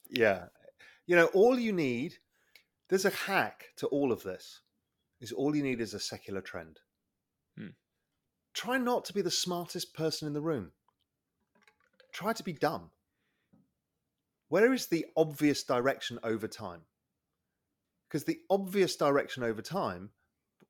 Yeah. 0.09 0.47
You 1.07 1.17
know, 1.17 1.27
all 1.27 1.59
you 1.59 1.73
need 1.73 2.19
there's 2.89 3.05
a 3.05 3.11
hack 3.11 3.71
to 3.77 3.87
all 3.87 4.13
of 4.13 4.23
this. 4.23 4.61
Is 5.21 5.33
all 5.33 5.55
you 5.55 5.63
need 5.63 5.81
is 5.81 5.95
a 5.95 6.01
secular 6.01 6.41
trend. 6.41 6.81
Hmm. 7.57 7.69
Try 8.55 8.77
not 8.77 9.05
to 9.07 9.15
be 9.15 9.23
the 9.23 9.31
smartest 9.31 9.95
person 9.95 10.27
in 10.27 10.35
the 10.35 10.41
room. 10.41 10.73
Try 12.13 12.33
to 12.33 12.43
be 12.43 12.53
dumb. 12.53 12.91
Where 14.49 14.75
is 14.75 14.89
the 14.89 15.07
obvious 15.17 15.63
direction 15.63 16.19
over 16.23 16.47
time? 16.47 16.83
Because 18.07 18.25
the 18.25 18.41
obvious 18.51 18.97
direction 18.97 19.43
over 19.43 19.63
time 19.63 20.11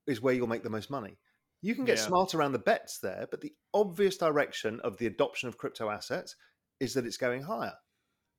is 0.07 0.21
where 0.21 0.33
you'll 0.33 0.47
make 0.47 0.63
the 0.63 0.69
most 0.69 0.89
money. 0.89 1.17
You 1.61 1.75
can 1.75 1.85
get 1.85 1.97
Yeah. 1.97 2.07
smart 2.07 2.35
around 2.35 2.51
the 2.51 2.59
bets 2.59 2.99
there, 2.99 3.27
but 3.31 3.41
the 3.41 3.55
obvious 3.73 4.17
direction 4.17 4.79
of 4.81 4.97
the 4.97 5.07
adoption 5.07 5.47
of 5.47 5.57
crypto 5.57 5.89
assets 5.89 6.35
is 6.79 6.93
that 6.93 7.05
it's 7.05 7.17
going 7.17 7.43
higher. 7.43 7.77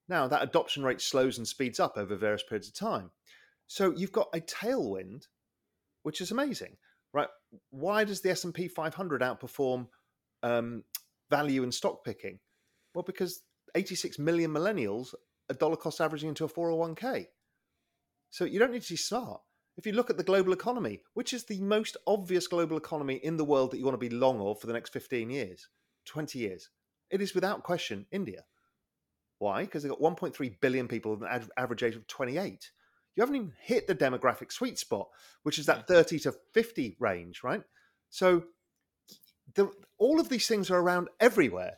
Now, 0.09 0.29
that 0.29 0.42
adoption 0.42 0.83
rate 0.85 1.00
slows 1.00 1.38
and 1.38 1.48
speeds 1.48 1.81
up 1.81 1.96
over 1.96 2.16
various 2.16 2.42
periods 2.42 2.68
of 2.68 2.74
time. 2.74 3.11
So 3.66 3.92
you've 3.96 4.12
got 4.12 4.29
a 4.35 4.40
tailwind, 4.40 5.29
which 6.03 6.20
is 6.20 6.31
amazing, 6.31 6.77
right? 7.14 7.29
Why 7.70 8.05
does 8.05 8.20
the 8.20 8.31
S&P 8.31 8.68
500 8.68 9.22
outperform 9.22 9.88
um, 10.42 10.85
value 11.31 11.62
and 11.62 11.72
stock 11.72 12.05
picking? 12.05 12.40
Well, 12.94 13.05
because 13.05 13.42
86 13.74 14.18
million 14.18 14.50
millennials 14.50 15.14
are 15.50 15.55
dollar 15.55 15.77
cost 15.77 16.00
averaging 16.03 16.29
into 16.29 16.44
a 16.44 16.48
401k. 16.48 17.29
So 18.31 18.44
you 18.44 18.59
don't 18.59 18.72
need 18.72 18.83
to 18.83 18.92
be 18.92 18.96
smart. 18.96 19.40
If 19.77 19.87
you 19.87 19.93
look 19.93 20.11
at 20.11 20.17
the 20.17 20.23
global 20.23 20.53
economy, 20.53 21.01
which 21.15 21.33
is 21.33 21.45
the 21.45 21.61
most 21.61 21.97
obvious 22.07 22.47
global 22.47 22.77
economy 22.77 23.17
in 23.17 23.37
the 23.37 23.45
world 23.45 23.71
that 23.71 23.79
you 23.79 23.85
want 23.85 23.95
to 23.95 24.09
be 24.09 24.15
long 24.15 24.41
of 24.41 24.61
for 24.61 24.67
the 24.67 24.73
next 24.73 24.93
15 24.93 25.31
years, 25.31 25.69
20 26.07 26.39
years, 26.39 26.71
it 27.11 27.21
is 27.21 27.35
without 27.35 27.65
question 27.65 28.07
India. 28.13 28.45
Why? 29.39 29.65
Because 29.65 29.83
they've 29.83 29.91
got 29.93 30.01
1.3 30.01 30.61
billion 30.61 30.87
people 30.87 31.13
with 31.13 31.23
an 31.23 31.29
ad- 31.29 31.51
average 31.57 31.83
age 31.83 31.97
of 31.97 32.07
28. 32.07 32.71
You 33.17 33.21
haven't 33.21 33.37
even 33.37 33.53
hit 33.61 33.87
the 33.87 33.95
demographic 33.95 34.53
sweet 34.53 34.79
spot, 34.79 35.09
which 35.43 35.59
is 35.59 35.67
that 35.67 35.87
30 35.87 36.21
to 36.21 36.35
50 36.53 36.97
range, 37.01 37.43
right? 37.43 37.63
So 38.11 38.45
the, 39.55 39.71
all 39.99 40.21
of 40.21 40.29
these 40.29 40.47
things 40.47 40.71
are 40.71 40.81
around 40.81 41.09
everywhere. 41.21 41.75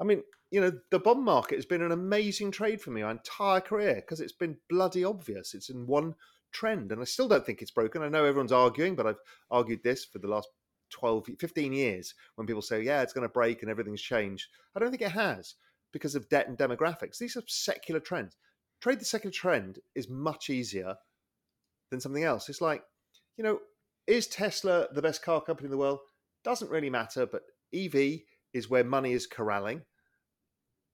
I 0.00 0.04
mean, 0.04 0.22
you 0.50 0.60
know, 0.60 0.72
the 0.90 0.98
bond 0.98 1.24
market 1.24 1.56
has 1.56 1.66
been 1.66 1.82
an 1.82 1.92
amazing 1.92 2.50
trade 2.50 2.80
for 2.80 2.90
me 2.90 3.02
my 3.02 3.10
entire 3.12 3.60
career 3.60 3.96
because 3.96 4.20
it's 4.20 4.32
been 4.32 4.58
bloody 4.68 5.04
obvious. 5.04 5.54
It's 5.54 5.70
in 5.70 5.86
one 5.86 6.14
trend, 6.52 6.92
and 6.92 7.00
I 7.00 7.04
still 7.04 7.28
don't 7.28 7.44
think 7.44 7.62
it's 7.62 7.70
broken. 7.70 8.02
I 8.02 8.08
know 8.08 8.24
everyone's 8.24 8.52
arguing, 8.52 8.94
but 8.94 9.06
I've 9.06 9.20
argued 9.50 9.82
this 9.82 10.04
for 10.04 10.18
the 10.18 10.28
last 10.28 10.48
12, 10.90 11.30
15 11.38 11.72
years 11.72 12.14
when 12.36 12.46
people 12.46 12.62
say, 12.62 12.82
yeah, 12.82 13.02
it's 13.02 13.12
going 13.12 13.26
to 13.26 13.32
break 13.32 13.62
and 13.62 13.70
everything's 13.70 14.02
changed. 14.02 14.46
I 14.76 14.80
don't 14.80 14.90
think 14.90 15.02
it 15.02 15.12
has 15.12 15.54
because 15.92 16.14
of 16.14 16.28
debt 16.28 16.48
and 16.48 16.56
demographics. 16.56 17.18
These 17.18 17.36
are 17.36 17.42
secular 17.46 18.00
trends. 18.00 18.36
Trade 18.80 19.00
the 19.00 19.04
secular 19.04 19.32
trend 19.32 19.78
is 19.94 20.08
much 20.08 20.50
easier 20.50 20.94
than 21.90 22.00
something 22.00 22.24
else. 22.24 22.48
It's 22.48 22.60
like, 22.60 22.82
you 23.36 23.44
know, 23.44 23.60
is 24.06 24.26
Tesla 24.26 24.88
the 24.92 25.02
best 25.02 25.22
car 25.22 25.40
company 25.40 25.66
in 25.66 25.70
the 25.70 25.76
world? 25.76 26.00
Doesn't 26.44 26.70
really 26.70 26.90
matter, 26.90 27.26
but 27.26 27.42
EV 27.72 28.20
is 28.52 28.68
where 28.68 28.84
money 28.84 29.12
is 29.12 29.26
corralling 29.26 29.82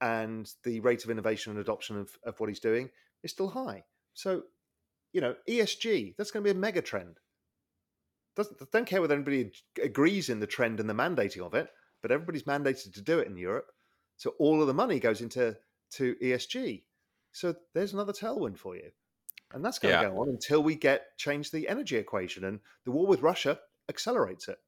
and 0.01 0.51
the 0.65 0.81
rate 0.81 1.05
of 1.05 1.11
innovation 1.11 1.53
and 1.53 1.61
adoption 1.61 1.99
of, 1.99 2.11
of 2.25 2.39
what 2.39 2.49
he's 2.49 2.61
doing 2.61 2.91
is 3.23 3.33
still 3.33 3.49
high. 3.49 3.83
So, 4.15 4.43
you 5.13 5.21
know, 5.21 5.35
ESG, 5.49 6.17
that's 6.17 6.31
going 6.31 6.45
to 6.45 6.53
be 6.53 6.57
a 6.57 6.61
mega 6.61 6.83
trend. 6.83 7.19
Doesn't, 8.37 8.71
don't 8.71 8.87
care 8.87 9.01
whether 9.01 9.15
anybody 9.15 9.51
agrees 9.83 10.29
in 10.29 10.41
the 10.41 10.47
trend 10.47 10.81
and 10.81 10.89
the 10.89 10.95
mandating 10.95 11.45
of 11.45 11.55
it, 11.55 11.69
but 12.03 12.13
everybody's 12.13 12.45
mandated 12.45 12.95
to 12.95 13.03
do 13.03 13.19
it 13.19 13.27
in 13.27 13.37
Europe. 13.37 13.67
So 14.17 14.35
all 14.39 14.61
of 14.61 14.67
the 14.67 14.75
money 14.75 15.01
goes 15.01 15.21
into 15.21 15.57
to 15.93 16.15
ESG. 16.23 16.85
So 17.33 17.55
there's 17.75 17.93
another 17.93 18.13
tailwind 18.13 18.59
for 18.59 18.77
you. 18.77 18.91
And 19.53 19.65
that's 19.65 19.79
going 19.79 19.93
Yeah. 19.95 20.03
to 20.03 20.11
go 20.11 20.21
on 20.21 20.29
until 20.29 20.63
we 20.63 20.75
get 20.75 21.17
change 21.19 21.51
the 21.51 21.69
energy 21.69 21.97
equation. 21.97 22.45
And 22.45 22.61
the 22.85 22.91
war 22.91 23.07
with 23.07 23.23
Russia 23.23 23.59
accelerates 23.89 24.49
it. 24.49 24.59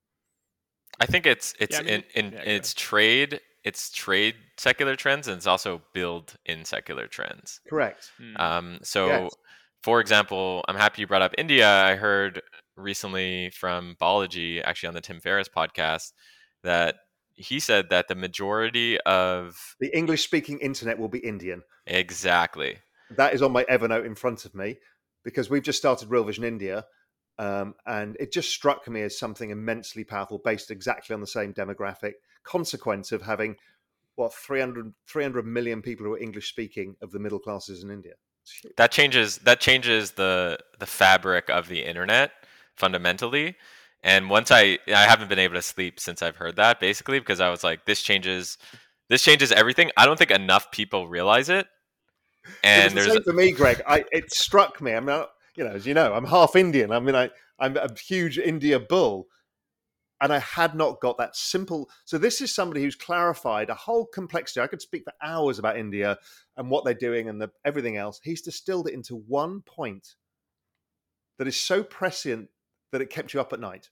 I 0.99 1.07
think 1.07 1.27
it's 1.27 1.55
it's 1.61 1.79
I 1.79 1.83
mean, 1.83 2.05
in, 2.15 2.27
in 2.27 2.33
yeah, 2.33 2.45
go 2.45 2.51
it's 2.51 2.75
trade 2.75 3.41
it's 3.63 3.91
trade 3.91 4.37
secular 4.57 4.97
trends 4.97 5.29
and 5.29 5.37
it's 5.37 5.47
also 5.47 5.83
build 5.93 6.35
in 6.47 6.65
secular 6.65 7.07
trends. 7.07 7.61
Correct. 7.69 8.11
Hmm. 8.17 8.37
Um, 8.37 8.79
so, 8.83 9.07
Yes. 9.07 9.33
For 9.83 10.01
example, 10.01 10.65
I'm 10.69 10.77
happy 10.77 11.03
you 11.03 11.07
brought 11.07 11.23
up 11.23 11.35
India. 11.39 11.69
I 11.69 11.97
heard 11.97 12.43
recently 12.77 13.51
from 13.51 13.97
Balaji, 14.01 14.63
actually 14.65 14.89
on 14.89 14.95
the 14.95 15.01
Tim 15.01 15.21
Ferriss 15.21 15.49
podcast, 15.49 16.13
that 16.63 16.97
he 17.35 17.61
said 17.61 17.91
that 17.91 18.09
the 18.09 18.15
majority 18.15 19.01
of 19.01 19.77
The 19.81 19.97
English 19.97 20.25
speaking 20.25 20.59
internet 20.59 20.99
will 20.99 21.09
be 21.09 21.19
Indian. 21.21 21.63
exactly 21.87 22.79
that 23.11 23.35
is 23.35 23.43
on 23.43 23.53
my 23.53 23.65
Evernote 23.65 24.07
in 24.07 24.15
front 24.15 24.45
of 24.45 24.55
me 24.55 24.79
because 25.25 25.51
we've 25.51 25.63
just 25.63 25.79
started 25.79 26.11
Real 26.11 26.25
Vision 26.25 26.45
India. 26.45 26.85
Um, 27.39 27.75
and 27.87 28.17
it 28.21 28.33
just 28.33 28.51
struck 28.51 28.87
me 28.87 29.03
as 29.03 29.19
something 29.19 29.51
immensely 29.51 30.05
powerful, 30.05 30.41
based 30.45 30.71
exactly 30.71 31.15
on 31.15 31.21
the 31.21 31.27
same 31.27 31.55
demographic 31.55 32.13
consequence 32.45 33.13
of 33.13 33.23
having 33.23 33.57
what 34.17 34.35
300, 34.35 34.93
300 35.09 35.47
million 35.47 35.81
people 35.81 36.05
who 36.05 36.13
are 36.13 36.19
English 36.19 36.51
speaking 36.51 36.97
of 37.01 37.13
the 37.13 37.19
middle 37.19 37.39
classes 37.39 37.83
in 37.83 37.91
India. 37.91 38.15
That 38.77 38.91
changes 38.91 39.39
that 39.39 39.61
changes 39.61 40.13
the 40.13 40.59
the 40.79 40.87
fabric 40.87 41.49
of 41.51 41.69
the 41.69 41.85
internet 41.85 42.33
fundamentally. 42.77 43.57
And 44.03 44.31
once 44.31 44.51
I 44.51 44.79
I 44.89 45.05
haven't 45.05 45.29
been 45.29 45.39
able 45.39 45.55
to 45.55 45.63
sleep 45.63 46.01
since 46.01 46.23
I've 46.23 46.37
heard 46.37 46.57
that 46.57 46.81
basically 46.81 47.21
because 47.21 47.41
I 47.41 47.51
was 47.51 47.63
like 47.63 47.85
this 47.85 48.03
changes 48.03 48.59
this 49.09 49.23
changes 49.23 49.53
everything. 49.53 49.91
I 49.97 50.07
don't 50.07 50.17
think 50.17 50.31
enough 50.31 50.71
people 50.71 51.09
realize 51.09 51.49
it. 51.49 51.67
And 52.65 52.93
the 52.93 52.95
there's 52.95 53.13
same 53.13 53.23
for 53.23 53.33
me, 53.33 53.53
Greg. 53.53 53.83
I, 53.87 54.05
it 54.13 54.33
struck 54.33 54.81
me. 54.81 54.95
I 54.95 55.01
mean, 55.01 55.11
I, 55.11 55.27
you 55.57 55.65
know, 55.65 55.71
as 55.71 55.87
you 55.87 55.95
know, 55.95 56.15
I'm 56.15 56.25
half 56.25 56.57
Indian. 56.57 56.93
I 56.93 57.01
mean, 57.01 57.15
I, 57.15 57.31
I'm 57.59 57.77
a 57.77 57.89
huge 57.99 58.39
India 58.39 58.79
bull, 58.79 59.27
and 60.21 60.33
I 60.33 60.39
had 60.39 60.75
not 60.75 61.01
got 61.01 61.19
that 61.19 61.35
simple. 61.35 61.89
So 62.05 62.19
this 62.19 62.41
is 62.41 62.55
somebody 62.55 62.83
who's 62.83 62.95
clarified 62.95 63.71
a 63.71 63.75
whole 63.75 64.07
complexity. 64.07 64.61
I 64.61 64.67
could 64.67 64.83
speak 64.83 65.05
for 65.05 65.15
hours 65.23 65.59
about 65.59 65.79
India 65.79 66.19
and 66.57 66.71
what 66.71 66.85
they're 66.85 66.95
doing 66.95 67.29
and 67.29 67.41
the, 67.41 67.51
everything 67.65 67.97
else. 67.97 68.21
He's 68.23 68.43
distilled 68.43 68.89
it 68.89 68.95
into 68.95 69.17
one 69.17 69.63
point 69.63 70.17
that 71.39 71.49
is 71.49 71.59
so 71.59 71.83
prescient 71.83 72.51
that 72.93 73.01
it 73.01 73.09
kept 73.09 73.33
you 73.33 73.41
up 73.41 73.53
at 73.53 73.61
night. 73.61 73.89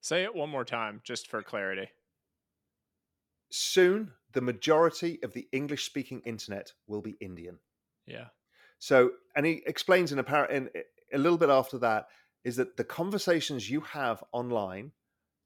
Say 0.00 0.24
it 0.24 0.34
one 0.34 0.50
more 0.50 0.64
time, 0.64 1.00
just 1.04 1.28
for 1.28 1.42
clarity. 1.42 1.88
Soon, 3.50 4.12
the 4.32 4.42
majority 4.42 5.18
of 5.22 5.32
the 5.32 5.48
English-speaking 5.52 6.20
internet 6.26 6.72
will 6.86 7.00
be 7.00 7.16
Indian. 7.20 7.58
Yeah. 8.06 8.26
So, 8.78 9.12
and 9.34 9.46
he 9.46 9.62
explains 9.66 10.12
in 10.12 10.18
a, 10.18 10.22
par- 10.22 10.50
in 10.50 10.68
a 11.12 11.18
little 11.18 11.38
bit 11.38 11.48
after 11.48 11.78
that 11.78 12.08
is 12.44 12.56
that 12.56 12.76
the 12.76 12.84
conversations 12.84 13.68
you 13.68 13.80
have 13.80 14.22
online, 14.32 14.92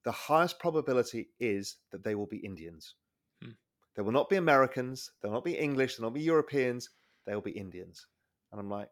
the 0.05 0.13
highest 0.13 0.59
probability 0.59 1.29
is 1.41 1.77
that 1.91 2.03
they 2.05 2.15
will 2.15 2.27
be 2.27 2.39
Indians. 2.39 2.95
Hmm. 3.43 3.51
They 3.97 4.03
will 4.03 4.13
not 4.13 4.29
be 4.29 4.37
Americans. 4.37 5.11
They'll 5.21 5.33
not 5.33 5.45
be 5.45 5.57
English. 5.59 5.97
They'll 5.97 6.07
not 6.07 6.15
be 6.15 6.23
Europeans. 6.23 6.91
They'll 7.27 7.41
be 7.41 7.53
Indians. 7.53 8.07
And 8.51 8.61
I'm 8.61 8.71
like, 8.71 8.89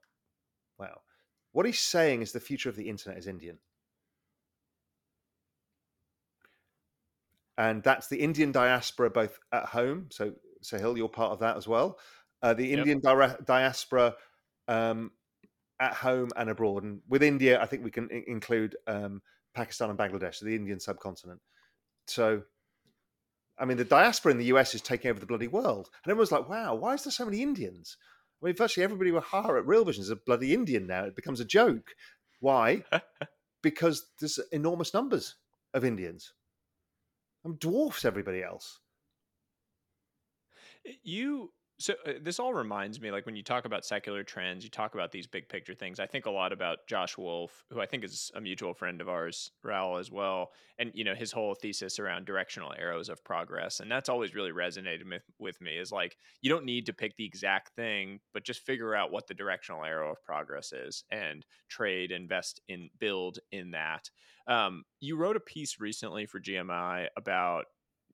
wow. 0.78 1.00
What 1.52 1.66
he's 1.66 1.80
saying 1.80 2.22
is 2.22 2.32
the 2.32 2.40
future 2.40 2.68
of 2.68 2.76
the 2.76 2.88
internet 2.88 3.18
is 3.18 3.26
Indian. 3.26 3.58
And 7.58 7.82
that's 7.82 8.08
the 8.08 8.20
Indian 8.20 8.52
diaspora, 8.52 9.10
both 9.10 9.38
at 9.52 9.66
home. 9.66 10.06
So, 10.10 10.32
Sahil, 10.62 10.96
you're 10.96 11.08
part 11.08 11.32
of 11.32 11.40
that 11.40 11.56
as 11.56 11.68
well. 11.68 11.98
Uh, 12.42 12.54
the 12.54 12.66
Yep. 12.68 12.78
Indian 12.78 13.00
di- 13.00 13.36
diaspora 13.44 14.14
um, 14.68 15.10
at 15.78 15.92
home 15.92 16.30
and 16.36 16.48
abroad. 16.48 16.84
And 16.84 17.02
with 17.08 17.22
India, 17.22 17.60
I 17.60 17.66
think 17.66 17.84
we 17.84 17.90
can 17.90 18.08
i- 18.10 18.24
include 18.26 18.76
um, 18.86 19.20
Pakistan 19.54 19.90
and 19.90 19.98
Bangladesh, 19.98 20.36
so 20.36 20.46
the 20.46 20.54
Indian 20.54 20.80
subcontinent. 20.80 21.40
So, 22.06 22.42
I 23.58 23.64
mean, 23.64 23.76
the 23.76 23.84
diaspora 23.84 24.32
in 24.32 24.38
the 24.38 24.46
US 24.46 24.74
is 24.74 24.82
taking 24.82 25.10
over 25.10 25.20
the 25.20 25.26
bloody 25.26 25.48
world. 25.48 25.88
And 26.04 26.10
everyone's 26.10 26.32
like, 26.32 26.48
wow, 26.48 26.74
why 26.74 26.94
is 26.94 27.04
there 27.04 27.12
so 27.12 27.24
many 27.24 27.42
Indians? 27.42 27.96
I 28.42 28.46
mean, 28.46 28.56
virtually 28.56 28.84
everybody 28.84 29.10
we 29.10 29.20
hire 29.20 29.58
at 29.58 29.66
Real 29.66 29.84
Vision 29.84 30.02
is 30.02 30.10
a 30.10 30.16
bloody 30.16 30.54
Indian 30.54 30.86
now. 30.86 31.04
It 31.04 31.16
becomes 31.16 31.40
a 31.40 31.44
joke. 31.44 31.90
Why? 32.40 32.84
because 33.62 34.06
there's 34.18 34.38
enormous 34.52 34.94
numbers 34.94 35.36
of 35.74 35.84
Indians. 35.84 36.32
I'm 37.44 37.56
dwarfs 37.56 38.04
everybody 38.04 38.42
else. 38.42 38.80
You 41.02 41.52
so 41.80 41.94
uh, 42.06 42.12
this 42.20 42.38
all 42.38 42.52
reminds 42.52 43.00
me 43.00 43.10
like 43.10 43.24
when 43.24 43.34
you 43.34 43.42
talk 43.42 43.64
about 43.64 43.86
secular 43.86 44.22
trends, 44.22 44.62
you 44.62 44.70
talk 44.70 44.94
about 44.94 45.10
these 45.10 45.26
big 45.26 45.48
picture 45.48 45.74
things. 45.74 45.98
I 45.98 46.06
think 46.06 46.26
a 46.26 46.30
lot 46.30 46.52
about 46.52 46.86
Josh 46.86 47.16
Wolfe, 47.16 47.64
who 47.72 47.80
I 47.80 47.86
think 47.86 48.04
is 48.04 48.30
a 48.34 48.40
mutual 48.40 48.74
friend 48.74 49.00
of 49.00 49.08
ours, 49.08 49.50
Raoul 49.62 49.96
as 49.96 50.10
well, 50.10 50.50
and 50.78 50.90
you 50.94 51.04
know 51.04 51.14
his 51.14 51.32
whole 51.32 51.54
thesis 51.54 51.98
around 51.98 52.26
directional 52.26 52.74
arrows 52.78 53.08
of 53.08 53.24
progress, 53.24 53.80
and 53.80 53.90
that's 53.90 54.10
always 54.10 54.34
really 54.34 54.52
resonated 54.52 55.08
with, 55.08 55.22
with 55.38 55.60
me. 55.62 55.78
Is 55.78 55.90
like 55.90 56.18
you 56.42 56.50
don't 56.50 56.66
need 56.66 56.84
to 56.86 56.92
pick 56.92 57.16
the 57.16 57.24
exact 57.24 57.74
thing, 57.74 58.20
but 58.34 58.44
just 58.44 58.60
figure 58.60 58.94
out 58.94 59.10
what 59.10 59.26
the 59.26 59.34
directional 59.34 59.82
arrow 59.82 60.12
of 60.12 60.22
progress 60.22 60.72
is, 60.72 61.04
and 61.10 61.46
trade, 61.70 62.12
invest 62.12 62.60
in, 62.68 62.90
build 62.98 63.38
in 63.52 63.70
that. 63.70 64.10
Um, 64.46 64.84
you 65.00 65.16
wrote 65.16 65.36
a 65.36 65.40
piece 65.40 65.80
recently 65.80 66.26
for 66.26 66.40
GMI 66.40 67.06
about 67.16 67.66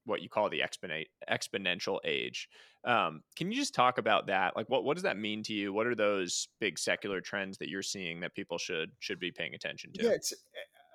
what 0.06 0.22
you 0.22 0.28
call 0.28 0.48
the 0.48 0.62
exponent 0.62 1.08
exponential 1.30 1.98
age. 2.04 2.48
Um, 2.84 3.22
can 3.36 3.50
you 3.50 3.56
just 3.56 3.74
talk 3.74 3.98
about 3.98 4.28
that? 4.28 4.56
Like, 4.56 4.70
what 4.70 4.84
what 4.84 4.94
does 4.94 5.02
that 5.02 5.18
mean 5.18 5.42
to 5.44 5.52
you? 5.52 5.72
What 5.72 5.86
are 5.86 5.94
those 5.94 6.48
big 6.60 6.78
secular 6.78 7.20
trends 7.20 7.58
that 7.58 7.68
you're 7.68 7.82
seeing 7.82 8.20
that 8.20 8.34
people 8.34 8.58
should 8.58 8.92
should 9.00 9.18
be 9.18 9.32
paying 9.32 9.54
attention 9.54 9.92
to? 9.94 10.04
Yeah, 10.04 10.10
it's. 10.12 10.32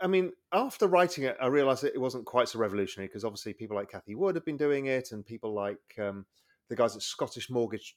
I 0.01 0.07
mean, 0.07 0.32
after 0.51 0.88
writing 0.88 1.26
it, 1.26 1.38
I 1.39 1.45
realized 1.45 1.84
that 1.84 1.93
it 1.93 2.01
wasn't 2.01 2.26
quite 2.26 2.49
so 2.49 2.57
revolutionary 2.57 3.07
because 3.07 3.24
obviously 3.24 3.53
people 3.53 3.76
like 3.78 3.91
Cathie 3.91 4.16
Wood 4.16 4.34
have 4.36 4.45
been 4.45 4.57
doing 4.57 4.88
it, 4.88 5.12
and 5.12 5.24
people 5.24 5.53
like 5.53 5.78
um, 5.99 6.26
the 6.70 6.76
guys 6.76 6.95
at 6.95 7.03
Scottish 7.03 7.51
Mortgage 7.51 7.95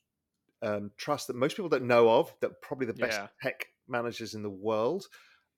um, 0.60 0.90
Trust 0.98 1.28
that 1.28 1.36
most 1.36 1.56
people 1.56 1.70
don't 1.70 1.86
know 1.86 2.10
of, 2.10 2.34
that 2.40 2.60
probably 2.60 2.86
the 2.86 2.92
best 2.94 3.20
Yeah. 3.20 3.28
tech 3.42 3.66
managers 3.88 4.34
in 4.34 4.42
the 4.42 4.50
world 4.50 5.06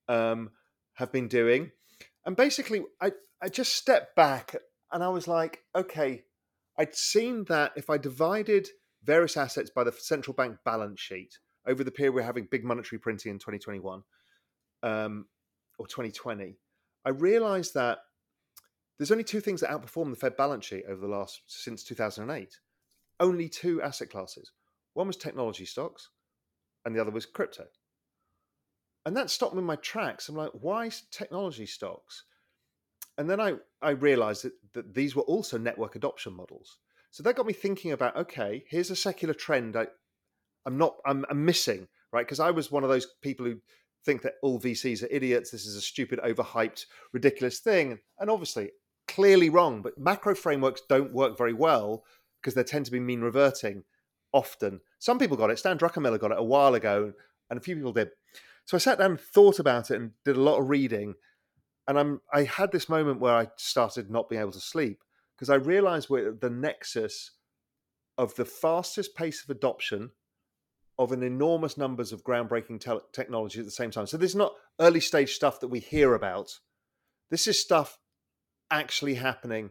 um, 0.09 0.51
have 0.95 1.11
been 1.11 1.29
doing. 1.29 1.73
And 2.25 2.37
basically, 2.37 2.85
I 3.01 3.13
I 3.41 3.49
just 3.49 3.75
stepped 3.75 4.15
back 4.17 4.55
and 4.93 5.03
I 5.03 5.09
was 5.09 5.29
like, 5.29 5.63
okay, 5.75 6.23
I'd 6.79 6.95
seen 6.95 7.45
that 7.45 7.73
if 7.77 7.91
I 7.91 7.99
divided 7.99 8.69
various 9.03 9.37
assets 9.37 9.71
by 9.71 9.85
the 9.85 9.93
central 9.93 10.35
bank 10.35 10.59
balance 10.65 11.01
sheet 11.01 11.39
over 11.67 11.83
the 11.83 11.91
period 11.91 12.15
we're 12.15 12.23
having 12.23 12.49
big 12.51 12.65
monetary 12.65 12.99
printing 12.99 13.33
in 13.33 13.39
2021 13.39 14.03
um, 14.83 15.27
or 15.79 15.87
2020, 15.87 16.59
I 17.05 17.11
realized 17.11 17.75
that 17.75 17.99
there's 18.99 19.11
only 19.11 19.25
two 19.25 19.41
things 19.41 19.61
that 19.61 19.71
outperform 19.71 20.11
the 20.11 20.17
Fed 20.17 20.37
balance 20.37 20.65
sheet 20.65 20.85
over 20.89 21.01
the 21.01 21.13
last 21.13 21.43
since 21.47 21.85
2008. 21.85 22.59
Only 23.21 23.49
two 23.49 23.83
asset 23.83 24.11
classes. 24.11 24.53
One 24.95 25.07
was 25.07 25.17
technology 25.17 25.67
stocks, 25.67 26.09
and 26.85 26.95
the 26.95 27.01
other 27.01 27.11
was 27.11 27.27
crypto. 27.27 27.67
And 29.05 29.17
that 29.17 29.31
stopped 29.31 29.55
me 29.55 29.61
in 29.61 29.65
my 29.65 29.77
tracks. 29.77 30.29
I'm 30.29 30.37
like, 30.37 30.51
why 30.53 30.91
technology 31.11 31.67
stocks? 31.67 32.25
And 33.19 33.29
then 33.29 33.41
I, 33.41 33.55
I 33.81 33.91
realized 33.91 34.45
that, 34.45 34.53
that 34.75 34.95
these 34.95 35.17
were 35.17 35.23
also 35.23 35.59
network 35.59 35.97
adoption 35.97 36.35
models. 36.35 36.79
So 37.11 37.23
that 37.23 37.37
got 37.37 37.47
me 37.47 37.53
thinking 37.53 37.93
about 37.93 38.17
okay, 38.17 38.65
here's 38.69 38.91
a 38.91 38.97
secular 38.97 39.35
trend 39.35 39.77
I, 39.77 39.87
I'm 40.67 40.77
not 40.77 40.97
I'm, 41.07 41.25
I'm 41.31 41.45
missing, 41.45 41.89
right? 42.13 42.27
Because 42.27 42.41
I 42.41 42.51
was 42.51 42.71
one 42.71 42.85
of 42.85 42.91
those 42.91 43.07
people 43.23 43.47
who 43.47 43.57
think 44.05 44.23
that 44.23 44.35
all 44.43 44.61
VCs 44.61 45.03
are 45.03 45.09
idiots. 45.11 45.51
This 45.51 45.67
is 45.67 45.77
a 45.77 45.81
stupid, 45.81 46.21
overhyped, 46.21 46.87
ridiculous 47.13 47.59
thing. 47.59 47.99
And 48.19 48.31
obviously, 48.31 48.71
clearly 49.09 49.51
wrong. 49.51 49.83
But 49.83 49.99
macro 49.99 50.35
frameworks 50.35 50.83
don't 50.89 51.13
work 51.13 51.37
very 51.37 51.53
well 51.53 52.05
because 52.41 52.55
they 52.55 52.63
tend 52.63 52.85
to 52.87 52.93
be 52.93 53.01
mean 53.01 53.21
reverting 53.21 53.85
often. 54.33 54.81
Some 54.99 55.19
people 55.19 55.37
got 55.37 55.51
it. 55.51 55.59
Stan 55.59 55.79
Druckenmiller 55.79 56.21
got 56.21 56.31
it 56.31 56.39
a 56.39 56.45
while 56.45 56.75
ago, 56.75 57.13
and 57.51 57.59
a 57.59 57.63
few 57.63 57.77
people 57.77 57.93
did. 57.93 58.11
So 58.67 58.77
I 58.77 58.79
sat 58.79 58.99
down 58.99 59.13
and 59.13 59.21
thought 59.21 59.59
about 59.59 59.91
it 59.91 59.97
and 59.97 60.13
did 60.25 60.37
a 60.37 60.43
lot 60.43 60.59
of 60.59 60.69
reading. 60.69 61.15
And 61.89 61.99
I'm 61.99 62.21
I 62.33 62.45
had 62.45 62.73
this 62.73 62.89
moment 62.89 63.21
where 63.21 63.35
I 63.35 63.49
started 63.57 64.11
not 64.11 64.29
being 64.29 64.41
able 64.41 64.53
to 64.53 64.61
sleep 64.61 65.03
because 65.37 65.51
I 65.51 65.57
realized 65.57 66.09
we're 66.09 66.31
at 66.31 66.41
the 66.41 66.51
nexus 66.51 67.33
of 68.19 68.35
the 68.35 68.45
fastest 68.45 69.15
pace 69.15 69.43
of 69.45 69.51
adoption 69.51 70.11
of 70.99 71.13
an 71.13 71.23
enormous 71.23 71.77
numbers 71.77 72.13
of 72.13 72.25
groundbreaking 72.25 72.81
tel 72.81 73.03
technology 73.13 73.59
at 73.59 73.67
the 73.67 73.71
same 73.71 73.91
time. 73.91 74.07
So 74.07 74.17
this 74.17 74.31
is 74.31 74.37
not 74.37 74.55
early 74.81 75.01
stage 75.01 75.35
stuff 75.35 75.61
that 75.61 75.69
we 75.69 75.81
hear 75.81 76.15
about. 76.15 76.59
This 77.31 77.47
is 77.47 77.61
stuff 77.61 77.99
actually 78.71 79.15
happening 79.15 79.71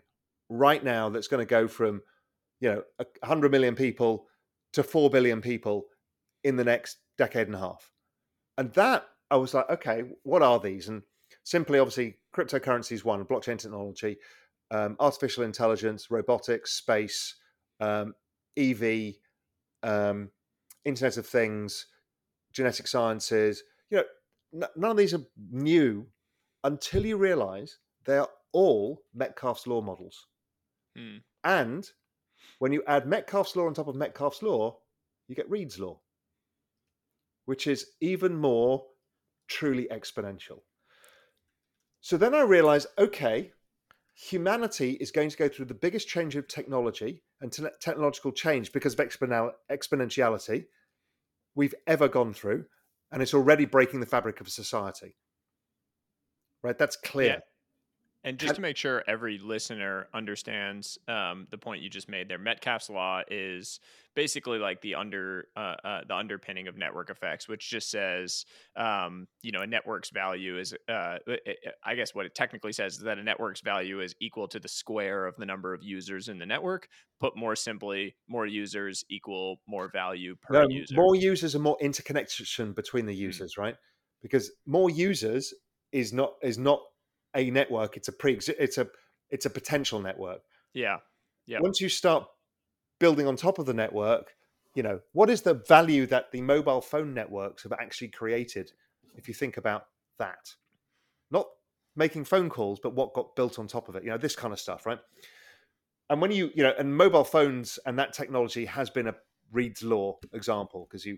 right 0.50 0.84
now 0.84 1.10
that's 1.10 1.28
going 1.28 1.42
to 1.42 1.50
go 1.50 1.68
from, 1.68 2.02
you 2.60 2.70
know, 2.70 2.84
100 3.22 3.52
million 3.52 3.76
people 3.76 4.28
to 4.74 4.84
4 4.84 5.10
billion 5.10 5.42
people 5.42 5.86
in 6.44 6.58
the 6.58 6.64
next 6.64 6.98
decade 7.18 7.48
and 7.48 7.56
a 7.56 7.60
half. 7.60 7.90
And 8.58 8.72
that 8.74 9.06
I 9.32 9.38
was 9.38 9.54
like, 9.54 9.70
okay, 9.70 10.04
what 10.24 10.44
are 10.44 10.60
these? 10.60 10.88
And 10.88 11.02
simply, 11.46 11.80
obviously, 11.80 12.18
cryptocurrency 12.36 12.92
is 12.92 13.06
one, 13.06 13.24
blockchain 13.24 13.58
technology, 13.58 14.18
um, 14.72 14.98
artificial 15.00 15.44
intelligence, 15.44 16.12
robotics, 16.12 16.74
space, 16.74 17.36
um, 17.80 18.14
EV, 18.58 19.14
um, 19.84 20.30
Internet 20.84 21.18
of 21.18 21.28
Things, 21.28 21.88
genetic 22.52 22.88
sciences. 22.88 23.64
You 23.90 23.98
know, 23.98 24.64
n- 24.66 24.72
none 24.76 24.92
of 24.92 24.98
these 24.98 25.14
are 25.14 25.24
new 25.52 26.08
until 26.64 27.06
you 27.06 27.16
realize 27.18 27.78
they 28.06 28.18
are 28.18 28.30
all 28.52 29.04
Metcalfe's 29.14 29.68
law 29.68 29.82
models. 29.82 30.28
Hmm. 30.98 31.18
And 31.44 31.88
when 32.58 32.74
you 32.74 32.84
add 32.88 33.08
Metcalfe's 33.08 33.56
law 33.56 33.68
on 33.68 33.76
top 33.76 33.88
of 33.88 33.96
Metcalfe's 33.96 34.42
law, 34.42 34.80
you 35.28 35.36
get 35.36 35.50
Reed's 35.50 35.80
law, 35.80 36.00
which 37.46 37.68
is 37.68 37.92
even 38.02 38.36
more 38.36 38.84
truly 39.48 39.88
exponential. 39.92 40.62
So 42.06 42.18
then 42.18 42.36
I 42.36 42.42
realized 42.42 42.86
okay, 43.00 43.52
humanity 44.14 44.92
is 45.02 45.10
going 45.10 45.32
to 45.32 45.38
go 45.38 45.50
through 45.50 45.66
the 45.66 45.74
biggest 45.74 46.08
change 46.08 46.36
of 46.36 46.48
technology 46.48 47.24
and 47.42 47.52
te- 47.52 47.64
technological 47.82 48.32
change 48.32 48.72
because 48.72 48.94
of 48.94 49.00
exponal- 49.00 49.54
exponentiality 49.72 50.66
we've 51.56 51.74
ever 51.88 52.08
gone 52.08 52.32
through. 52.32 52.66
And 53.12 53.24
it's 53.24 53.34
already 53.34 53.66
breaking 53.66 54.02
the 54.02 54.06
fabric 54.06 54.40
of 54.40 54.50
society. 54.50 55.16
Right? 56.62 56.78
That's 56.78 56.96
clear. 56.96 57.28
Yeah. 57.28 57.40
And 58.26 58.40
just 58.40 58.56
to 58.56 58.62
make 58.62 58.76
sure 58.76 59.04
every 59.08 59.38
listener 59.38 60.08
understands 60.12 60.98
um, 61.08 61.46
the 61.52 61.60
point 61.60 61.84
you 61.84 61.92
just 61.92 62.10
made 62.10 62.28
there, 62.28 62.40
Metcalfe's 62.40 62.90
law 62.90 63.22
is 63.30 63.80
basically 64.16 64.58
like 64.58 64.82
the 64.82 64.96
under 64.96 65.48
uh, 65.56 65.76
uh, 65.84 66.02
the 66.08 66.16
underpinning 66.16 66.68
of 66.68 66.76
network 66.76 67.12
effects, 67.12 67.48
which 67.48 67.70
just 67.70 67.92
says, 67.92 68.46
um, 68.76 69.28
you 69.44 69.52
know, 69.52 69.62
a 69.62 69.68
network's 69.68 70.10
value 70.10 70.58
is, 70.58 70.74
uh, 70.90 71.18
I 71.84 71.94
guess 71.94 72.16
what 72.16 72.26
it 72.26 72.34
technically 72.34 72.74
says 72.74 72.96
is 72.96 73.04
that 73.04 73.20
a 73.20 73.24
network's 73.24 73.62
value 73.62 74.02
is 74.02 74.16
equal 74.20 74.48
to 74.48 74.60
the 74.60 74.68
square 74.68 75.28
of 75.28 75.36
the 75.38 75.46
number 75.46 75.76
of 75.76 75.84
users 75.84 76.28
in 76.28 76.40
the 76.40 76.48
network. 76.48 76.88
Put 77.20 77.38
more 77.38 77.56
simply, 77.56 78.16
more 78.28 78.48
users 78.48 79.06
equal 79.08 79.62
more 79.68 79.88
value 79.92 80.36
per 80.42 80.62
No, 80.64 80.68
user. 80.68 80.96
more 80.96 81.16
users 81.16 81.54
and 81.54 81.64
more 81.64 81.78
interconnection 81.80 82.74
between 82.74 83.06
the 83.06 83.16
users, 83.16 83.56
right? 83.56 83.76
Because 84.24 84.52
more 84.66 84.90
users 84.90 85.54
is 85.92 86.12
not 86.12 86.34
is 86.42 86.58
not 86.58 86.80
a 87.36 87.50
network; 87.52 87.98
it's 87.98 88.08
a 88.08 88.12
pre 88.12 88.34
it's 88.36 88.78
a 88.78 88.88
it's 89.30 89.46
a 89.46 89.50
potential 89.50 90.00
network. 90.00 90.42
yeah, 90.74 90.98
Yeah. 91.46 91.60
Once 91.62 91.82
you 91.82 91.90
start 91.90 92.28
building 93.00 93.28
on 93.28 93.36
top 93.36 93.60
of 93.60 93.66
the 93.66 93.74
network, 93.74 94.36
you 94.74 94.84
know 94.84 95.00
what 95.14 95.30
is 95.30 95.42
the 95.42 95.56
value 95.68 96.06
that 96.08 96.32
the 96.32 96.42
mobile 96.42 96.82
phone 96.82 97.14
networks 97.14 97.64
have 97.64 97.74
actually 97.74 98.10
created? 98.10 98.72
If 99.16 99.28
you 99.28 99.34
think 99.34 99.58
about 99.58 99.88
that, 100.20 100.56
not 101.32 101.48
making 101.96 102.26
phone 102.26 102.50
calls, 102.50 102.80
but 102.80 102.94
what 102.94 103.14
got 103.14 103.36
built 103.36 103.58
on 103.58 103.68
top 103.68 103.88
of 103.90 103.96
it, 103.96 104.04
you 104.04 104.10
know, 104.10 104.18
this 104.18 104.36
kind 104.36 104.54
of 104.54 104.60
stuff, 104.60 104.86
right? 104.86 105.00
And 106.10 106.22
when 106.22 106.32
you 106.32 106.52
you 106.56 106.64
know, 106.64 106.74
and 106.78 106.96
mobile 106.96 107.24
phones 107.24 107.80
and 107.86 107.98
that 108.00 108.14
technology 108.14 108.66
has 108.66 108.90
been 108.90 109.08
a 109.08 109.16
Reed's 109.52 109.84
law 109.84 110.18
example 110.34 110.88
because 110.90 111.06
you 111.06 111.18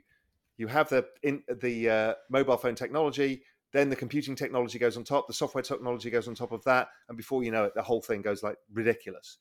you 0.58 0.68
have 0.68 0.90
the 0.90 1.06
in 1.24 1.44
the 1.62 1.90
uh, 1.90 2.14
mobile 2.30 2.58
phone 2.58 2.76
technology 2.76 3.44
then 3.74 3.90
the 3.90 3.96
computing 3.96 4.36
technology 4.36 4.80
goes 4.80 4.98
on 4.98 5.04
top 5.04 5.28
the 5.28 5.34
software 5.34 5.62
technology 5.62 6.10
goes 6.10 6.28
on 6.28 6.36
top 6.36 6.52
of 6.52 6.64
that 6.64 6.90
and 7.10 7.18
before 7.18 7.44
you 7.44 7.52
know 7.52 7.66
it 7.66 7.74
the 7.76 7.82
whole 7.82 8.02
thing 8.02 8.22
goes 8.22 8.44
like 8.44 8.58
ridiculous. 8.74 9.38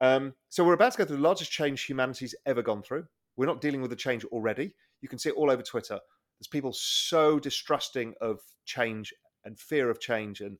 Um, 0.00 0.34
so 0.48 0.64
we're 0.64 0.74
about 0.74 0.92
to 0.92 0.98
go 0.98 1.04
through 1.04 1.16
the 1.16 1.22
largest 1.22 1.50
change 1.50 1.84
humanity's 1.84 2.34
ever 2.46 2.62
gone 2.62 2.82
through. 2.82 3.06
We're 3.36 3.46
not 3.46 3.60
dealing 3.60 3.80
with 3.80 3.90
the 3.90 3.96
change 3.96 4.24
already. 4.26 4.74
You 5.00 5.08
can 5.08 5.18
see 5.18 5.30
it 5.30 5.36
all 5.36 5.50
over 5.50 5.62
twitter. 5.62 5.98
There's 6.38 6.48
people 6.48 6.72
so 6.72 7.38
distrusting 7.38 8.14
of 8.20 8.40
change 8.64 9.12
and 9.44 9.58
fear 9.58 9.90
of 9.90 10.00
change 10.00 10.40
and 10.40 10.58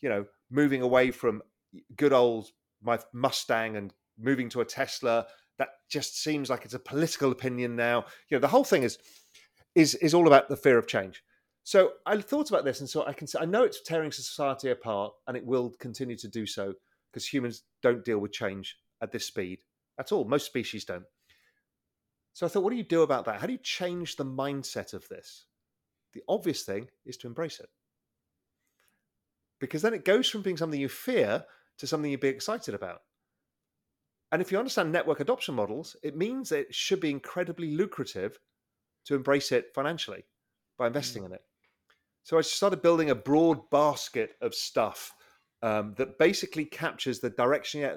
you 0.00 0.08
know 0.08 0.26
moving 0.50 0.82
away 0.82 1.10
from 1.10 1.42
good 1.96 2.12
old 2.12 2.50
my 2.82 2.98
mustang 3.12 3.76
and 3.76 3.92
moving 4.18 4.48
to 4.50 4.60
a 4.60 4.64
tesla. 4.64 5.26
That 5.58 5.68
just 5.88 6.22
seems 6.22 6.50
like 6.50 6.64
it's 6.64 6.74
a 6.74 6.78
political 6.78 7.32
opinion 7.32 7.76
now. 7.76 8.04
You 8.28 8.36
know 8.36 8.40
the 8.40 8.48
whole 8.48 8.64
thing 8.64 8.82
is 8.82 8.98
is 9.74 9.94
is 9.96 10.14
all 10.14 10.26
about 10.26 10.48
the 10.48 10.56
fear 10.56 10.78
of 10.78 10.86
change 10.86 11.22
so 11.66 11.94
I 12.06 12.16
thought 12.20 12.48
about 12.48 12.64
this, 12.64 12.78
and 12.78 12.88
so 12.88 13.04
I 13.04 13.12
can 13.12 13.26
say 13.26 13.40
I 13.40 13.44
know 13.44 13.64
it's 13.64 13.82
tearing 13.82 14.12
society 14.12 14.70
apart, 14.70 15.12
and 15.26 15.36
it 15.36 15.44
will 15.44 15.74
continue 15.80 16.16
to 16.18 16.28
do 16.28 16.46
so 16.46 16.74
because 17.10 17.26
humans 17.26 17.64
don't 17.82 18.04
deal 18.04 18.20
with 18.20 18.30
change 18.30 18.76
at 19.02 19.10
this 19.10 19.26
speed 19.26 19.58
at 19.98 20.12
all. 20.12 20.24
Most 20.24 20.46
species 20.46 20.84
don't. 20.84 21.02
So 22.34 22.46
I 22.46 22.48
thought, 22.48 22.62
what 22.62 22.70
do 22.70 22.76
you 22.76 22.84
do 22.84 23.02
about 23.02 23.24
that? 23.24 23.40
How 23.40 23.48
do 23.48 23.52
you 23.52 23.58
change 23.58 24.14
the 24.14 24.24
mindset 24.24 24.94
of 24.94 25.08
this? 25.08 25.46
The 26.12 26.22
obvious 26.28 26.62
thing 26.62 26.86
is 27.04 27.16
to 27.16 27.26
embrace 27.26 27.58
it. 27.58 27.68
Because 29.58 29.82
then 29.82 29.92
it 29.92 30.04
goes 30.04 30.30
from 30.30 30.42
being 30.42 30.56
something 30.56 30.80
you 30.80 30.88
fear 30.88 31.46
to 31.78 31.86
something 31.88 32.12
you'd 32.12 32.20
be 32.20 32.28
excited 32.28 32.74
about. 32.74 33.00
And 34.30 34.40
if 34.40 34.52
you 34.52 34.58
understand 34.58 34.92
network 34.92 35.18
adoption 35.18 35.56
models, 35.56 35.96
it 36.04 36.16
means 36.16 36.52
it 36.52 36.72
should 36.72 37.00
be 37.00 37.10
incredibly 37.10 37.74
lucrative 37.74 38.38
to 39.06 39.16
embrace 39.16 39.50
it 39.50 39.72
financially 39.74 40.22
by 40.78 40.86
investing 40.86 41.24
mm. 41.24 41.26
in 41.26 41.32
it. 41.32 41.42
So 42.26 42.36
I 42.36 42.40
started 42.40 42.82
building 42.82 43.10
a 43.10 43.14
broad 43.14 43.70
basket 43.70 44.32
of 44.42 44.52
stuff 44.52 45.14
um, 45.62 45.94
that 45.96 46.18
basically 46.18 46.64
captures 46.64 47.20
the 47.20 47.30
direction, 47.30 47.88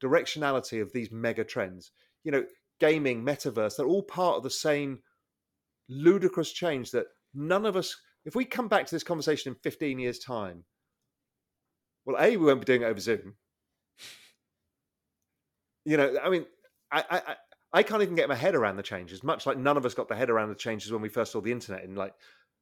directionality 0.00 0.80
of 0.80 0.92
these 0.92 1.10
mega 1.10 1.42
trends. 1.42 1.90
You 2.22 2.30
know, 2.30 2.44
gaming, 2.78 3.24
metaverse, 3.24 3.76
they're 3.76 3.88
all 3.88 4.04
part 4.04 4.36
of 4.36 4.44
the 4.44 4.50
same 4.50 5.00
ludicrous 5.88 6.52
change 6.52 6.92
that 6.92 7.06
none 7.34 7.66
of 7.66 7.74
us, 7.74 7.96
if 8.24 8.36
we 8.36 8.44
come 8.44 8.68
back 8.68 8.86
to 8.86 8.94
this 8.94 9.02
conversation 9.02 9.50
in 9.50 9.58
15 9.64 9.98
years' 9.98 10.20
time, 10.20 10.62
well, 12.04 12.24
A, 12.24 12.36
we 12.36 12.46
won't 12.46 12.60
be 12.60 12.66
doing 12.66 12.82
it 12.82 12.86
over 12.86 13.00
Zoom. 13.00 13.34
You 15.84 15.96
know, 15.96 16.16
I 16.22 16.30
mean, 16.30 16.46
I, 16.92 17.04
I, 17.10 17.36
I 17.72 17.82
can't 17.82 18.02
even 18.02 18.14
get 18.14 18.28
my 18.28 18.36
head 18.36 18.54
around 18.54 18.76
the 18.76 18.84
changes, 18.84 19.24
much 19.24 19.44
like 19.44 19.58
none 19.58 19.76
of 19.76 19.84
us 19.84 19.94
got 19.94 20.06
the 20.06 20.14
head 20.14 20.30
around 20.30 20.50
the 20.50 20.54
changes 20.54 20.92
when 20.92 21.02
we 21.02 21.08
first 21.08 21.32
saw 21.32 21.40
the 21.40 21.50
internet 21.50 21.82
in 21.82 21.96
like, 21.96 22.14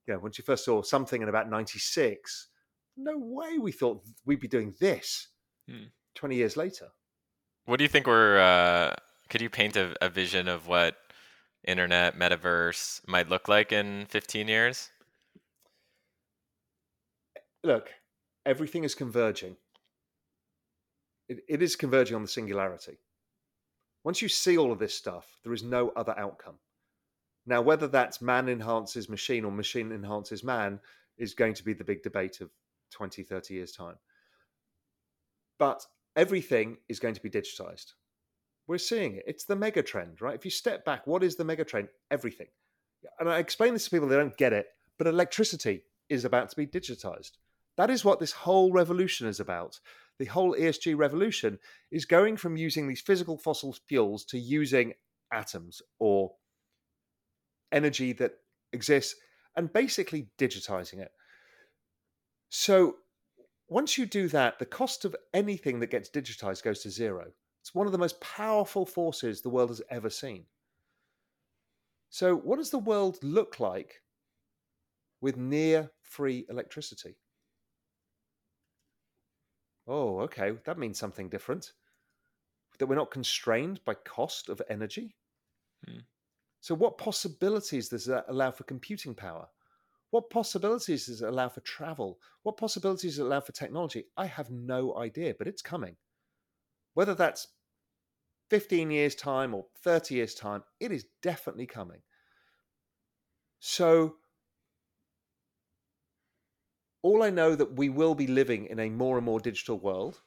you 0.09 0.15
know, 0.15 0.21
once 0.21 0.39
you 0.39 0.45
first 0.45 0.65
saw 0.65 0.83
something 0.83 1.21
in 1.21 1.29
about 1.29 1.51
96, 1.51 2.49
no 2.97 3.19
way 3.19 3.59
we 3.59 3.71
thought 3.71 4.03
we'd 4.25 4.41
be 4.41 4.49
doing 4.49 4.75
this 4.81 5.29
hmm. 5.69 5.85
20 6.15 6.35
years 6.35 6.57
later. 6.57 6.89
What 7.67 7.77
do 7.77 7.85
you 7.85 7.89
think 7.89 8.07
we're, 8.07 8.39
uh, 8.39 8.95
could 9.29 9.43
you 9.43 9.51
paint 9.51 9.77
a, 9.77 9.95
a 10.01 10.09
vision 10.09 10.49
of 10.49 10.67
what 10.67 10.97
internet 11.67 12.19
metaverse 12.19 13.07
might 13.07 13.29
look 13.29 13.49
like 13.49 13.71
in 13.71 14.07
15 14.09 14.49
years? 14.49 14.91
Look, 17.63 17.91
everything 18.47 18.85
is 18.85 18.95
converging. 18.95 19.57
It, 21.29 21.41
it 21.47 21.63
is 21.63 21.77
converging 21.77 22.17
on 22.17 22.23
the 22.23 22.29
singularity. 22.29 22.99
Once 24.05 24.23
you 24.23 24.29
see 24.29 24.57
all 24.57 24.73
of 24.73 24.79
this 24.79 24.95
stuff, 24.95 25.27
there 25.45 25.53
is 25.53 25.63
no 25.63 25.91
other 25.91 26.19
outcome. 26.19 26.55
Now, 27.49 27.63
whether 27.63 27.89
that's 27.89 28.21
man 28.21 28.47
enhances 28.51 29.09
machine 29.09 29.47
or 29.47 29.51
machine 29.51 29.91
enhances 29.91 30.45
man 30.45 30.81
is 31.17 31.33
going 31.33 31.55
to 31.55 31.65
be 31.65 31.73
the 31.73 31.83
big 31.83 32.03
debate 32.03 32.43
of 32.43 32.51
20, 32.93 33.23
30 33.23 33.55
years' 33.55 33.73
time. 33.73 33.95
But 35.59 35.87
everything 36.15 36.77
is 36.91 37.01
going 37.01 37.15
to 37.15 37.23
be 37.23 37.31
digitized. 37.31 37.95
We're 38.67 38.77
seeing 38.77 39.15
it. 39.15 39.25
It's 39.27 39.45
the 39.45 39.57
mega 39.57 39.83
trend, 39.83 40.21
right? 40.21 40.35
If 40.35 40.45
you 40.45 40.51
step 40.51 40.85
back, 40.85 41.07
what 41.07 41.25
is 41.25 41.37
the 41.37 41.45
mega 41.45 41.65
trend? 41.65 41.89
Everything. 42.11 42.49
And 43.19 43.31
I 43.31 43.39
explain 43.39 43.73
this 43.73 43.85
to 43.85 43.91
people, 43.91 44.09
they 44.09 44.17
don't 44.17 44.37
get 44.37 44.53
it, 44.53 44.67
but 44.99 45.07
electricity 45.07 45.85
is 46.11 46.27
about 46.27 46.51
to 46.51 46.57
be 46.57 46.67
digitized. 46.67 47.39
That 47.79 47.89
is 47.89 48.05
what 48.05 48.21
this 48.21 48.33
whole 48.33 48.73
revolution 48.73 49.27
is 49.27 49.41
about. 49.41 49.81
The 50.19 50.27
whole 50.27 50.55
ESG 50.55 50.99
revolution 50.99 51.59
is 51.91 52.05
going 52.05 52.37
from 52.37 52.59
using 52.59 52.89
these 52.89 53.01
physical 53.01 53.39
fossil 53.39 53.73
fuels 53.73 54.27
to 54.27 54.39
using 54.39 54.93
atoms 55.33 55.81
or 55.99 56.33
energy 57.73 58.13
that 58.15 58.33
exists 58.73 59.17
and 59.57 59.73
basically 59.73 60.29
digitizing 60.39 61.01
it. 61.01 61.13
So 62.49 62.97
once 63.69 63.99
you 63.99 64.07
do 64.07 64.29
that, 64.29 64.59
the 64.59 64.67
cost 64.67 65.05
of 65.05 65.15
anything 65.35 65.81
that 65.81 65.91
gets 65.91 66.09
digitized 66.09 66.63
goes 66.63 66.81
to 66.81 66.91
zero. 66.91 67.31
It's 67.61 67.75
one 67.75 67.87
of 67.87 67.93
the 67.93 67.99
most 67.99 68.21
powerful 68.21 68.87
forces 68.87 69.43
the 69.43 69.51
world 69.51 69.69
has 69.71 69.83
ever 69.91 70.09
seen. 70.09 70.47
So, 72.11 72.35
what 72.35 72.57
does 72.57 72.71
the 72.71 72.79
world 72.79 73.23
look 73.23 73.61
like 73.61 74.03
with 75.21 75.37
near 75.37 75.91
free 76.01 76.47
electricity? 76.49 77.17
Oh, 79.87 80.21
okay, 80.21 80.53
that 80.65 80.79
means 80.79 80.99
something 80.99 81.29
different. 81.29 81.73
That 82.79 82.87
we're 82.87 82.95
not 82.95 83.11
constrained 83.11 83.85
by 83.85 83.95
cost 83.95 84.49
of 84.49 84.63
energy. 84.71 85.15
Hmm. 85.87 85.99
So, 86.69 86.75
what 86.75 86.99
possibilities 86.99 87.89
does 87.89 88.05
that 88.05 88.27
allow 88.29 88.51
for 88.51 88.65
computing 88.65 89.15
power? 89.15 89.49
What 90.11 90.29
possibilities 90.29 91.07
does 91.07 91.23
it 91.23 91.27
allow 91.27 91.49
for 91.49 91.63
travel? 91.63 92.21
What 92.43 92.59
possibilities 92.59 93.13
does 93.13 93.21
it 93.21 93.23
allow 93.23 93.41
for 93.41 93.53
technology? 93.53 94.05
I 94.19 94.27
have 94.27 94.51
no 94.51 94.95
idea, 94.99 95.35
but 95.39 95.49
it's 95.49 95.63
coming. 95.63 95.97
Whether 96.93 97.15
that's 97.15 97.47
15 98.51 98.91
years' 98.91 99.15
time 99.15 99.55
or 99.55 99.65
30 99.83 100.17
years' 100.17 100.35
time, 100.35 100.63
it 100.79 100.93
is 100.93 101.07
definitely 101.23 101.65
coming. 101.65 102.03
So, 103.61 104.17
all 107.01 107.23
I 107.23 107.31
know 107.31 107.55
that 107.55 107.79
we 107.79 107.89
will 107.89 108.15
be 108.15 108.27
living 108.27 108.67
in 108.67 108.79
a 108.79 108.91
more 108.91 109.17
and 109.17 109.25
more 109.25 109.41
digital 109.41 109.79
world, 109.79 110.21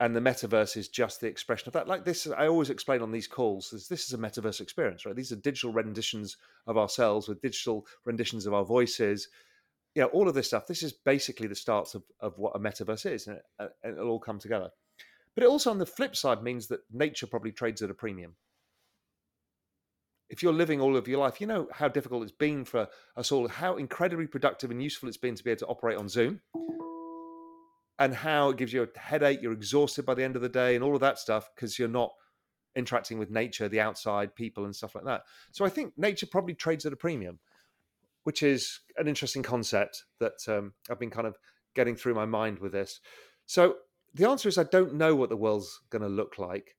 and 0.00 0.14
the 0.14 0.20
metaverse 0.20 0.76
is 0.76 0.88
just 0.88 1.20
the 1.20 1.26
expression 1.26 1.68
of 1.68 1.72
that. 1.72 1.88
Like 1.88 2.04
this, 2.04 2.26
I 2.26 2.46
always 2.46 2.70
explain 2.70 3.02
on 3.02 3.10
these 3.10 3.26
calls: 3.26 3.70
this, 3.70 3.88
this 3.88 4.06
is 4.06 4.12
a 4.12 4.18
metaverse 4.18 4.60
experience, 4.60 5.04
right? 5.04 5.16
These 5.16 5.32
are 5.32 5.36
digital 5.36 5.72
renditions 5.72 6.36
of 6.66 6.78
ourselves 6.78 7.28
with 7.28 7.42
digital 7.42 7.86
renditions 8.04 8.46
of 8.46 8.54
our 8.54 8.64
voices. 8.64 9.28
You 9.94 10.02
know, 10.02 10.08
all 10.08 10.28
of 10.28 10.34
this 10.34 10.46
stuff. 10.46 10.66
This 10.66 10.82
is 10.82 10.92
basically 10.92 11.48
the 11.48 11.54
starts 11.54 11.94
of, 11.94 12.04
of 12.20 12.38
what 12.38 12.54
a 12.54 12.60
metaverse 12.60 13.10
is, 13.10 13.26
and, 13.26 13.36
it, 13.36 13.42
uh, 13.58 13.68
and 13.82 13.94
it'll 13.94 14.10
all 14.10 14.20
come 14.20 14.38
together. 14.38 14.70
But 15.34 15.44
it 15.44 15.50
also, 15.50 15.70
on 15.70 15.78
the 15.78 15.86
flip 15.86 16.14
side, 16.14 16.42
means 16.42 16.68
that 16.68 16.80
nature 16.92 17.26
probably 17.26 17.52
trades 17.52 17.82
at 17.82 17.90
a 17.90 17.94
premium. 17.94 18.34
If 20.30 20.42
you're 20.42 20.52
living 20.52 20.80
all 20.80 20.96
of 20.96 21.08
your 21.08 21.20
life, 21.20 21.40
you 21.40 21.46
know 21.46 21.68
how 21.72 21.88
difficult 21.88 22.22
it's 22.22 22.32
been 22.32 22.64
for 22.64 22.86
us 23.16 23.32
all, 23.32 23.48
how 23.48 23.76
incredibly 23.76 24.26
productive 24.26 24.70
and 24.70 24.82
useful 24.82 25.08
it's 25.08 25.16
been 25.16 25.34
to 25.34 25.42
be 25.42 25.50
able 25.50 25.60
to 25.60 25.66
operate 25.66 25.96
on 25.96 26.08
Zoom, 26.08 26.40
and 27.98 28.14
how 28.14 28.50
it 28.50 28.56
gives 28.56 28.72
you 28.72 28.82
a 28.82 28.98
headache, 28.98 29.40
you're 29.42 29.52
exhausted 29.52 30.06
by 30.06 30.14
the 30.14 30.22
end 30.22 30.36
of 30.36 30.42
the 30.42 30.48
day, 30.48 30.74
and 30.74 30.84
all 30.84 30.94
of 30.94 31.00
that 31.00 31.18
stuff 31.18 31.50
because 31.54 31.78
you're 31.78 31.88
not 31.88 32.12
interacting 32.76 33.18
with 33.18 33.30
nature, 33.30 33.68
the 33.68 33.80
outside 33.80 34.34
people, 34.34 34.64
and 34.64 34.74
stuff 34.74 34.94
like 34.94 35.04
that. 35.04 35.22
So 35.52 35.64
I 35.64 35.68
think 35.68 35.92
nature 35.96 36.26
probably 36.26 36.54
trades 36.54 36.86
at 36.86 36.92
a 36.92 36.96
premium, 36.96 37.40
which 38.24 38.42
is 38.42 38.80
an 38.96 39.08
interesting 39.08 39.42
concept 39.42 40.04
that 40.20 40.38
um, 40.46 40.72
I've 40.90 41.00
been 41.00 41.10
kind 41.10 41.26
of 41.26 41.36
getting 41.74 41.96
through 41.96 42.14
my 42.14 42.24
mind 42.24 42.60
with 42.60 42.72
this. 42.72 43.00
So 43.46 43.76
the 44.14 44.28
answer 44.28 44.48
is 44.48 44.58
I 44.58 44.64
don't 44.64 44.94
know 44.94 45.14
what 45.14 45.28
the 45.28 45.36
world's 45.36 45.80
going 45.90 46.02
to 46.02 46.08
look 46.08 46.38
like, 46.38 46.76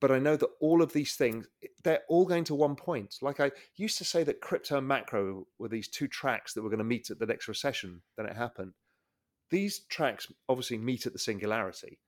but 0.00 0.10
I 0.10 0.18
know 0.18 0.36
that 0.36 0.50
all 0.60 0.82
of 0.82 0.92
these 0.92 1.14
things 1.14 1.46
they're 1.82 2.02
all 2.08 2.26
going 2.26 2.44
to 2.44 2.54
one 2.54 2.76
point. 2.76 3.16
Like 3.22 3.40
I 3.40 3.52
used 3.76 3.98
to 3.98 4.04
say 4.04 4.24
that 4.24 4.40
crypto 4.40 4.78
and 4.78 4.88
macro 4.88 5.46
were 5.58 5.68
these 5.68 5.88
two 5.88 6.08
tracks 6.08 6.54
that 6.54 6.62
were 6.62 6.70
going 6.70 6.78
to 6.78 6.84
meet 6.84 7.10
at 7.10 7.18
the 7.18 7.26
next 7.26 7.48
recession. 7.48 8.02
Then 8.16 8.26
it 8.26 8.36
happened. 8.36 8.72
These 9.50 9.80
tracks 9.88 10.32
obviously 10.48 10.78
meet 10.78 11.06
at 11.06 11.12
the 11.12 11.18
singularity, 11.18 11.98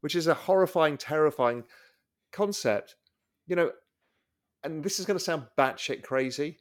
which 0.00 0.14
is 0.14 0.26
a 0.26 0.34
horrifying, 0.34 0.96
terrifying 0.96 1.64
concept. 2.32 2.96
You 3.46 3.56
know, 3.56 3.72
and 4.62 4.84
this 4.84 4.98
is 4.98 5.06
going 5.06 5.18
to 5.18 5.24
sound 5.24 5.46
batshit 5.58 6.02
crazy, 6.02 6.58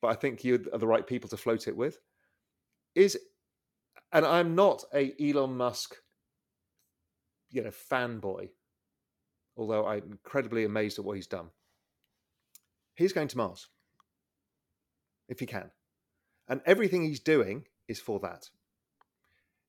but 0.00 0.08
I 0.08 0.14
think 0.14 0.44
you 0.44 0.64
are 0.72 0.78
the 0.78 0.86
right 0.86 1.06
people 1.06 1.28
to 1.30 1.36
float 1.36 1.66
it 1.66 1.76
with. 1.76 1.98
Is 2.94 3.18
and 4.12 4.24
I'm 4.24 4.54
not 4.54 4.84
a 4.94 5.12
Elon 5.20 5.56
Musk, 5.56 5.96
you 7.50 7.62
know, 7.62 7.70
fanboy, 7.70 8.50
although 9.56 9.86
I'm 9.86 10.04
incredibly 10.10 10.64
amazed 10.64 10.98
at 10.98 11.04
what 11.04 11.16
he's 11.16 11.26
done. 11.26 11.48
He's 12.94 13.12
going 13.12 13.28
to 13.28 13.36
Mars 13.36 13.68
if 15.28 15.40
he 15.40 15.46
can, 15.46 15.70
and 16.48 16.60
everything 16.64 17.02
he's 17.02 17.20
doing 17.20 17.64
is 17.88 18.00
for 18.00 18.20
that. 18.20 18.50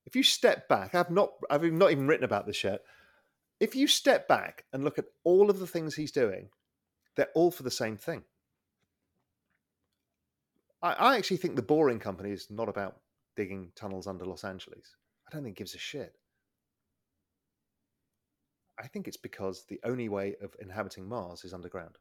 If 0.05 0.15
you 0.15 0.24
step 0.24 0.68
back, 0.70 0.95
I've 0.95 1.11
not, 1.11 1.32
I've 1.49 1.63
not 1.63 1.91
even 1.91 2.07
written 2.07 2.24
about 2.24 2.47
this 2.47 2.63
yet. 2.63 2.82
If 3.59 3.76
you 3.76 3.88
step 3.88 4.28
back 4.28 4.65
and 4.72 4.84
look 4.84 4.97
at 4.97 5.05
all 5.24 5.49
of 5.49 5.59
the 5.59 5.68
things 5.68 5.95
he's 5.95 6.11
doing, 6.11 6.49
they're 7.15 7.30
all 7.36 7.51
for 7.51 7.63
the 7.63 7.72
same 7.72 7.97
thing. 7.97 8.24
I, 10.82 10.93
I 10.93 11.18
actually 11.18 11.38
think 11.38 11.55
the 11.55 11.61
Boring 11.61 11.99
Company 11.99 12.32
is 12.32 12.47
not 12.49 12.70
about 12.70 12.97
digging 13.36 13.72
tunnels 13.76 14.07
under 14.07 14.26
Los 14.26 14.43
Angeles. 14.43 14.95
I 15.28 15.34
don't 15.34 15.43
think 15.43 15.57
it 15.57 15.59
gives 15.59 15.76
a 15.76 15.80
shit. 15.80 16.15
I 18.80 18.88
think 18.88 19.07
it's 19.07 19.18
because 19.18 19.65
the 19.68 19.80
only 19.84 20.07
way 20.07 20.36
of 20.41 20.55
inhabiting 20.59 21.09
Mars 21.09 21.43
is 21.43 21.53
underground. 21.53 21.97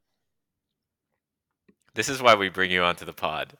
This 1.94 2.10
is 2.10 2.20
why 2.20 2.34
we 2.34 2.50
bring 2.50 2.70
you 2.70 2.82
onto 2.82 3.06
the 3.06 3.14
pod. 3.14 3.56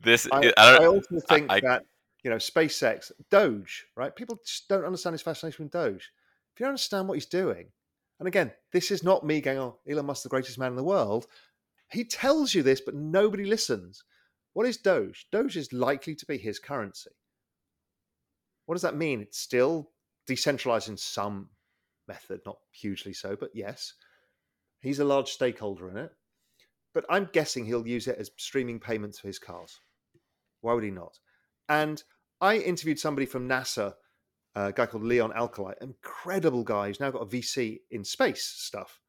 This 0.00 0.26
I, 0.32 0.52
I, 0.56 0.76
I 0.76 0.86
also 0.86 1.20
think 1.28 1.50
I, 1.50 1.60
that 1.60 1.84
you 2.22 2.30
know 2.30 2.36
SpaceX, 2.36 3.12
Doge, 3.30 3.86
right? 3.96 4.14
People 4.14 4.38
just 4.44 4.68
don't 4.68 4.84
understand 4.84 5.14
his 5.14 5.22
fascination 5.22 5.64
with 5.64 5.72
Doge. 5.72 6.10
If 6.54 6.60
you 6.60 6.64
don't 6.64 6.70
understand 6.70 7.08
what 7.08 7.14
he's 7.14 7.26
doing, 7.26 7.68
and 8.18 8.28
again, 8.28 8.52
this 8.72 8.90
is 8.90 9.02
not 9.02 9.26
me 9.26 9.40
going, 9.40 9.58
"Oh, 9.58 9.78
Elon 9.88 10.06
Musk's 10.06 10.22
the 10.22 10.28
greatest 10.28 10.58
man 10.58 10.72
in 10.72 10.76
the 10.76 10.84
world." 10.84 11.26
He 11.90 12.04
tells 12.04 12.54
you 12.54 12.62
this, 12.62 12.80
but 12.80 12.94
nobody 12.94 13.44
listens. 13.44 14.04
What 14.52 14.66
is 14.66 14.76
Doge? 14.76 15.26
Doge 15.32 15.56
is 15.56 15.72
likely 15.72 16.14
to 16.14 16.26
be 16.26 16.38
his 16.38 16.58
currency. 16.58 17.10
What 18.66 18.74
does 18.74 18.82
that 18.82 18.96
mean? 18.96 19.20
It's 19.20 19.38
still 19.38 19.90
decentralized 20.26 20.88
in 20.88 20.96
some 20.96 21.50
method, 22.06 22.40
not 22.46 22.58
hugely 22.70 23.12
so, 23.12 23.36
but 23.36 23.50
yes. 23.54 23.94
He's 24.80 25.00
a 25.00 25.04
large 25.04 25.30
stakeholder 25.30 25.90
in 25.90 25.96
it. 25.96 26.12
But 26.92 27.04
I'm 27.08 27.28
guessing 27.32 27.64
he'll 27.64 27.86
use 27.86 28.06
it 28.08 28.18
as 28.18 28.30
streaming 28.36 28.80
payments 28.80 29.18
for 29.18 29.28
his 29.28 29.38
cars. 29.38 29.80
Why 30.60 30.74
would 30.74 30.84
he 30.84 30.90
not? 30.90 31.18
And 31.68 32.02
I 32.40 32.56
interviewed 32.58 32.98
somebody 32.98 33.26
from 33.26 33.48
NASA, 33.48 33.94
a 34.54 34.72
guy 34.72 34.86
called 34.86 35.04
Leon 35.04 35.32
Alkalai, 35.32 35.74
incredible 35.80 36.64
guy. 36.64 36.88
He's 36.88 37.00
now 37.00 37.10
got 37.10 37.22
a 37.22 37.26
VC 37.26 37.78
in 37.90 38.04
space 38.04 38.44
stuff. 38.44 39.00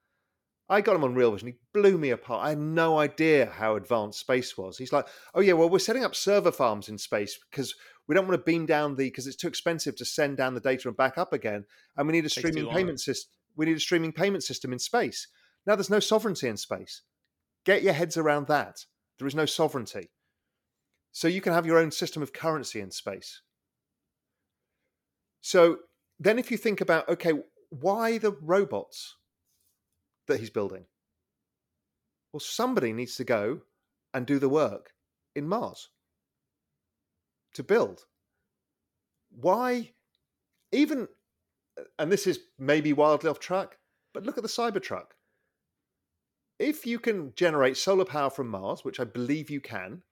I 0.69 0.79
got 0.79 0.95
him 0.95 1.03
on 1.03 1.15
Real 1.15 1.31
Vision. 1.31 1.49
He 1.49 1.55
blew 1.73 1.97
me 1.97 2.11
apart. 2.11 2.45
I 2.45 2.49
had 2.49 2.59
no 2.59 2.97
idea 2.97 3.47
how 3.47 3.75
advanced 3.75 4.19
space 4.19 4.57
was. 4.57 4.77
He's 4.77 4.93
like, 4.93 5.05
"Oh 5.35 5.41
yeah, 5.41 5.51
well 5.51 5.69
we're 5.69 5.79
setting 5.79 6.05
up 6.05 6.15
server 6.15 6.51
farms 6.51 6.87
in 6.87 6.97
space 6.97 7.37
because 7.49 7.75
we 8.07 8.15
don't 8.15 8.25
want 8.25 8.39
to 8.39 8.45
beam 8.45 8.65
down 8.65 8.95
the 8.95 9.09
because 9.09 9.27
it's 9.27 9.35
too 9.35 9.49
expensive 9.49 9.97
to 9.97 10.05
send 10.05 10.37
down 10.37 10.53
the 10.53 10.61
data 10.61 10.87
and 10.87 10.95
back 10.95 11.17
up 11.17 11.33
again, 11.33 11.65
and 11.97 12.07
we 12.07 12.13
need 12.13 12.25
a 12.25 12.29
streaming 12.29 12.69
payment 12.69 13.01
system. 13.01 13.31
We 13.57 13.65
need 13.65 13.75
a 13.75 13.81
streaming 13.81 14.13
payment 14.13 14.43
system 14.43 14.71
in 14.71 14.79
space. 14.79 15.27
Now 15.65 15.75
there's 15.75 15.89
no 15.89 15.99
sovereignty 15.99 16.47
in 16.47 16.55
space. 16.55 17.01
Get 17.65 17.83
your 17.83 17.93
heads 17.93 18.17
around 18.17 18.47
that. 18.47 18.85
There 19.17 19.27
is 19.27 19.35
no 19.35 19.45
sovereignty. 19.45 20.09
So 21.11 21.27
you 21.27 21.41
can 21.41 21.53
have 21.53 21.65
your 21.65 21.77
own 21.77 21.91
system 21.91 22.23
of 22.23 22.33
currency 22.33 22.79
in 22.79 22.91
space. 22.91 23.41
So 25.41 25.77
then 26.19 26.39
if 26.39 26.51
you 26.51 26.57
think 26.57 26.81
about 26.81 27.09
okay, 27.09 27.33
why 27.69 28.17
the 28.17 28.31
robots 28.41 29.17
that 30.27 30.39
he's 30.39 30.49
building? 30.49 30.85
Well, 32.31 32.39
somebody 32.39 32.93
needs 32.93 33.15
to 33.17 33.23
go 33.23 33.61
and 34.13 34.25
do 34.25 34.39
the 34.39 34.49
work 34.49 34.91
in 35.35 35.47
Mars 35.47 35.89
to 37.53 37.63
build. 37.63 38.05
Why 39.29 39.91
even 40.71 41.07
uh, 41.77 41.83
and 41.99 42.11
this 42.11 42.27
is 42.27 42.39
maybe 42.57 42.93
wildly 42.93 43.29
off 43.29 43.39
track, 43.39 43.77
but 44.13 44.23
look 44.25 44.37
at 44.37 44.43
the 44.43 44.49
Cybertruck. 44.49 45.11
If 46.61 46.85
you 46.85 46.99
can 46.99 47.33
generate 47.35 47.75
solar 47.75 48.05
power 48.05 48.29
from 48.29 48.47
Mars, 48.47 48.85
which 48.85 48.99
I 48.99 49.03
believe 49.03 49.49
you 49.49 49.59
can, 49.59 50.03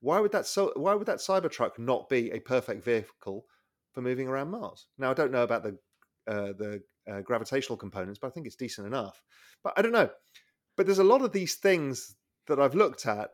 why 0.00 0.18
would 0.18 0.32
that 0.32 0.46
so 0.46 0.72
why 0.74 0.94
would 0.94 1.06
that 1.06 1.18
Cybertruck 1.18 1.78
not 1.78 2.08
be 2.08 2.32
a 2.32 2.40
perfect 2.40 2.84
vehicle 2.84 3.46
for 3.92 4.02
moving 4.02 4.26
around 4.26 4.50
Mars? 4.50 4.88
Now 4.98 5.12
I 5.12 5.14
don't 5.14 5.30
know 5.30 5.44
about 5.44 5.62
the 5.62 5.78
uh, 6.26 6.52
the 6.58 6.82
uh, 7.08 7.20
gravitational 7.20 7.76
components, 7.76 8.18
but 8.20 8.26
I 8.26 8.30
think 8.30 8.46
it's 8.48 8.56
decent 8.56 8.88
enough. 8.88 9.22
But 9.62 9.74
I 9.76 9.82
don't 9.82 9.92
know. 9.92 10.10
But 10.76 10.86
there's 10.86 10.98
a 10.98 11.04
lot 11.04 11.22
of 11.22 11.30
these 11.30 11.54
things 11.54 12.16
that 12.48 12.58
I've 12.58 12.74
looked 12.74 13.06
at, 13.06 13.30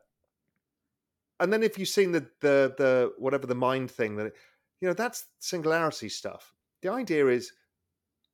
and 1.41 1.51
then 1.51 1.63
if 1.63 1.79
you've 1.79 1.89
seen 1.89 2.13
the 2.13 2.27
the 2.43 2.75
the 2.77 3.13
whatever 3.17 3.47
the 3.47 3.55
mind 3.55 3.91
thing 3.91 4.17
that 4.17 4.35
you 4.83 4.89
know 4.89 4.95
that's 4.95 5.25
singularity 5.39 6.11
stuff. 6.11 6.53
The 6.83 6.91
idea 6.91 7.29
is 7.29 7.51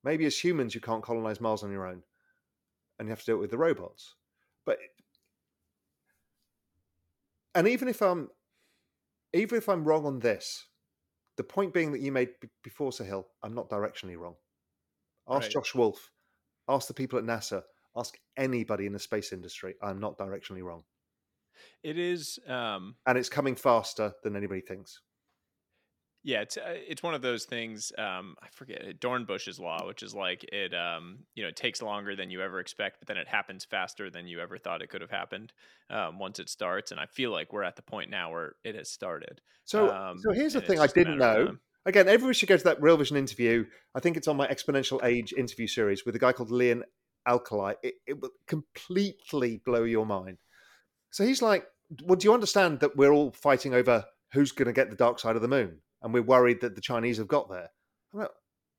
maybe 0.02 0.26
as 0.26 0.36
humans 0.36 0.74
you 0.74 0.80
can't 0.80 1.04
colonize 1.04 1.40
Mars 1.40 1.62
on 1.62 1.70
your 1.70 1.86
own, 1.86 2.02
and 2.98 3.08
you 3.08 3.10
have 3.10 3.20
to 3.20 3.26
do 3.26 3.36
it 3.36 3.40
with 3.40 3.50
the 3.50 3.58
robots. 3.58 4.14
But 4.64 4.78
and 7.54 7.68
even 7.68 7.88
if 7.88 8.02
I'm 8.02 8.28
even 9.32 9.58
if 9.58 9.68
I'm 9.68 9.84
wrong 9.84 10.06
on 10.06 10.18
this, 10.18 10.66
the 11.36 11.44
point 11.44 11.74
being 11.74 11.92
that 11.92 12.00
you 12.00 12.12
made 12.12 12.30
b- 12.40 12.48
before 12.62 12.90
Sahil, 12.90 13.24
I'm 13.42 13.54
not 13.54 13.68
directionally 13.68 14.16
wrong. 14.18 14.34
Ask 15.28 15.44
Right. 15.44 15.52
Josh 15.52 15.74
Wolfe, 15.74 16.10
ask 16.68 16.88
the 16.88 16.94
people 16.94 17.18
at 17.18 17.24
NASA, 17.24 17.62
ask 17.96 18.16
anybody 18.36 18.86
in 18.86 18.92
the 18.92 18.98
space 18.98 19.32
industry. 19.32 19.74
I'm 19.82 19.98
not 20.00 20.18
directionally 20.18 20.62
wrong, 20.62 20.84
It 21.82 21.98
is. 21.98 22.38
Um, 22.46 22.96
and 23.06 23.18
it's 23.18 23.28
coming 23.28 23.56
faster 23.56 24.12
than 24.22 24.36
anybody 24.36 24.60
thinks. 24.60 25.00
Yeah, 26.26 26.40
it's 26.40 26.56
uh, 26.56 26.62
it's 26.66 27.04
one 27.04 27.14
of 27.14 27.22
those 27.22 27.44
things. 27.44 27.92
Um, 27.96 28.34
I 28.42 28.48
forget 28.50 28.82
it, 28.82 29.00
Dornbusch's 29.00 29.60
law, 29.60 29.86
which 29.86 30.02
is 30.02 30.12
like 30.12 30.42
it. 30.52 30.74
Um, 30.74 31.20
you 31.36 31.44
know, 31.44 31.50
it 31.50 31.54
takes 31.54 31.80
longer 31.80 32.16
than 32.16 32.30
you 32.30 32.42
ever 32.42 32.58
expect, 32.58 32.98
but 32.98 33.06
then 33.06 33.16
it 33.16 33.28
happens 33.28 33.64
faster 33.64 34.10
than 34.10 34.26
you 34.26 34.40
ever 34.40 34.58
thought 34.58 34.82
it 34.82 34.88
could 34.88 35.02
have 35.02 35.10
happened. 35.10 35.52
Um, 35.88 36.18
once 36.18 36.40
it 36.40 36.48
starts, 36.48 36.90
and 36.90 36.98
I 36.98 37.06
feel 37.06 37.30
like 37.30 37.52
we're 37.52 37.62
at 37.62 37.76
the 37.76 37.82
point 37.82 38.10
now 38.10 38.32
where 38.32 38.56
it 38.64 38.74
has 38.74 38.90
started. 38.90 39.40
So, 39.66 39.88
Um, 39.94 40.18
so 40.18 40.32
here's 40.32 40.54
the 40.54 40.60
thing 40.60 40.80
I 40.80 40.88
didn't 40.88 41.18
know. 41.18 41.58
Again, 41.84 42.08
everybody 42.08 42.34
should 42.34 42.48
go 42.48 42.56
to 42.56 42.64
that 42.64 42.82
Real 42.82 42.96
Vision 42.96 43.16
interview. 43.16 43.64
I 43.94 44.00
think 44.00 44.16
it's 44.16 44.26
on 44.26 44.36
my 44.36 44.48
Exponential 44.48 45.04
Age 45.04 45.32
interview 45.32 45.68
series 45.68 46.04
with 46.04 46.16
a 46.16 46.18
guy 46.18 46.32
called 46.32 46.50
Leon 46.50 46.82
Alkalai. 47.28 47.76
It, 47.84 47.94
it 48.04 48.20
will 48.20 48.30
completely 48.48 49.62
blow 49.64 49.84
your 49.84 50.04
mind. 50.04 50.38
So 51.12 51.24
he's 51.24 51.40
like, 51.40 51.68
Well, 52.02 52.16
do 52.16 52.26
you 52.26 52.34
understand 52.34 52.80
that 52.80 52.96
we're 52.96 53.12
all 53.12 53.30
fighting 53.30 53.74
over 53.74 54.06
who's 54.32 54.50
going 54.50 54.66
to 54.66 54.72
get 54.72 54.90
the 54.90 54.96
dark 54.96 55.20
side 55.20 55.36
of 55.36 55.42
the 55.42 55.46
moon? 55.46 55.82
And 56.06 56.14
we're 56.14 56.22
worried 56.22 56.60
that 56.60 56.76
the 56.76 56.80
Chinese 56.80 57.18
have 57.18 57.26
got 57.26 57.50
there. 57.50 57.68
I'm 58.14 58.20
like, 58.20 58.30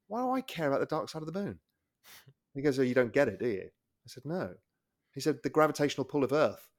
Why 0.07 0.21
do 0.21 0.31
I 0.31 0.39
care 0.39 0.69
about 0.69 0.79
the 0.79 0.85
dark 0.85 1.09
side 1.09 1.21
of 1.21 1.31
the 1.31 1.37
moon? 1.37 1.59
He 2.53 2.61
goes, 2.61 2.79
Oh, 2.79 2.83
you 2.83 2.95
don't 2.95 3.11
get 3.11 3.27
it, 3.27 3.37
do 3.37 3.49
you? 3.49 3.65
I 3.65 4.07
said, 4.07 4.23
No. 4.23 4.53
He 5.13 5.19
said, 5.19 5.39
The 5.43 5.49
gravitational 5.49 6.05
pull 6.05 6.23
of 6.23 6.31
Earth 6.31 6.69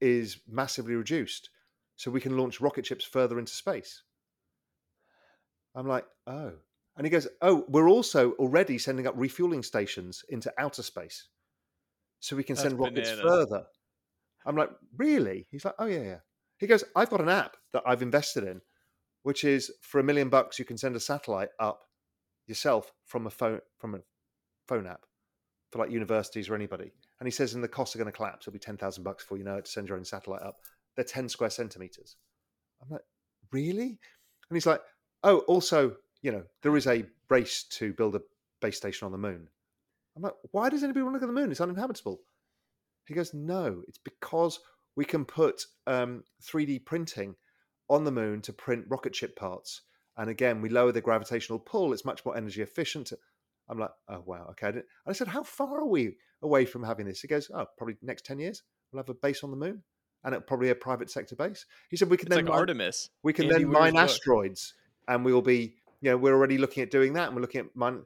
is 0.00 0.38
massively 0.48 0.94
reduced. 0.94 1.50
So 1.96 2.10
we 2.10 2.18
can 2.18 2.38
launch 2.38 2.62
rocket 2.62 2.86
ships 2.86 3.04
further 3.04 3.38
into 3.38 3.52
space. 3.52 4.04
I'm 5.74 5.86
like, 5.86 6.06
oh. 6.26 6.52
And 6.96 7.04
he 7.04 7.10
goes, 7.10 7.28
oh, 7.42 7.66
we're 7.68 7.90
also 7.90 8.32
already 8.32 8.78
sending 8.78 9.06
up 9.06 9.14
refueling 9.18 9.62
stations 9.62 10.24
into 10.30 10.50
outer 10.58 10.82
space. 10.82 11.28
So 12.20 12.36
we 12.36 12.42
can 12.42 12.54
That's 12.54 12.62
send 12.62 12.78
rockets 12.78 13.10
bananas. 13.10 13.30
further. 13.30 13.66
I'm 14.46 14.56
like, 14.56 14.70
really? 14.96 15.46
He's 15.50 15.66
like, 15.66 15.74
oh, 15.78 15.86
yeah, 15.86 16.02
yeah. 16.02 16.18
He 16.56 16.66
goes, 16.66 16.84
I've 16.96 17.10
got 17.10 17.20
an 17.20 17.28
app 17.28 17.58
that 17.74 17.82
I've 17.86 18.00
invested 18.00 18.44
in, 18.44 18.62
which 19.26 19.42
is 19.42 19.72
for 19.80 19.98
a 19.98 20.04
million 20.04 20.28
bucks, 20.28 20.56
you 20.56 20.64
can 20.64 20.78
send 20.78 20.94
a 20.94 21.00
satellite 21.00 21.48
up 21.58 21.80
yourself 22.46 22.92
from 23.06 23.26
a 23.26 23.30
phone 23.30 23.58
from 23.76 23.96
a 23.96 23.98
phone 24.68 24.86
app 24.86 25.04
for 25.72 25.80
like 25.80 25.90
universities 25.90 26.48
or 26.48 26.54
anybody. 26.54 26.92
And 27.18 27.26
he 27.26 27.32
says, 27.32 27.52
and 27.52 27.64
the 27.64 27.66
costs 27.66 27.96
are 27.96 27.98
going 27.98 28.06
to 28.06 28.16
collapse. 28.16 28.46
It'll 28.46 28.52
be 28.52 28.60
10,000 28.60 29.02
bucks 29.02 29.24
before 29.24 29.36
you 29.36 29.42
know 29.42 29.56
it 29.56 29.64
to 29.64 29.70
send 29.72 29.88
your 29.88 29.98
own 29.98 30.04
satellite 30.04 30.42
up. 30.42 30.58
They're 30.94 31.04
10 31.04 31.28
square 31.28 31.50
centimeters. 31.50 32.14
I'm 32.80 32.88
like, 32.88 33.02
really? 33.50 33.98
And 34.48 34.54
he's 34.54 34.64
like, 34.64 34.80
oh, 35.24 35.38
also, 35.48 35.96
you 36.22 36.30
know, 36.30 36.44
there 36.62 36.76
is 36.76 36.86
a 36.86 37.04
race 37.28 37.64
to 37.70 37.94
build 37.94 38.14
a 38.14 38.20
base 38.60 38.76
station 38.76 39.06
on 39.06 39.12
the 39.12 39.18
moon. 39.18 39.48
I'm 40.14 40.22
like, 40.22 40.34
why 40.52 40.68
does 40.68 40.84
anybody 40.84 41.02
want 41.02 41.14
to 41.14 41.16
look 41.16 41.28
at 41.28 41.34
the 41.34 41.40
moon? 41.40 41.50
It's 41.50 41.60
uninhabitable. 41.60 42.20
He 43.08 43.14
goes, 43.14 43.34
no, 43.34 43.82
it's 43.88 43.98
because 43.98 44.60
we 44.94 45.04
can 45.04 45.24
put 45.24 45.64
um, 45.88 46.22
3D 46.44 46.84
printing 46.84 47.34
on 47.88 48.04
the 48.04 48.12
moon 48.12 48.40
to 48.42 48.52
print 48.52 48.84
rocket 48.88 49.14
ship 49.14 49.36
parts. 49.36 49.82
And 50.16 50.30
again, 50.30 50.60
we 50.62 50.68
lower 50.68 50.92
the 50.92 51.00
gravitational 51.00 51.58
pull. 51.58 51.92
It's 51.92 52.04
much 52.04 52.24
more 52.24 52.36
energy 52.36 52.62
efficient. 52.62 53.12
I'm 53.68 53.78
like, 53.78 53.90
oh, 54.08 54.22
wow. 54.24 54.46
Okay. 54.50 54.68
And. 54.68 54.82
I 55.06 55.12
said, 55.12 55.28
how 55.28 55.42
far 55.42 55.80
are 55.80 55.86
we 55.86 56.16
away 56.42 56.64
from 56.64 56.82
having 56.82 57.06
this? 57.06 57.20
He 57.20 57.28
goes, 57.28 57.50
oh, 57.54 57.66
probably 57.76 57.96
next 58.02 58.24
10 58.26 58.38
years. 58.38 58.62
We'll 58.92 59.02
have 59.02 59.08
a 59.10 59.14
base 59.14 59.42
on 59.44 59.50
the 59.50 59.56
moon 59.56 59.82
and 60.24 60.34
it'll 60.34 60.46
probably 60.46 60.70
a 60.70 60.74
private 60.74 61.10
sector 61.10 61.36
base. 61.36 61.66
He 61.90 61.96
said, 61.96 62.08
we 62.08 62.16
can 62.16 62.28
It's 62.28 62.36
then 62.36 62.44
like 62.46 62.52
mine- 62.52 62.58
Artemis. 62.60 63.10
we 63.22 63.32
can 63.32 63.44
Andy 63.46 63.54
then 63.64 63.68
Weir's 63.68 63.92
mine 63.92 63.96
asteroids 63.96 64.74
and 65.08 65.24
we 65.24 65.32
will 65.32 65.42
be 65.42 65.74
you 66.00 66.10
know 66.10 66.16
we're 66.16 66.34
already 66.34 66.58
looking 66.58 66.82
at 66.82 66.90
doing 66.90 67.14
that 67.14 67.26
and 67.28 67.34
we're 67.36 67.40
looking 67.42 67.60
at 67.62 67.74
mine 67.74 68.02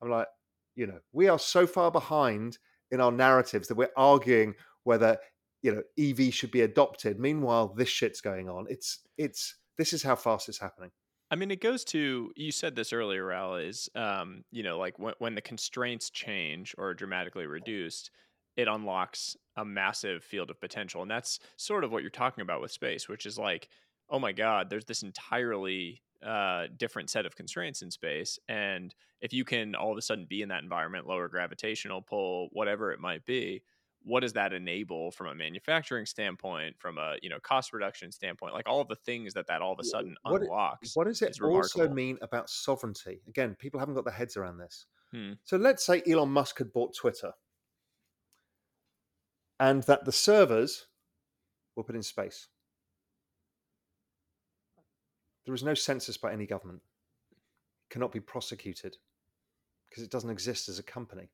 i'm 0.00 0.08
like 0.10 0.28
you 0.76 0.86
know 0.86 0.98
we 1.12 1.26
are 1.28 1.38
so 1.38 1.66
far 1.66 1.90
behind 1.90 2.58
in 2.92 3.00
our 3.00 3.10
narratives 3.10 3.66
that 3.68 3.74
we're 3.76 3.90
arguing 3.96 4.54
whether 4.84 5.18
you 5.64 5.74
know 5.74 5.82
ev 5.98 6.32
should 6.32 6.50
be 6.50 6.60
adopted. 6.60 7.18
Meanwhile 7.18 7.74
this 7.74 7.88
shit's 7.88 8.20
going 8.20 8.48
on. 8.48 8.66
It's 8.68 9.00
it's 9.16 9.56
this 9.78 9.92
is 9.92 10.02
how 10.02 10.14
fast 10.14 10.48
it's 10.48 10.60
happening. 10.60 10.90
I 11.30 11.36
mean, 11.36 11.50
it 11.50 11.62
goes 11.62 11.84
to 11.86 12.30
you 12.36 12.52
said 12.52 12.76
this 12.76 12.92
earlier, 12.92 13.32
Al. 13.32 13.56
Is 13.56 13.88
um, 13.96 14.44
you 14.52 14.62
know, 14.62 14.78
like 14.78 14.98
when 14.98 15.14
when 15.18 15.34
the 15.34 15.40
constraints 15.40 16.10
change 16.10 16.74
or 16.76 16.92
dramatically 16.92 17.46
reduced, 17.46 18.10
it 18.56 18.68
unlocks 18.68 19.36
a 19.56 19.64
massive 19.64 20.22
field 20.22 20.50
of 20.50 20.60
potential, 20.60 21.00
and 21.00 21.10
that's 21.10 21.40
sort 21.56 21.82
of 21.82 21.90
what 21.90 22.02
you're 22.02 22.10
talking 22.10 22.42
about 22.42 22.60
with 22.60 22.70
space, 22.70 23.08
which 23.08 23.24
is 23.24 23.38
like, 23.38 23.68
oh 24.10 24.18
my 24.18 24.32
god, 24.32 24.68
there's 24.68 24.84
this 24.84 25.02
entirely 25.02 26.02
uh, 26.22 26.66
different 26.76 27.08
set 27.08 27.24
of 27.24 27.36
constraints 27.36 27.80
in 27.80 27.90
space, 27.90 28.38
and 28.48 28.94
if 29.22 29.32
you 29.32 29.46
can 29.46 29.74
all 29.74 29.92
of 29.92 29.98
a 29.98 30.02
sudden 30.02 30.26
be 30.28 30.42
in 30.42 30.50
that 30.50 30.62
environment, 30.62 31.06
lower 31.06 31.28
gravitational 31.28 32.02
pull, 32.02 32.48
whatever 32.52 32.92
it 32.92 33.00
might 33.00 33.24
be, 33.24 33.62
what 34.04 34.20
does 34.20 34.34
that 34.34 34.52
enable 34.52 35.10
from 35.10 35.28
a 35.28 35.34
manufacturing 35.34 36.06
standpoint, 36.06 36.76
from 36.78 36.98
a 36.98 37.16
you 37.22 37.30
know 37.30 37.38
cost 37.40 37.72
reduction 37.72 38.12
standpoint, 38.12 38.54
like 38.54 38.68
all 38.68 38.80
of 38.80 38.88
the 38.88 38.96
things 38.96 39.34
that 39.34 39.46
that 39.46 39.62
all 39.62 39.72
of 39.72 39.78
a 39.80 39.84
sudden 39.84 40.16
what 40.22 40.42
it- 40.42 40.46
unlocks? 40.46 40.94
what 40.94 41.06
does 41.06 41.22
it 41.22 41.40
also 41.40 41.88
mean 41.88 42.18
about 42.22 42.48
sovereignty? 42.50 43.20
Again 43.28 43.56
people 43.58 43.80
haven't 43.80 43.94
got 43.94 44.04
their 44.04 44.14
heads 44.14 44.36
around 44.36 44.58
this. 44.58 44.86
Hmm. 45.10 45.32
so 45.44 45.56
let's 45.56 45.86
say 45.86 46.02
elon 46.08 46.30
musk 46.30 46.58
had 46.58 46.72
bought 46.72 46.92
twitter 46.92 47.32
and 49.60 49.84
that 49.84 50.04
the 50.04 50.10
servers 50.12 50.86
were 51.76 51.84
put 51.84 51.94
in 51.94 52.02
space. 52.02 52.48
There 55.44 55.54
is 55.54 55.62
no 55.62 55.74
census 55.74 56.16
by 56.16 56.32
any 56.32 56.46
government. 56.46 56.80
It 57.32 57.92
cannot 57.92 58.12
be 58.12 58.20
prosecuted 58.20 58.96
because 59.88 60.02
it 60.02 60.10
doesn't 60.10 60.30
exist 60.30 60.68
as 60.68 60.78
a 60.78 60.82
company 60.82 61.30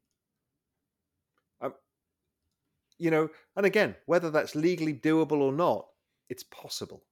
you 3.01 3.11
know 3.11 3.29
and 3.57 3.67
again 3.67 3.95
whether 4.07 4.31
that's 4.31 4.55
legally 4.55 4.95
doable 4.95 5.41
or 5.41 5.53
not 5.53 5.87
it's 6.29 6.45
possible 6.45 7.03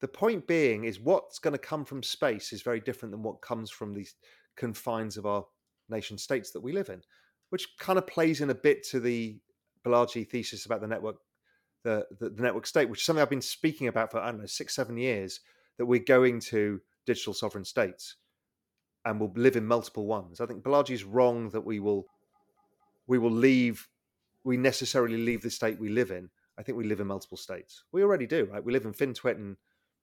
the 0.00 0.08
point 0.08 0.46
being 0.46 0.84
is 0.84 1.00
what's 1.00 1.38
going 1.38 1.52
to 1.52 1.58
come 1.58 1.84
from 1.84 2.02
space 2.02 2.52
is 2.52 2.62
very 2.62 2.80
different 2.80 3.12
than 3.12 3.22
what 3.22 3.40
comes 3.40 3.70
from 3.70 3.92
these 3.94 4.14
confines 4.56 5.16
of 5.16 5.26
our 5.26 5.44
nation 5.88 6.16
states 6.16 6.50
that 6.50 6.60
we 6.60 6.72
live 6.72 6.88
in 6.88 7.00
which 7.50 7.68
kind 7.78 7.98
of 7.98 8.06
plays 8.06 8.40
in 8.40 8.50
a 8.50 8.54
bit 8.54 8.82
to 8.84 9.00
the 9.00 9.38
Balaji 9.86 10.28
thesis 10.28 10.66
about 10.66 10.80
the 10.80 10.86
network, 10.86 11.16
the, 11.84 12.06
the, 12.18 12.30
the 12.30 12.42
network 12.42 12.66
state, 12.66 12.88
which 12.88 13.00
is 13.00 13.06
something 13.06 13.22
I've 13.22 13.30
been 13.30 13.40
speaking 13.40 13.88
about 13.88 14.10
for 14.10 14.18
I 14.20 14.30
don't 14.30 14.40
know 14.40 14.46
six, 14.46 14.74
seven 14.74 14.96
years. 14.96 15.40
That 15.78 15.86
we're 15.86 16.00
going 16.00 16.40
to 16.40 16.80
digital 17.04 17.34
sovereign 17.34 17.64
states, 17.64 18.16
and 19.04 19.20
we'll 19.20 19.32
live 19.36 19.56
in 19.56 19.66
multiple 19.66 20.06
ones. 20.06 20.40
I 20.40 20.46
think 20.46 20.62
Balaji's 20.62 21.04
wrong 21.04 21.50
that 21.50 21.64
we 21.64 21.80
will 21.80 22.06
we 23.06 23.18
will 23.18 23.30
leave 23.30 23.86
we 24.46 24.56
necessarily 24.56 25.16
leave 25.16 25.42
the 25.42 25.50
state 25.50 25.78
we 25.78 25.88
live 25.88 26.12
in. 26.12 26.30
I 26.56 26.62
think 26.62 26.78
we 26.78 26.84
live 26.84 27.00
in 27.00 27.08
multiple 27.08 27.36
states. 27.36 27.82
We 27.90 28.04
already 28.04 28.28
do, 28.28 28.48
right? 28.52 28.64
We 28.64 28.72
live 28.72 28.84
in 28.84 28.94
FinTwit 28.94 29.34
and 29.34 29.56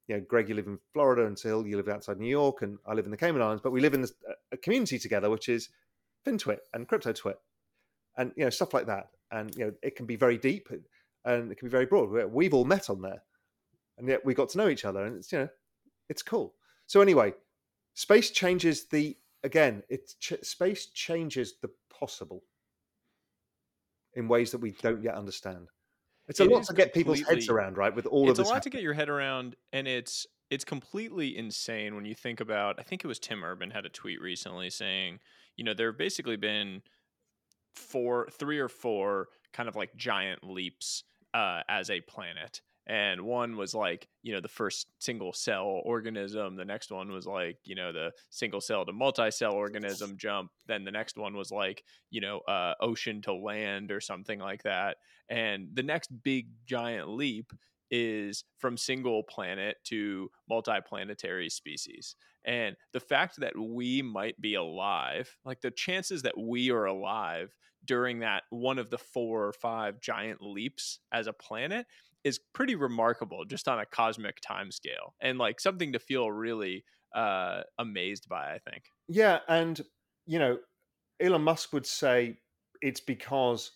you 0.07 0.17
know, 0.17 0.25
Greg, 0.27 0.49
you 0.49 0.55
live 0.55 0.67
in 0.67 0.79
Florida, 0.91 1.25
and 1.25 1.39
Hill, 1.39 1.65
you 1.65 1.77
live 1.77 1.87
outside 1.87 2.19
New 2.19 2.27
York, 2.27 2.61
and 2.61 2.77
I 2.85 2.93
live 2.93 3.05
in 3.05 3.11
the 3.11 3.15
Cayman 3.15 3.41
Islands. 3.41 3.61
But 3.63 3.71
we 3.71 3.79
live 3.79 3.93
in 3.93 4.03
uh, 4.03 4.33
a 4.51 4.57
community 4.57 4.99
together, 4.99 5.29
which 5.29 5.47
is 5.47 5.69
FinTwit 6.27 6.57
and 6.73 6.89
CryptoTwit, 6.89 7.35
and 8.17 8.33
you 8.35 8.43
know 8.43 8.49
stuff 8.49 8.73
like 8.73 8.85
that. 8.87 9.11
And 9.31 9.55
you 9.55 9.65
know, 9.65 9.73
it 9.81 9.95
can 9.95 10.05
be 10.05 10.17
very 10.17 10.37
deep, 10.37 10.67
and 11.23 11.49
it 11.49 11.57
can 11.57 11.69
be 11.69 11.71
very 11.71 11.85
broad. 11.85 12.09
We've 12.29 12.53
all 12.53 12.65
met 12.65 12.89
on 12.89 13.01
there, 13.01 13.23
and 13.97 14.09
yet 14.09 14.25
we 14.25 14.33
got 14.33 14.49
to 14.49 14.57
know 14.57 14.67
each 14.67 14.83
other, 14.83 15.05
and 15.05 15.15
it's 15.15 15.31
you 15.31 15.39
know, 15.39 15.49
it's 16.09 16.21
cool. 16.21 16.53
So 16.85 16.99
anyway, 16.99 17.33
space 17.93 18.29
changes 18.29 18.87
the 18.89 19.15
again. 19.45 19.83
It's 19.87 20.15
ch- 20.15 20.43
space 20.43 20.87
changes 20.87 21.53
the 21.61 21.69
possible 21.97 22.43
in 24.15 24.27
ways 24.27 24.51
that 24.51 24.59
we 24.59 24.71
don't 24.81 25.01
yet 25.01 25.15
understand. 25.15 25.67
It's 26.27 26.39
a 26.39 26.43
it 26.43 26.51
lot 26.51 26.63
to 26.65 26.73
get 26.73 26.93
people's 26.93 27.21
heads 27.21 27.49
around, 27.49 27.77
right? 27.77 27.93
With 27.93 28.05
all 28.05 28.29
of 28.29 28.37
this, 28.37 28.39
it's 28.39 28.47
a 28.47 28.49
lot 28.49 28.55
happening. 28.55 28.71
to 28.71 28.77
get 28.77 28.83
your 28.83 28.93
head 28.93 29.09
around, 29.09 29.55
and 29.73 29.87
it's 29.87 30.25
it's 30.49 30.63
completely 30.63 31.35
insane 31.37 31.95
when 31.95 32.05
you 32.05 32.15
think 32.15 32.39
about. 32.39 32.79
I 32.79 32.83
think 32.83 33.03
it 33.03 33.07
was 33.07 33.19
Tim 33.19 33.43
Urban 33.43 33.71
had 33.71 33.85
a 33.85 33.89
tweet 33.89 34.21
recently 34.21 34.69
saying, 34.69 35.19
you 35.57 35.63
know, 35.63 35.73
there 35.73 35.87
have 35.87 35.97
basically 35.97 36.37
been 36.37 36.81
four, 37.75 38.27
three 38.31 38.59
or 38.59 38.69
four 38.69 39.27
kind 39.51 39.67
of 39.67 39.75
like 39.75 39.95
giant 39.95 40.43
leaps 40.43 41.03
uh, 41.33 41.61
as 41.67 41.89
a 41.89 42.01
planet, 42.01 42.61
and 42.87 43.21
one 43.21 43.55
was 43.55 43.73
like 43.73 44.07
you 44.23 44.33
know 44.33 44.41
the 44.41 44.47
first 44.47 44.87
single 44.99 45.31
cell 45.31 45.81
organism 45.85 46.55
the 46.55 46.65
next 46.65 46.91
one 46.91 47.11
was 47.11 47.25
like 47.25 47.57
you 47.63 47.75
know 47.75 47.93
the 47.93 48.11
single 48.29 48.59
cell 48.59 48.85
to 48.85 48.91
multi-cell 48.91 49.53
organism 49.53 50.17
jump 50.17 50.51
then 50.67 50.83
the 50.83 50.91
next 50.91 51.17
one 51.17 51.35
was 51.35 51.51
like 51.51 51.83
you 52.09 52.19
know 52.19 52.39
uh, 52.39 52.73
ocean 52.81 53.21
to 53.21 53.33
land 53.33 53.91
or 53.91 54.01
something 54.01 54.39
like 54.39 54.63
that 54.63 54.97
and 55.29 55.69
the 55.73 55.83
next 55.83 56.09
big 56.23 56.47
giant 56.65 57.09
leap 57.09 57.53
is 57.89 58.43
from 58.57 58.75
single 58.75 59.23
planet 59.23 59.77
to 59.85 60.29
multi-planetary 60.49 61.49
species 61.49 62.15
and 62.45 62.75
the 62.91 62.99
fact 62.99 63.39
that 63.39 63.57
we 63.57 64.01
might 64.01 64.39
be 64.41 64.55
alive 64.55 65.37
like 65.45 65.61
the 65.61 65.71
chances 65.71 66.23
that 66.23 66.37
we 66.37 66.69
are 66.69 66.85
alive 66.85 67.55
during 67.85 68.19
that 68.19 68.43
one 68.49 68.79
of 68.79 68.89
the 68.89 68.97
four 68.97 69.45
or 69.45 69.53
five 69.53 69.99
giant 69.99 70.41
leaps 70.41 70.99
as 71.11 71.27
a 71.27 71.33
planet 71.33 71.85
is 72.23 72.39
pretty 72.53 72.75
remarkable 72.75 73.45
just 73.45 73.67
on 73.67 73.79
a 73.79 73.85
cosmic 73.85 74.39
time 74.41 74.71
scale 74.71 75.13
and 75.21 75.37
like 75.37 75.59
something 75.59 75.93
to 75.93 75.99
feel 75.99 76.31
really 76.31 76.83
uh 77.15 77.61
amazed 77.77 78.27
by 78.27 78.53
i 78.53 78.59
think. 78.69 78.85
Yeah 79.07 79.39
and 79.47 79.81
you 80.25 80.39
know 80.39 80.57
elon 81.19 81.43
musk 81.43 81.73
would 81.73 81.85
say 81.85 82.37
it's 82.81 82.99
because 82.99 83.71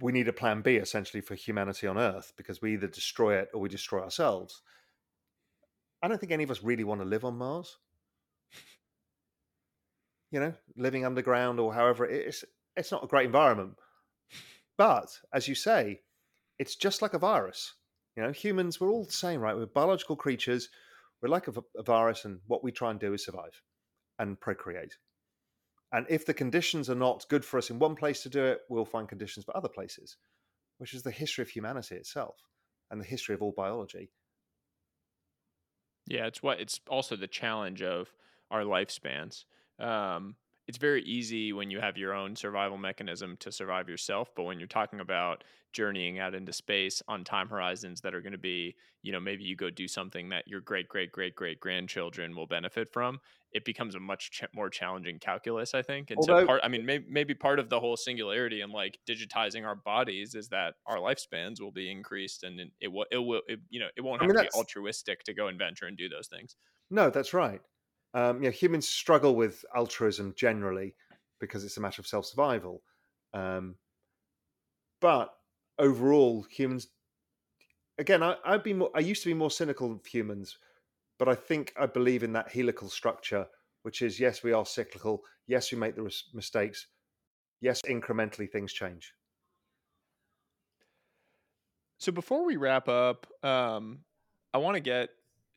we 0.00 0.12
need 0.12 0.28
a 0.28 0.32
plan 0.32 0.62
b 0.62 0.76
essentially 0.76 1.20
for 1.20 1.34
humanity 1.34 1.86
on 1.86 1.98
earth 1.98 2.32
because 2.36 2.60
we 2.60 2.74
either 2.74 2.88
destroy 2.88 3.36
it 3.36 3.48
or 3.54 3.60
we 3.60 3.68
destroy 3.68 4.02
ourselves. 4.02 4.62
I 6.02 6.08
don't 6.08 6.18
think 6.18 6.32
any 6.32 6.44
of 6.44 6.50
us 6.50 6.62
really 6.62 6.84
want 6.84 7.00
to 7.00 7.06
live 7.06 7.24
on 7.24 7.36
mars. 7.36 7.76
You 10.30 10.40
know 10.40 10.54
living 10.76 11.04
underground 11.04 11.60
or 11.60 11.74
however 11.74 12.06
it's 12.06 12.44
it's 12.76 12.90
not 12.90 13.04
a 13.04 13.06
great 13.06 13.26
environment. 13.26 13.74
But 14.78 15.20
as 15.32 15.46
you 15.46 15.54
say 15.54 16.00
it's 16.62 16.76
just 16.76 17.02
like 17.02 17.12
a 17.12 17.18
virus. 17.18 17.74
You 18.16 18.22
know, 18.22 18.30
humans, 18.30 18.80
we're 18.80 18.92
all 18.92 19.04
the 19.04 19.10
same, 19.10 19.40
right? 19.40 19.56
We're 19.56 19.66
biological 19.66 20.14
creatures. 20.14 20.68
We're 21.20 21.28
like 21.28 21.48
a, 21.48 21.52
a 21.76 21.82
virus, 21.82 22.24
and 22.24 22.38
what 22.46 22.62
we 22.62 22.70
try 22.70 22.92
and 22.92 23.00
do 23.00 23.14
is 23.14 23.24
survive 23.24 23.60
and 24.20 24.40
procreate. 24.40 24.96
And 25.92 26.06
if 26.08 26.24
the 26.24 26.32
conditions 26.32 26.88
are 26.88 26.94
not 26.94 27.26
good 27.28 27.44
for 27.44 27.58
us 27.58 27.70
in 27.70 27.80
one 27.80 27.96
place 27.96 28.22
to 28.22 28.28
do 28.28 28.44
it, 28.44 28.60
we'll 28.70 28.84
find 28.84 29.08
conditions 29.08 29.44
for 29.44 29.56
other 29.56 29.68
places, 29.68 30.18
which 30.78 30.94
is 30.94 31.02
the 31.02 31.10
history 31.10 31.42
of 31.42 31.48
humanity 31.48 31.96
itself 31.96 32.36
and 32.92 33.00
the 33.00 33.04
history 33.04 33.34
of 33.34 33.42
all 33.42 33.52
biology. 33.56 34.12
Yeah, 36.06 36.26
it's 36.26 36.44
what 36.44 36.60
it's 36.60 36.78
also 36.88 37.16
the 37.16 37.26
challenge 37.26 37.82
of 37.82 38.12
our 38.52 38.62
lifespans. 38.62 39.46
Um, 39.80 40.36
it's 40.72 40.78
very 40.78 41.02
easy 41.02 41.52
when 41.52 41.70
you 41.70 41.80
have 41.80 41.98
your 41.98 42.14
own 42.14 42.34
survival 42.34 42.78
mechanism 42.78 43.36
to 43.36 43.52
survive 43.52 43.90
yourself 43.90 44.30
but 44.34 44.44
when 44.44 44.58
you're 44.58 44.66
talking 44.66 45.00
about 45.00 45.44
journeying 45.74 46.18
out 46.18 46.34
into 46.34 46.50
space 46.50 47.02
on 47.08 47.24
time 47.24 47.46
horizons 47.46 48.00
that 48.00 48.14
are 48.14 48.22
going 48.22 48.32
to 48.32 48.38
be 48.38 48.74
you 49.02 49.12
know 49.12 49.20
maybe 49.20 49.44
you 49.44 49.54
go 49.54 49.68
do 49.68 49.86
something 49.86 50.30
that 50.30 50.48
your 50.48 50.62
great 50.62 50.88
great 50.88 51.12
great 51.12 51.36
great 51.36 51.60
grandchildren 51.60 52.34
will 52.34 52.46
benefit 52.46 52.90
from 52.90 53.20
it 53.52 53.66
becomes 53.66 53.94
a 53.94 54.00
much 54.00 54.30
ch- 54.30 54.44
more 54.54 54.70
challenging 54.70 55.18
calculus 55.18 55.74
i 55.74 55.82
think. 55.82 56.10
And 56.10 56.16
Although, 56.16 56.40
so 56.40 56.46
part 56.46 56.62
i 56.64 56.68
mean 56.68 56.86
maybe, 56.86 57.04
maybe 57.06 57.34
part 57.34 57.58
of 57.58 57.68
the 57.68 57.78
whole 57.78 57.98
singularity 57.98 58.62
and 58.62 58.72
like 58.72 58.98
digitizing 59.06 59.66
our 59.66 59.76
bodies 59.76 60.34
is 60.34 60.48
that 60.48 60.76
our 60.86 60.96
lifespans 60.96 61.60
will 61.60 61.72
be 61.72 61.90
increased 61.90 62.44
and 62.44 62.58
it 62.80 62.88
will 62.88 63.04
it 63.12 63.18
will 63.18 63.42
it, 63.46 63.60
you 63.68 63.78
know 63.78 63.88
it 63.94 64.00
won't 64.00 64.22
have 64.22 64.30
I 64.30 64.32
mean, 64.32 64.44
to 64.44 64.50
be 64.50 64.56
altruistic 64.58 65.22
to 65.24 65.34
go 65.34 65.48
and 65.48 65.58
venture 65.58 65.84
and 65.84 65.98
do 65.98 66.08
those 66.08 66.28
things. 66.28 66.56
No 66.88 67.10
that's 67.10 67.34
right 67.34 67.60
um, 68.14 68.42
you 68.42 68.48
know, 68.48 68.50
humans 68.50 68.88
struggle 68.88 69.34
with 69.34 69.64
altruism 69.74 70.34
generally 70.36 70.94
because 71.40 71.64
it's 71.64 71.76
a 71.76 71.80
matter 71.80 72.00
of 72.00 72.06
self 72.06 72.26
survival. 72.26 72.82
Um, 73.34 73.76
but 75.00 75.34
overall, 75.78 76.42
humans, 76.42 76.88
again, 77.98 78.22
I, 78.22 78.36
I'd 78.44 78.62
be 78.62 78.74
more, 78.74 78.90
I 78.94 79.00
used 79.00 79.22
to 79.22 79.28
be 79.28 79.34
more 79.34 79.50
cynical 79.50 79.92
of 79.92 80.06
humans, 80.06 80.58
but 81.18 81.28
I 81.28 81.34
think 81.34 81.72
I 81.78 81.86
believe 81.86 82.22
in 82.22 82.32
that 82.34 82.52
helical 82.52 82.88
structure, 82.88 83.46
which 83.82 84.02
is 84.02 84.20
yes, 84.20 84.42
we 84.42 84.52
are 84.52 84.66
cyclical. 84.66 85.22
Yes, 85.46 85.72
we 85.72 85.78
make 85.78 85.96
the 85.96 86.14
mistakes. 86.34 86.86
Yes, 87.60 87.80
incrementally 87.88 88.50
things 88.50 88.72
change. 88.72 89.14
So 91.98 92.10
before 92.10 92.44
we 92.44 92.56
wrap 92.56 92.88
up, 92.88 93.26
um, 93.44 94.00
I 94.52 94.58
want 94.58 94.74
to 94.74 94.80
get 94.80 95.10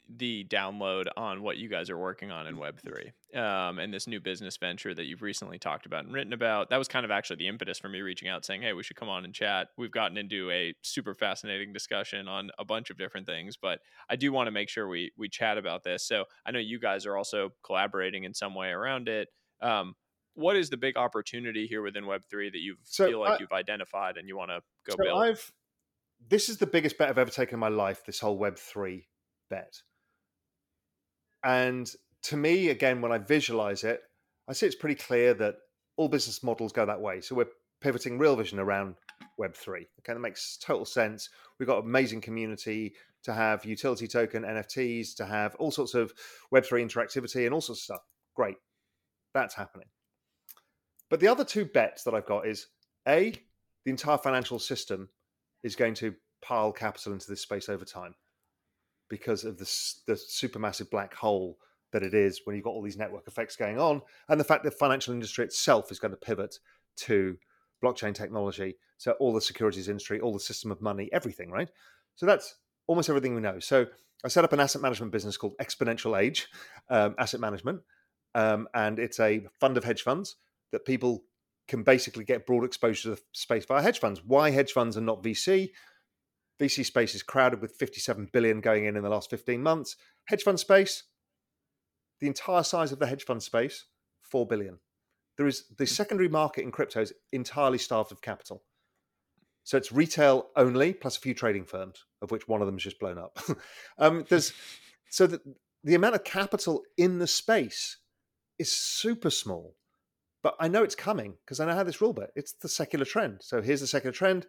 the 0.09 0.45
download 0.45 1.05
on 1.17 1.41
what 1.41 1.57
you 1.57 1.67
guys 1.67 1.89
are 1.89 1.97
working 1.97 2.31
on 2.31 2.47
in 2.47 2.57
Web3 2.57 3.39
um, 3.39 3.79
and 3.79 3.93
this 3.93 4.07
new 4.07 4.19
business 4.19 4.57
venture 4.57 4.93
that 4.93 5.05
you've 5.05 5.21
recently 5.21 5.57
talked 5.57 5.85
about 5.85 6.05
and 6.05 6.13
written 6.13 6.33
about. 6.33 6.69
That 6.69 6.77
was 6.77 6.87
kind 6.87 7.05
of 7.05 7.11
actually 7.11 7.37
the 7.37 7.47
impetus 7.47 7.79
for 7.79 7.89
me 7.89 8.01
reaching 8.01 8.29
out 8.29 8.45
saying, 8.45 8.61
hey, 8.61 8.73
we 8.73 8.83
should 8.83 8.95
come 8.95 9.09
on 9.09 9.25
and 9.25 9.33
chat. 9.33 9.69
We've 9.77 9.91
gotten 9.91 10.17
into 10.17 10.51
a 10.51 10.73
super 10.81 11.13
fascinating 11.13 11.73
discussion 11.73 12.27
on 12.27 12.51
a 12.59 12.65
bunch 12.65 12.89
of 12.89 12.97
different 12.97 13.25
things, 13.25 13.57
but 13.57 13.79
I 14.09 14.15
do 14.15 14.31
want 14.31 14.47
to 14.47 14.51
make 14.51 14.69
sure 14.69 14.87
we, 14.87 15.11
we 15.17 15.27
chat 15.27 15.57
about 15.57 15.83
this. 15.83 16.07
So 16.07 16.25
I 16.45 16.51
know 16.51 16.59
you 16.59 16.79
guys 16.79 17.05
are 17.05 17.17
also 17.17 17.49
collaborating 17.65 18.23
in 18.23 18.33
some 18.33 18.53
way 18.53 18.69
around 18.69 19.09
it. 19.09 19.29
Um, 19.61 19.95
what 20.35 20.55
is 20.55 20.69
the 20.69 20.77
big 20.77 20.97
opportunity 20.97 21.65
here 21.65 21.81
within 21.81 22.03
Web3 22.03 22.51
that 22.51 22.59
you 22.59 22.75
so 22.83 23.07
feel 23.07 23.19
like 23.21 23.31
I, 23.31 23.37
you've 23.39 23.53
identified 23.53 24.17
and 24.17 24.27
you 24.27 24.37
want 24.37 24.51
to 24.51 24.59
go 24.85 24.95
so 24.97 25.03
build? 25.03 25.23
I've, 25.23 25.51
this 26.27 26.49
is 26.49 26.57
the 26.57 26.67
biggest 26.67 26.97
bet 26.97 27.09
I've 27.09 27.17
ever 27.17 27.31
taken 27.31 27.55
in 27.55 27.59
my 27.59 27.69
life, 27.69 28.05
this 28.05 28.19
whole 28.19 28.39
Web3 28.39 29.05
bet. 29.49 29.81
And 31.45 31.89
to 32.23 32.37
me, 32.37 32.69
again, 32.69 33.01
when 33.01 33.11
I 33.11 33.19
visualize 33.19 33.83
it, 33.83 34.01
I 34.49 34.53
see 34.53 34.65
it's 34.65 34.75
pretty 34.75 34.95
clear 34.95 35.33
that 35.35 35.55
all 35.95 36.09
business 36.09 36.43
models 36.43 36.73
go 36.73 36.85
that 36.85 36.99
way. 36.99 37.21
So 37.21 37.35
we're 37.35 37.45
pivoting 37.81 38.17
Real 38.17 38.35
Vision 38.35 38.59
around 38.59 38.95
Web3. 39.39 39.69
Okay, 39.69 39.87
that 40.13 40.19
makes 40.19 40.57
total 40.57 40.85
sense. 40.85 41.29
We've 41.59 41.67
got 41.67 41.83
amazing 41.83 42.21
community 42.21 42.95
to 43.23 43.33
have 43.33 43.63
utility 43.63 44.07
token 44.07 44.43
NFTs, 44.43 45.15
to 45.17 45.25
have 45.25 45.55
all 45.55 45.71
sorts 45.71 45.93
of 45.93 46.13
Web3 46.53 46.83
interactivity 46.83 47.45
and 47.45 47.53
all 47.53 47.61
sorts 47.61 47.81
of 47.81 47.83
stuff. 47.83 48.01
Great. 48.35 48.57
That's 49.35 49.53
happening. 49.53 49.87
But 51.11 51.19
the 51.19 51.27
other 51.27 51.45
two 51.45 51.65
bets 51.65 52.03
that 52.03 52.15
I've 52.15 52.25
got 52.25 52.47
is 52.47 52.67
A, 53.07 53.33
the 53.83 53.91
entire 53.91 54.17
financial 54.17 54.57
system 54.57 55.09
is 55.63 55.75
going 55.75 55.93
to 55.95 56.15
pile 56.43 56.71
capital 56.71 57.13
into 57.13 57.29
this 57.29 57.41
space 57.41 57.69
over 57.69 57.85
time 57.85 58.15
because 59.09 59.43
of 59.43 59.57
the, 59.57 59.65
the 60.07 60.13
supermassive 60.13 60.89
black 60.89 61.13
hole 61.13 61.57
that 61.91 62.03
it 62.03 62.13
is 62.13 62.41
when 62.43 62.55
you've 62.55 62.65
got 62.65 62.71
all 62.71 62.81
these 62.81 62.97
network 62.97 63.27
effects 63.27 63.55
going 63.55 63.79
on, 63.79 64.01
and 64.27 64.39
the 64.39 64.43
fact 64.43 64.63
that 64.63 64.71
the 64.71 64.77
financial 64.77 65.13
industry 65.13 65.45
itself 65.45 65.91
is 65.91 65.99
going 65.99 66.11
to 66.11 66.17
pivot 66.17 66.59
to 66.97 67.37
blockchain 67.83 68.13
technology. 68.13 68.75
So 68.97 69.11
all 69.13 69.33
the 69.33 69.41
securities 69.41 69.87
industry, 69.87 70.19
all 70.19 70.33
the 70.33 70.39
system 70.39 70.71
of 70.71 70.81
money, 70.81 71.09
everything, 71.13 71.51
right? 71.51 71.69
So 72.15 72.25
that's 72.25 72.55
almost 72.87 73.09
everything 73.09 73.35
we 73.35 73.41
know. 73.41 73.59
So 73.59 73.85
I 74.23 74.27
set 74.27 74.43
up 74.43 74.53
an 74.53 74.59
asset 74.59 74.81
management 74.81 75.11
business 75.11 75.37
called 75.37 75.53
Exponential 75.61 76.19
Age 76.19 76.47
um, 76.89 77.15
Asset 77.17 77.39
Management, 77.39 77.81
um, 78.33 78.67
and 78.73 78.99
it's 78.99 79.19
a 79.19 79.47
fund 79.59 79.77
of 79.77 79.83
hedge 79.83 80.01
funds 80.01 80.35
that 80.71 80.85
people 80.85 81.23
can 81.67 81.83
basically 81.83 82.25
get 82.25 82.45
broad 82.45 82.63
exposure 82.63 83.03
to 83.03 83.15
the 83.15 83.21
space 83.31 83.65
via 83.65 83.81
hedge 83.81 83.99
funds. 83.99 84.21
Why 84.23 84.51
hedge 84.51 84.71
funds 84.71 84.97
and 84.97 85.05
not 85.05 85.23
VC? 85.23 85.71
VC 86.59 86.85
space 86.85 87.15
is 87.15 87.23
crowded 87.23 87.61
with 87.61 87.75
57 87.75 88.29
billion 88.31 88.61
going 88.61 88.85
in 88.85 88.95
in 88.95 89.03
the 89.03 89.09
last 89.09 89.29
15 89.29 89.61
months. 89.61 89.95
Hedge 90.25 90.43
fund 90.43 90.59
space, 90.59 91.03
the 92.19 92.27
entire 92.27 92.63
size 92.63 92.91
of 92.91 92.99
the 92.99 93.07
hedge 93.07 93.25
fund 93.25 93.43
space, 93.43 93.85
4 94.21 94.47
billion. 94.47 94.79
There 95.37 95.47
is 95.47 95.65
the 95.77 95.85
secondary 95.85 96.29
market 96.29 96.63
in 96.63 96.71
crypto 96.71 97.01
is 97.01 97.13
entirely 97.33 97.77
starved 97.77 98.11
of 98.11 98.21
capital. 98.21 98.63
So 99.63 99.77
it's 99.77 99.91
retail 99.91 100.47
only, 100.55 100.93
plus 100.93 101.17
a 101.17 101.19
few 101.19 101.33
trading 101.33 101.65
firms, 101.65 102.05
of 102.21 102.31
which 102.31 102.47
one 102.47 102.61
of 102.61 102.67
them 102.67 102.75
has 102.75 102.83
just 102.83 102.99
blown 102.99 103.17
up. 103.17 103.37
um, 103.97 104.25
there's 104.29 104.53
so 105.09 105.27
that 105.27 105.41
the 105.83 105.95
amount 105.95 106.15
of 106.15 106.23
capital 106.23 106.83
in 106.97 107.19
the 107.19 107.27
space 107.27 107.97
is 108.59 108.71
super 108.71 109.29
small. 109.29 109.75
But 110.43 110.55
I 110.59 110.67
know 110.67 110.83
it's 110.83 110.95
coming 110.95 111.33
because 111.43 111.59
I 111.59 111.65
know 111.65 111.73
how 111.73 111.83
this 111.83 112.01
rule 112.01 112.13
bit. 112.13 112.31
It's 112.35 112.53
the 112.53 112.69
secular 112.69 113.05
trend. 113.05 113.39
So 113.41 113.61
here's 113.61 113.81
the 113.81 113.87
secular 113.87 114.13
trend. 114.13 114.45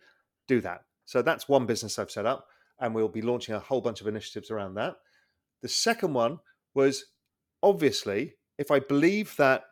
Do 0.46 0.60
that. 0.60 0.82
So 1.06 1.22
that's 1.22 1.48
one 1.48 1.66
business 1.66 1.98
I've 1.98 2.10
set 2.10 2.26
up, 2.26 2.46
and 2.78 2.94
we'll 2.94 3.08
be 3.08 3.22
launching 3.22 3.54
a 3.54 3.60
whole 3.60 3.80
bunch 3.80 4.00
of 4.00 4.06
initiatives 4.06 4.50
around 4.50 4.74
that. 4.74 4.96
The 5.62 5.68
second 5.68 6.12
one 6.12 6.40
was 6.74 7.06
obviously 7.62 8.34
if 8.58 8.70
I 8.70 8.80
believe 8.80 9.34
that 9.36 9.64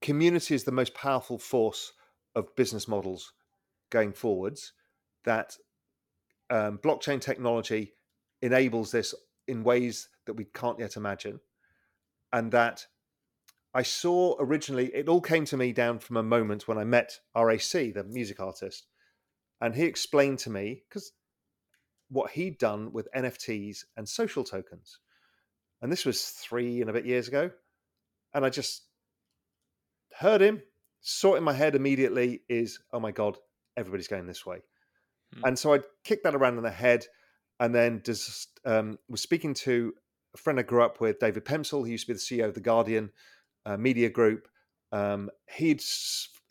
community 0.00 0.54
is 0.54 0.64
the 0.64 0.72
most 0.72 0.94
powerful 0.94 1.38
force 1.38 1.92
of 2.34 2.54
business 2.56 2.88
models 2.88 3.32
going 3.90 4.12
forwards, 4.12 4.72
that 5.24 5.56
um, 6.50 6.78
blockchain 6.78 7.20
technology 7.20 7.94
enables 8.42 8.90
this 8.90 9.14
in 9.48 9.62
ways 9.62 10.08
that 10.26 10.34
we 10.34 10.44
can't 10.44 10.78
yet 10.78 10.96
imagine, 10.96 11.40
and 12.32 12.50
that 12.52 12.86
I 13.74 13.82
saw 13.82 14.36
originally, 14.38 14.94
it 14.94 15.08
all 15.08 15.20
came 15.20 15.44
to 15.46 15.56
me 15.56 15.72
down 15.72 15.98
from 15.98 16.16
a 16.16 16.22
moment 16.22 16.68
when 16.68 16.78
I 16.78 16.84
met 16.84 17.18
RAC, 17.36 17.72
the 17.72 18.06
music 18.08 18.40
artist, 18.40 18.86
and 19.60 19.74
he 19.74 19.84
explained 19.84 20.38
to 20.40 20.50
me 20.50 20.84
because 20.88 21.12
what 22.08 22.30
he'd 22.30 22.58
done 22.58 22.92
with 22.92 23.08
NFTs 23.16 23.78
and 23.96 24.08
social 24.08 24.44
tokens. 24.44 25.00
And 25.82 25.90
this 25.90 26.06
was 26.06 26.22
three 26.22 26.80
and 26.80 26.88
a 26.88 26.92
bit 26.92 27.04
years 27.04 27.26
ago. 27.26 27.50
And 28.32 28.44
I 28.44 28.50
just 28.50 28.84
heard 30.18 30.40
him, 30.40 30.62
saw 31.00 31.34
it 31.34 31.38
in 31.38 31.44
my 31.44 31.52
head 31.52 31.74
immediately 31.74 32.42
is, 32.48 32.78
oh 32.92 33.00
my 33.00 33.10
God, 33.10 33.36
everybody's 33.76 34.08
going 34.08 34.26
this 34.26 34.46
way. 34.46 34.58
Hmm. 35.34 35.46
And 35.46 35.58
so 35.58 35.74
I 35.74 35.80
kicked 36.04 36.24
that 36.24 36.36
around 36.36 36.56
in 36.56 36.62
the 36.62 36.70
head 36.70 37.06
and 37.58 37.74
then 37.74 38.02
just 38.04 38.60
um, 38.64 38.98
was 39.08 39.20
speaking 39.20 39.54
to 39.54 39.94
a 40.34 40.38
friend 40.38 40.58
I 40.58 40.62
grew 40.62 40.82
up 40.82 41.00
with, 41.00 41.18
David 41.18 41.44
Pemsel, 41.44 41.84
He 41.84 41.92
used 41.92 42.06
to 42.06 42.12
be 42.12 42.14
the 42.14 42.42
CEO 42.42 42.48
of 42.48 42.54
The 42.54 42.60
Guardian 42.60 43.10
uh, 43.66 43.76
Media 43.76 44.08
Group. 44.08 44.48
Um, 44.92 45.30
he'd 45.56 45.82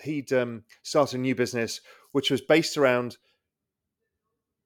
he'd 0.01 0.33
um, 0.33 0.63
started 0.83 1.17
a 1.17 1.21
new 1.21 1.35
business 1.35 1.79
which 2.11 2.29
was 2.29 2.41
based 2.41 2.77
around 2.77 3.17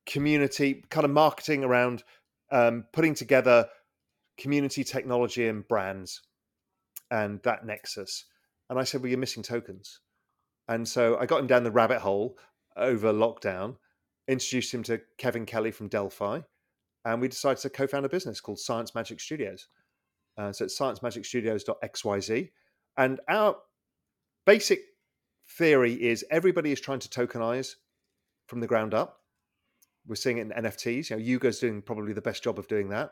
community, 0.06 0.84
kind 0.89 1.06
of 1.06 1.12
marketing 1.12 1.64
around 1.64 2.04
um, 2.52 2.86
putting 2.93 3.14
together 3.14 3.68
community 4.38 4.84
technology 4.84 5.48
and 5.48 5.68
brands 5.68 6.22
and 7.12 7.41
that 7.43 7.66
nexus. 7.66 8.26
And 8.70 8.80
I 8.80 8.84
said, 8.84 9.02
Well, 9.02 9.10
you're 9.10 9.20
missing 9.20 9.43
tokens. 9.43 10.00
And 10.68 10.88
so 10.88 11.18
I 11.18 11.26
got 11.26 11.39
him 11.39 11.48
down 11.48 11.64
the 11.64 11.72
rabbit 11.72 12.00
hole 12.00 12.38
over 12.76 13.14
lockdown, 13.14 13.78
introduced 14.28 14.74
him 14.74 14.84
to 14.84 15.02
Kevin 15.18 15.45
Kelly 15.45 15.72
from 15.72 15.88
Delphi, 15.88 16.41
and 17.06 17.22
we 17.22 17.30
decided 17.30 17.62
to 17.62 17.70
co 17.70 17.88
found 17.88 18.06
a 18.06 18.10
business 18.10 18.41
called 18.41 18.60
Science 18.60 18.93
Magic 18.93 19.20
Studios. 19.20 19.68
Uh, 20.38 20.52
so 20.52 20.66
it's 20.66 20.78
sciencemagicstudios.xyz. 20.78 22.50
And 22.98 23.20
our 23.28 23.58
basic 24.46 24.80
theory 25.58 25.94
is 25.94 26.26
everybody 26.30 26.72
is 26.72 26.82
trying 26.82 27.00
to 27.00 27.10
tokenize 27.10 27.74
from 28.48 28.60
the 28.60 28.68
ground 28.68 28.94
up. 28.94 29.20
We're 30.06 30.16
seeing 30.16 30.38
it 30.38 30.42
in 30.42 30.64
NFTs. 30.64 31.10
You 31.10 31.18
know, 31.18 31.24
Yuga's 31.24 31.60
doing 31.60 31.82
probably 31.82 32.14
the 32.14 32.22
best 32.22 32.44
job 32.44 32.60
of 32.60 32.68
doing 32.68 32.90
that. 32.90 33.12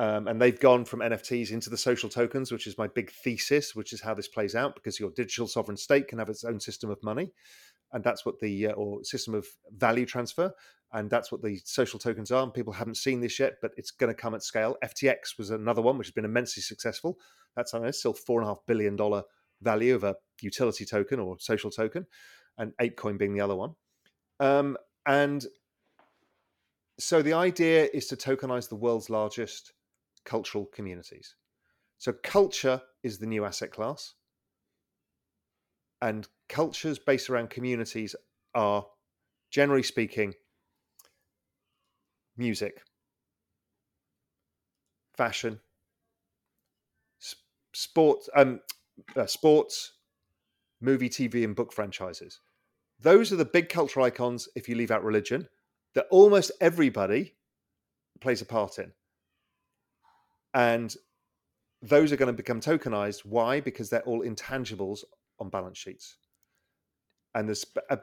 Um, 0.00 0.28
and 0.28 0.40
they've 0.40 0.58
gone 0.58 0.84
from 0.84 1.00
NFTs 1.00 1.50
into 1.50 1.70
the 1.70 1.76
social 1.76 2.08
tokens, 2.08 2.52
which 2.52 2.68
is 2.68 2.78
my 2.78 2.86
big 2.86 3.10
thesis, 3.10 3.74
which 3.74 3.92
is 3.92 4.00
how 4.00 4.14
this 4.14 4.28
plays 4.28 4.54
out 4.54 4.76
because 4.76 5.00
your 5.00 5.10
digital 5.10 5.48
sovereign 5.48 5.76
state 5.76 6.06
can 6.06 6.20
have 6.20 6.28
its 6.28 6.44
own 6.44 6.60
system 6.60 6.88
of 6.88 7.02
money, 7.02 7.32
and 7.92 8.04
that's 8.04 8.26
what 8.26 8.38
the 8.40 8.68
uh, 8.68 8.72
or 8.72 9.02
system 9.04 9.34
of 9.34 9.46
value 9.76 10.06
transfer, 10.06 10.52
and 10.92 11.10
that's 11.10 11.30
what 11.30 11.42
the 11.42 11.60
social 11.64 11.98
tokens 11.98 12.30
are. 12.30 12.42
And 12.42 12.52
people 12.52 12.72
haven't 12.72 12.96
seen 12.96 13.20
this 13.20 13.38
yet, 13.38 13.54
but 13.60 13.72
it's 13.76 13.90
going 13.90 14.14
to 14.14 14.20
come 14.20 14.34
at 14.34 14.42
scale. 14.42 14.76
FTX 14.82 15.38
was 15.38 15.50
another 15.50 15.82
one 15.82 15.98
which 15.98 16.08
has 16.08 16.14
been 16.14 16.24
immensely 16.24 16.62
successful. 16.62 17.18
That's 17.56 17.74
I 17.74 17.78
know, 17.78 17.90
still 17.90 18.14
four 18.14 18.40
and 18.40 18.48
a 18.48 18.50
half 18.52 18.60
billion 18.66 18.96
dollar 18.96 19.22
value 19.62 19.94
of 19.94 20.04
a 20.04 20.16
utility 20.40 20.84
token 20.84 21.18
or 21.18 21.36
social 21.38 21.70
token, 21.70 22.06
and 22.56 22.72
ApeCoin 22.80 23.18
being 23.18 23.34
the 23.34 23.40
other 23.40 23.56
one. 23.56 23.74
Um, 24.40 24.76
and 25.06 25.46
so 26.98 27.22
the 27.22 27.32
idea 27.32 27.88
is 27.92 28.06
to 28.08 28.16
tokenize 28.16 28.68
the 28.68 28.76
world's 28.76 29.10
largest 29.10 29.72
cultural 30.24 30.66
communities. 30.66 31.36
So 31.98 32.12
culture 32.22 32.80
is 33.02 33.18
the 33.18 33.26
new 33.26 33.44
asset 33.44 33.72
class. 33.72 34.14
And 36.00 36.28
cultures 36.48 36.98
based 36.98 37.28
around 37.28 37.50
communities 37.50 38.14
are, 38.54 38.86
generally 39.50 39.82
speaking, 39.82 40.34
music, 42.36 42.82
fashion, 45.16 45.60
sports, 47.74 48.28
um, 48.34 48.60
uh, 49.16 49.26
sports, 49.26 49.92
movie, 50.80 51.08
TV, 51.08 51.44
and 51.44 51.56
book 51.56 51.72
franchises. 51.72 52.40
Those 53.00 53.32
are 53.32 53.36
the 53.36 53.44
big 53.44 53.68
cultural 53.68 54.06
icons, 54.06 54.48
if 54.56 54.68
you 54.68 54.74
leave 54.74 54.90
out 54.90 55.04
religion, 55.04 55.48
that 55.94 56.06
almost 56.10 56.52
everybody 56.60 57.34
plays 58.20 58.42
a 58.42 58.46
part 58.46 58.78
in. 58.78 58.92
And 60.54 60.94
those 61.82 62.12
are 62.12 62.16
going 62.16 62.28
to 62.28 62.32
become 62.32 62.60
tokenized. 62.60 63.24
Why? 63.24 63.60
Because 63.60 63.90
they're 63.90 64.02
all 64.02 64.22
intangibles 64.22 65.04
on 65.38 65.50
balance 65.50 65.78
sheets. 65.78 66.16
And 67.34 67.48
there's, 67.48 67.64
uh, 67.90 67.96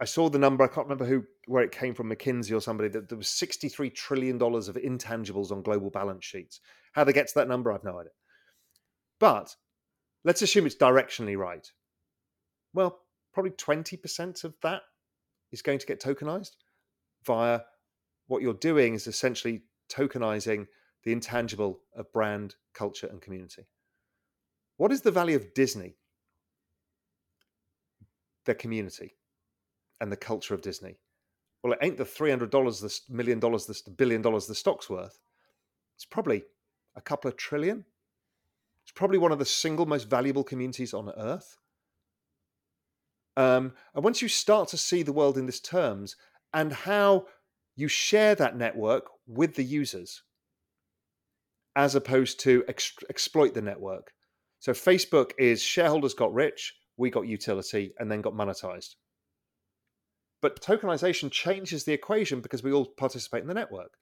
I 0.00 0.04
saw 0.04 0.28
the 0.28 0.38
number. 0.38 0.64
I 0.64 0.68
can't 0.68 0.86
remember 0.86 1.04
who, 1.04 1.24
where 1.46 1.62
it 1.62 1.72
came 1.72 1.94
from, 1.94 2.10
McKinsey 2.10 2.56
or 2.56 2.60
somebody. 2.60 2.88
That 2.88 3.08
there 3.08 3.18
was 3.18 3.28
63 3.28 3.90
trillion 3.90 4.38
dollars 4.38 4.68
of 4.68 4.76
intangibles 4.76 5.52
on 5.52 5.62
global 5.62 5.90
balance 5.90 6.24
sheets. 6.24 6.60
How 6.92 7.04
they 7.04 7.12
get 7.12 7.28
to 7.28 7.34
that 7.36 7.48
number, 7.48 7.72
I've 7.72 7.84
no 7.84 7.98
idea. 8.00 8.12
But 9.18 9.54
let's 10.24 10.42
assume 10.42 10.66
it's 10.66 10.76
directionally 10.76 11.36
right. 11.36 11.70
Well, 12.72 13.00
probably 13.32 13.52
20% 13.52 14.44
of 14.44 14.54
that 14.62 14.82
is 15.52 15.62
going 15.62 15.78
to 15.78 15.86
get 15.86 16.00
tokenized 16.00 16.52
via 17.24 17.60
what 18.26 18.42
you're 18.42 18.54
doing 18.54 18.94
is 18.94 19.06
essentially 19.06 19.62
tokenizing 19.90 20.66
the 21.04 21.12
intangible 21.12 21.80
of 21.96 22.12
brand, 22.12 22.54
culture, 22.74 23.08
and 23.08 23.20
community. 23.20 23.66
What 24.76 24.92
is 24.92 25.02
the 25.02 25.10
value 25.10 25.36
of 25.36 25.52
Disney? 25.54 25.96
Their 28.46 28.54
community 28.54 29.16
and 30.00 30.10
the 30.10 30.16
culture 30.16 30.54
of 30.54 30.62
Disney. 30.62 30.98
Well, 31.62 31.74
it 31.74 31.78
ain't 31.82 31.98
the 31.98 32.04
$300, 32.04 32.50
the 32.80 33.14
million 33.14 33.38
dollars, 33.38 33.66
the 33.66 33.90
billion 33.90 34.22
dollars 34.22 34.46
the 34.46 34.54
stock's 34.54 34.88
worth. 34.88 35.18
It's 35.96 36.06
probably 36.06 36.44
a 36.96 37.00
couple 37.00 37.28
of 37.28 37.36
trillion. 37.36 37.84
It's 38.84 38.92
probably 38.92 39.18
one 39.18 39.32
of 39.32 39.38
the 39.38 39.44
single 39.44 39.86
most 39.86 40.08
valuable 40.08 40.42
communities 40.42 40.94
on 40.94 41.10
earth. 41.16 41.58
Um, 43.36 43.72
and 43.94 44.02
once 44.02 44.22
you 44.22 44.28
start 44.28 44.68
to 44.68 44.76
see 44.76 45.02
the 45.02 45.12
world 45.12 45.38
in 45.38 45.46
these 45.46 45.60
terms 45.60 46.16
and 46.52 46.72
how 46.72 47.26
you 47.76 47.88
share 47.88 48.34
that 48.34 48.56
network 48.56 49.06
with 49.26 49.54
the 49.54 49.62
users, 49.62 50.22
as 51.76 51.94
opposed 51.94 52.40
to 52.40 52.64
ex- 52.68 52.92
exploit 53.08 53.54
the 53.54 53.62
network. 53.62 54.12
So 54.58 54.72
Facebook 54.72 55.32
is 55.38 55.62
shareholders 55.62 56.14
got 56.14 56.34
rich, 56.34 56.74
we 57.00 57.10
got 57.10 57.26
utility, 57.26 57.94
and 57.98 58.10
then 58.10 58.20
got 58.20 58.34
monetized. 58.34 58.94
But 60.40 60.62
tokenization 60.62 61.30
changes 61.30 61.84
the 61.84 61.92
equation 61.92 62.40
because 62.40 62.62
we 62.62 62.72
all 62.72 62.86
participate 62.86 63.42
in 63.42 63.48
the 63.48 63.54
network. 63.54 63.96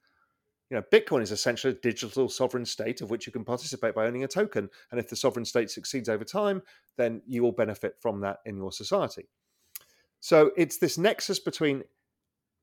You 0.70 0.76
know, 0.76 0.84
Bitcoin 0.92 1.22
is 1.22 1.32
essentially 1.32 1.72
a 1.72 1.80
digital 1.80 2.28
sovereign 2.28 2.66
state 2.66 3.00
of 3.00 3.10
which 3.10 3.26
you 3.26 3.32
can 3.32 3.44
participate 3.44 3.94
by 3.94 4.06
owning 4.06 4.24
a 4.24 4.28
token. 4.28 4.68
And 4.90 5.00
if 5.00 5.08
the 5.08 5.16
sovereign 5.16 5.46
state 5.46 5.70
succeeds 5.70 6.08
over 6.08 6.24
time, 6.24 6.62
then 6.98 7.22
you 7.26 7.42
will 7.42 7.52
benefit 7.52 7.94
from 8.00 8.20
that 8.20 8.38
in 8.44 8.58
your 8.58 8.70
society. 8.70 9.28
So 10.20 10.50
it's 10.56 10.78
this 10.78 10.98
nexus 10.98 11.38
between 11.38 11.84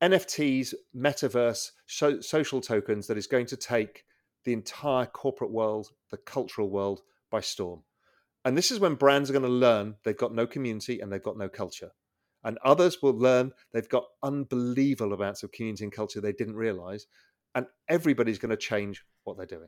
NFTs, 0.02 0.74
metaverse, 0.94 1.72
so, 1.86 2.20
social 2.20 2.60
tokens 2.60 3.06
that 3.06 3.18
is 3.18 3.26
going 3.26 3.46
to 3.46 3.56
take 3.56 4.04
the 4.44 4.52
entire 4.52 5.06
corporate 5.06 5.50
world, 5.50 5.90
the 6.10 6.18
cultural 6.18 6.70
world 6.70 7.00
by 7.30 7.40
storm. 7.40 7.82
And 8.46 8.56
this 8.56 8.70
is 8.70 8.78
when 8.78 8.94
brands 8.94 9.28
are 9.28 9.32
going 9.32 9.42
to 9.42 9.48
learn 9.48 9.96
they've 10.04 10.16
got 10.16 10.32
no 10.32 10.46
community 10.46 11.00
and 11.00 11.12
they've 11.12 11.22
got 11.22 11.36
no 11.36 11.48
culture. 11.48 11.90
And 12.44 12.58
others 12.64 13.02
will 13.02 13.18
learn 13.18 13.50
they've 13.72 13.88
got 13.88 14.04
unbelievable 14.22 15.12
amounts 15.12 15.42
of 15.42 15.50
community 15.50 15.82
and 15.82 15.92
culture 15.92 16.20
they 16.20 16.32
didn't 16.32 16.54
realize. 16.54 17.08
And 17.56 17.66
everybody's 17.88 18.38
going 18.38 18.50
to 18.50 18.56
change 18.56 19.04
what 19.24 19.36
they're 19.36 19.46
doing. 19.46 19.66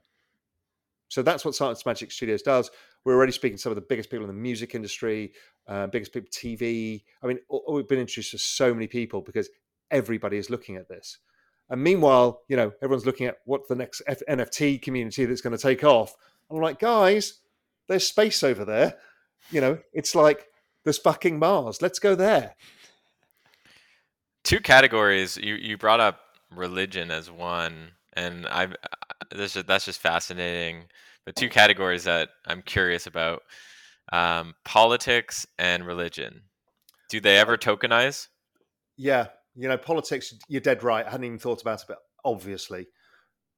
So 1.08 1.22
that's 1.22 1.44
what 1.44 1.56
Science 1.56 1.84
Magic 1.84 2.12
Studios 2.12 2.42
does. 2.42 2.70
We're 3.04 3.16
already 3.16 3.32
speaking 3.32 3.56
to 3.56 3.62
some 3.62 3.72
of 3.72 3.76
the 3.76 3.82
biggest 3.88 4.10
people 4.10 4.24
in 4.24 4.32
the 4.32 4.40
music 4.40 4.76
industry, 4.76 5.32
uh, 5.66 5.88
biggest 5.88 6.12
people, 6.12 6.28
TV. 6.30 7.02
I 7.20 7.26
mean, 7.26 7.40
we've 7.68 7.88
been 7.88 7.98
introduced 7.98 8.30
to 8.30 8.38
so 8.38 8.72
many 8.72 8.86
people 8.86 9.22
because 9.22 9.48
everybody 9.90 10.36
is 10.36 10.50
looking 10.50 10.76
at 10.76 10.88
this. 10.88 11.18
And 11.68 11.82
meanwhile, 11.82 12.42
you 12.48 12.56
know, 12.56 12.72
everyone's 12.80 13.06
looking 13.06 13.26
at 13.26 13.38
what 13.44 13.66
the 13.66 13.74
next 13.74 14.02
F- 14.06 14.22
NFT 14.28 14.80
community 14.80 15.24
that's 15.24 15.40
going 15.40 15.56
to 15.56 15.60
take 15.60 15.82
off. 15.82 16.14
And 16.48 16.56
I'm 16.56 16.62
like, 16.62 16.78
guys, 16.78 17.40
There's 17.88 18.06
space 18.06 18.42
over 18.42 18.64
there. 18.64 18.94
You 19.50 19.60
know, 19.60 19.78
it's 19.92 20.14
like 20.14 20.46
there's 20.84 20.98
fucking 20.98 21.38
Mars. 21.38 21.80
Let's 21.82 21.98
go 21.98 22.14
there. 22.14 22.54
Two 24.44 24.60
categories. 24.60 25.36
You 25.36 25.54
you 25.54 25.76
brought 25.76 26.00
up 26.00 26.20
religion 26.54 27.10
as 27.10 27.30
one, 27.30 27.92
and 28.14 28.46
I 28.46 28.68
this 29.30 29.54
that's 29.54 29.84
just 29.86 30.00
fascinating. 30.00 30.84
But 31.24 31.36
two 31.36 31.48
categories 31.48 32.04
that 32.04 32.30
I'm 32.46 32.62
curious 32.62 33.06
about: 33.06 33.42
um, 34.12 34.54
politics 34.64 35.46
and 35.58 35.86
religion. 35.86 36.42
Do 37.10 37.20
they 37.20 37.38
ever 37.38 37.56
tokenize? 37.56 38.28
Yeah, 38.96 39.28
you 39.54 39.68
know, 39.68 39.78
politics. 39.78 40.34
You're 40.48 40.60
dead 40.60 40.82
right. 40.82 41.06
I 41.06 41.10
hadn't 41.10 41.24
even 41.24 41.38
thought 41.38 41.62
about 41.62 41.80
it, 41.80 41.86
but 41.88 41.98
obviously, 42.24 42.86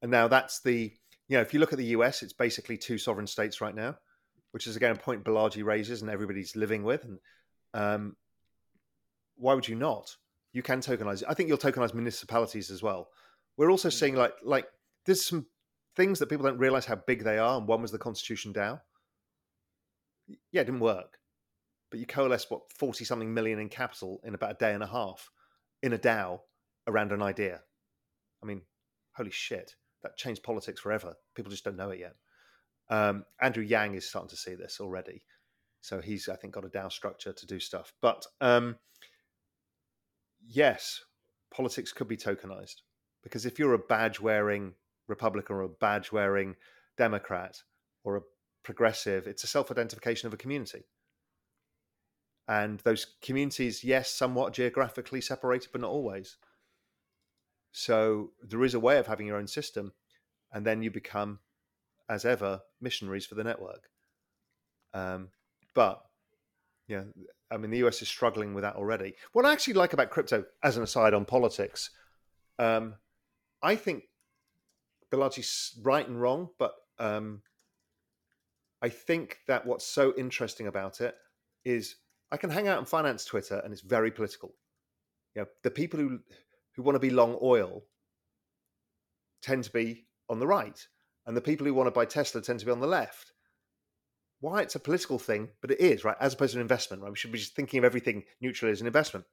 and 0.02 0.10
now 0.10 0.28
that's 0.28 0.60
the 0.62 0.92
you 1.30 1.36
know, 1.36 1.42
if 1.42 1.54
you 1.54 1.60
look 1.60 1.72
at 1.72 1.78
the 1.78 1.86
US, 1.96 2.22
it's 2.22 2.32
basically 2.32 2.76
two 2.76 2.98
sovereign 2.98 3.28
states 3.28 3.60
right 3.60 3.74
now, 3.74 3.96
which 4.52 4.66
is 4.66 4.76
again 4.76 4.92
a 4.92 4.96
point 4.96 5.24
Balaji 5.24 5.64
raises 5.64 6.02
and 6.02 6.10
everybody's 6.10 6.56
living 6.56 6.82
with. 6.82 7.04
And 7.04 7.18
um, 7.74 8.16
why 9.36 9.54
would 9.54 9.68
you 9.68 9.76
not? 9.76 10.14
You 10.52 10.62
can 10.62 10.80
tokenize. 10.80 11.22
I 11.28 11.34
think 11.34 11.48
you'll 11.48 11.58
tokenize 11.58 11.94
municipalities 11.94 12.70
as 12.70 12.82
well. 12.82 13.08
We're 13.56 13.70
also 13.70 13.88
seeing 13.88 14.16
like 14.16 14.34
like 14.42 14.66
there's 15.06 15.24
some 15.24 15.46
things 15.96 16.18
that 16.18 16.28
people 16.28 16.46
don't 16.46 16.58
realize 16.58 16.86
how 16.86 16.96
big 17.06 17.24
they 17.24 17.38
are. 17.38 17.58
And 17.58 17.66
one 17.66 17.82
was 17.82 17.92
the 17.92 17.98
Constitution 17.98 18.52
DAO. 18.52 18.80
Yeah, 20.52 20.62
it 20.62 20.64
didn't 20.64 20.80
work, 20.80 21.18
but 21.90 22.00
you 22.00 22.06
coalesce 22.06 22.46
what 22.48 22.72
forty 22.72 23.04
something 23.04 23.32
million 23.32 23.58
in 23.58 23.68
capital 23.68 24.20
in 24.24 24.34
about 24.34 24.52
a 24.52 24.54
day 24.54 24.74
and 24.74 24.82
a 24.82 24.88
half 24.88 25.30
in 25.82 25.92
a 25.92 25.98
DAO 25.98 26.40
around 26.86 27.12
an 27.12 27.22
idea. 27.22 27.60
I 28.42 28.46
mean, 28.46 28.62
holy 29.12 29.30
shit 29.30 29.74
that 30.02 30.16
changed 30.16 30.42
politics 30.42 30.80
forever. 30.80 31.14
People 31.34 31.50
just 31.50 31.64
don't 31.64 31.76
know 31.76 31.90
it 31.90 32.00
yet. 32.00 32.14
Um, 32.90 33.24
Andrew 33.40 33.62
Yang 33.62 33.94
is 33.94 34.08
starting 34.08 34.28
to 34.28 34.36
see 34.36 34.54
this 34.54 34.80
already, 34.80 35.22
so 35.80 36.00
he's 36.00 36.28
I 36.28 36.36
think 36.36 36.54
got 36.54 36.64
a 36.64 36.68
DAO 36.68 36.90
structure 36.92 37.32
to 37.32 37.46
do 37.46 37.58
stuff. 37.58 37.94
But 38.02 38.26
um, 38.40 38.76
yes, 40.46 41.04
politics 41.54 41.92
could 41.92 42.08
be 42.08 42.16
tokenized 42.16 42.82
because 43.22 43.46
if 43.46 43.58
you're 43.58 43.74
a 43.74 43.78
badge 43.78 44.20
wearing 44.20 44.74
Republican 45.06 45.56
or 45.56 45.62
a 45.62 45.68
badge 45.68 46.12
wearing 46.12 46.56
Democrat 46.96 47.62
or 48.04 48.16
a 48.16 48.22
progressive, 48.62 49.26
it's 49.26 49.44
a 49.44 49.48
self 49.48 49.70
identification 49.70 50.26
of 50.26 50.34
a 50.34 50.38
community. 50.38 50.84
And 52.48 52.80
those 52.80 53.06
communities, 53.22 53.84
yes, 53.84 54.10
somewhat 54.10 54.52
geographically 54.52 55.20
separated, 55.20 55.68
but 55.70 55.82
not 55.82 55.90
always. 55.90 56.36
So 57.72 58.32
there 58.42 58.64
is 58.64 58.74
a 58.74 58.80
way 58.80 58.98
of 58.98 59.06
having 59.06 59.26
your 59.26 59.36
own 59.36 59.46
system, 59.46 59.92
and 60.52 60.66
then 60.66 60.82
you 60.82 60.90
become, 60.90 61.38
as 62.10 62.24
ever, 62.24 62.60
missionaries 62.80 63.24
for 63.24 63.36
the 63.36 63.44
network. 63.44 63.88
Um, 64.92 65.28
but 65.74 66.02
yeah, 66.88 67.04
I 67.50 67.56
mean, 67.56 67.70
the 67.70 67.86
US 67.86 68.02
is 68.02 68.08
struggling 68.08 68.52
with 68.52 68.62
that 68.62 68.74
already. 68.74 69.14
What 69.32 69.46
I 69.46 69.52
actually 69.52 69.74
like 69.74 69.92
about 69.92 70.10
crypto, 70.10 70.44
as 70.62 70.76
an 70.76 70.82
aside 70.82 71.14
on 71.14 71.24
politics, 71.24 71.90
um, 72.58 72.96
I 73.62 73.76
think 73.76 74.04
they're 75.10 75.20
largely 75.20 75.44
right 75.82 76.06
and 76.06 76.20
wrong, 76.20 76.48
but 76.58 76.74
um, 76.98 77.42
I 78.82 78.88
think 78.88 79.38
that 79.46 79.64
what's 79.64 79.86
so 79.86 80.12
interesting 80.18 80.66
about 80.66 81.00
it 81.00 81.14
is 81.64 81.94
I 82.32 82.36
can 82.36 82.50
hang 82.50 82.66
out 82.66 82.78
and 82.78 82.88
finance 82.88 83.24
Twitter 83.24 83.60
and 83.62 83.72
it's 83.72 83.82
very 83.82 84.10
political. 84.10 84.52
You 85.36 85.42
know, 85.42 85.48
the 85.62 85.70
people 85.70 86.00
who 86.00 86.18
who 86.74 86.82
want 86.82 86.96
to 86.96 87.00
be 87.00 87.10
long 87.10 87.38
oil 87.40 87.84
tend 89.42 89.64
to 89.64 89.70
be 89.70 90.06
on 90.28 90.40
the 90.40 90.46
right, 90.46 90.86
and 91.26 91.36
the 91.36 91.40
people 91.40 91.66
who 91.66 91.74
want 91.74 91.86
to 91.86 91.92
buy 91.92 92.04
Tesla 92.04 92.42
tend 92.42 92.60
to 92.60 92.66
be 92.66 92.72
on 92.72 92.80
the 92.80 92.86
left. 92.86 93.32
Why 94.40 94.62
it's 94.62 94.74
a 94.74 94.80
political 94.80 95.18
thing, 95.18 95.50
but 95.60 95.70
it 95.70 95.80
is 95.80 96.02
right 96.02 96.16
as 96.20 96.34
opposed 96.34 96.52
to 96.52 96.58
an 96.58 96.62
investment. 96.62 97.02
Right, 97.02 97.10
we 97.10 97.16
should 97.16 97.32
be 97.32 97.38
just 97.38 97.54
thinking 97.54 97.78
of 97.78 97.84
everything 97.84 98.24
neutrally 98.40 98.72
as 98.72 98.80
an 98.80 98.86
investment. 98.86 99.26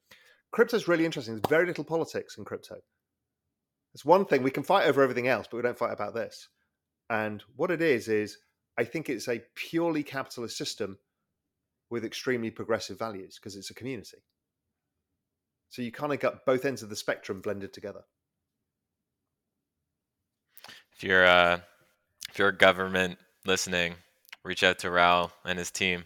Crypto 0.51 0.77
is 0.77 0.87
really 0.87 1.05
interesting. 1.05 1.35
There's 1.35 1.49
very 1.49 1.65
little 1.65 1.83
politics 1.83 2.37
in 2.37 2.45
crypto. 2.45 2.75
It's 3.93 4.05
one 4.05 4.25
thing 4.25 4.43
we 4.43 4.51
can 4.51 4.63
fight 4.63 4.85
over 4.85 5.01
everything 5.01 5.27
else, 5.27 5.47
but 5.49 5.57
we 5.57 5.63
don't 5.63 5.77
fight 5.77 5.93
about 5.93 6.13
this. 6.13 6.49
And 7.09 7.43
what 7.55 7.71
it 7.71 7.81
is 7.81 8.07
is, 8.07 8.37
I 8.77 8.83
think 8.83 9.09
it's 9.09 9.27
a 9.27 9.43
purely 9.55 10.03
capitalist 10.03 10.57
system 10.57 10.99
with 11.89 12.05
extremely 12.05 12.51
progressive 12.51 12.99
values 12.99 13.39
because 13.39 13.55
it's 13.55 13.69
a 13.69 13.73
community. 13.73 14.17
So 15.69 15.81
you 15.81 15.91
kind 15.91 16.13
of 16.13 16.19
got 16.19 16.45
both 16.45 16.65
ends 16.65 16.83
of 16.83 16.89
the 16.89 16.95
spectrum 16.95 17.41
blended 17.41 17.73
together. 17.73 18.01
If 20.95 21.03
you're 21.03 21.25
uh, 21.25 21.59
if 22.37 22.39
you're 22.39 22.51
government 22.51 23.17
listening, 23.47 23.95
reach 24.45 24.61
out 24.61 24.77
to 24.77 24.91
Raoul 24.91 25.31
and 25.43 25.57
his 25.57 25.71
team. 25.71 26.03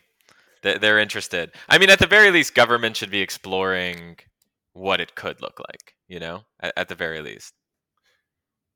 They're 0.64 0.98
interested. 0.98 1.52
I 1.68 1.78
mean, 1.78 1.90
at 1.90 2.00
the 2.00 2.08
very 2.08 2.32
least, 2.32 2.56
government 2.56 2.96
should 2.96 3.12
be 3.12 3.20
exploring 3.20 4.16
what 4.72 5.02
it 5.02 5.14
could 5.16 5.42
look 5.42 5.60
like. 5.60 5.94
You 6.08 6.22
know, 6.22 6.44
at, 6.62 6.72
at 6.78 6.88
the 6.88 6.96
very 6.96 7.20
least. 7.20 7.54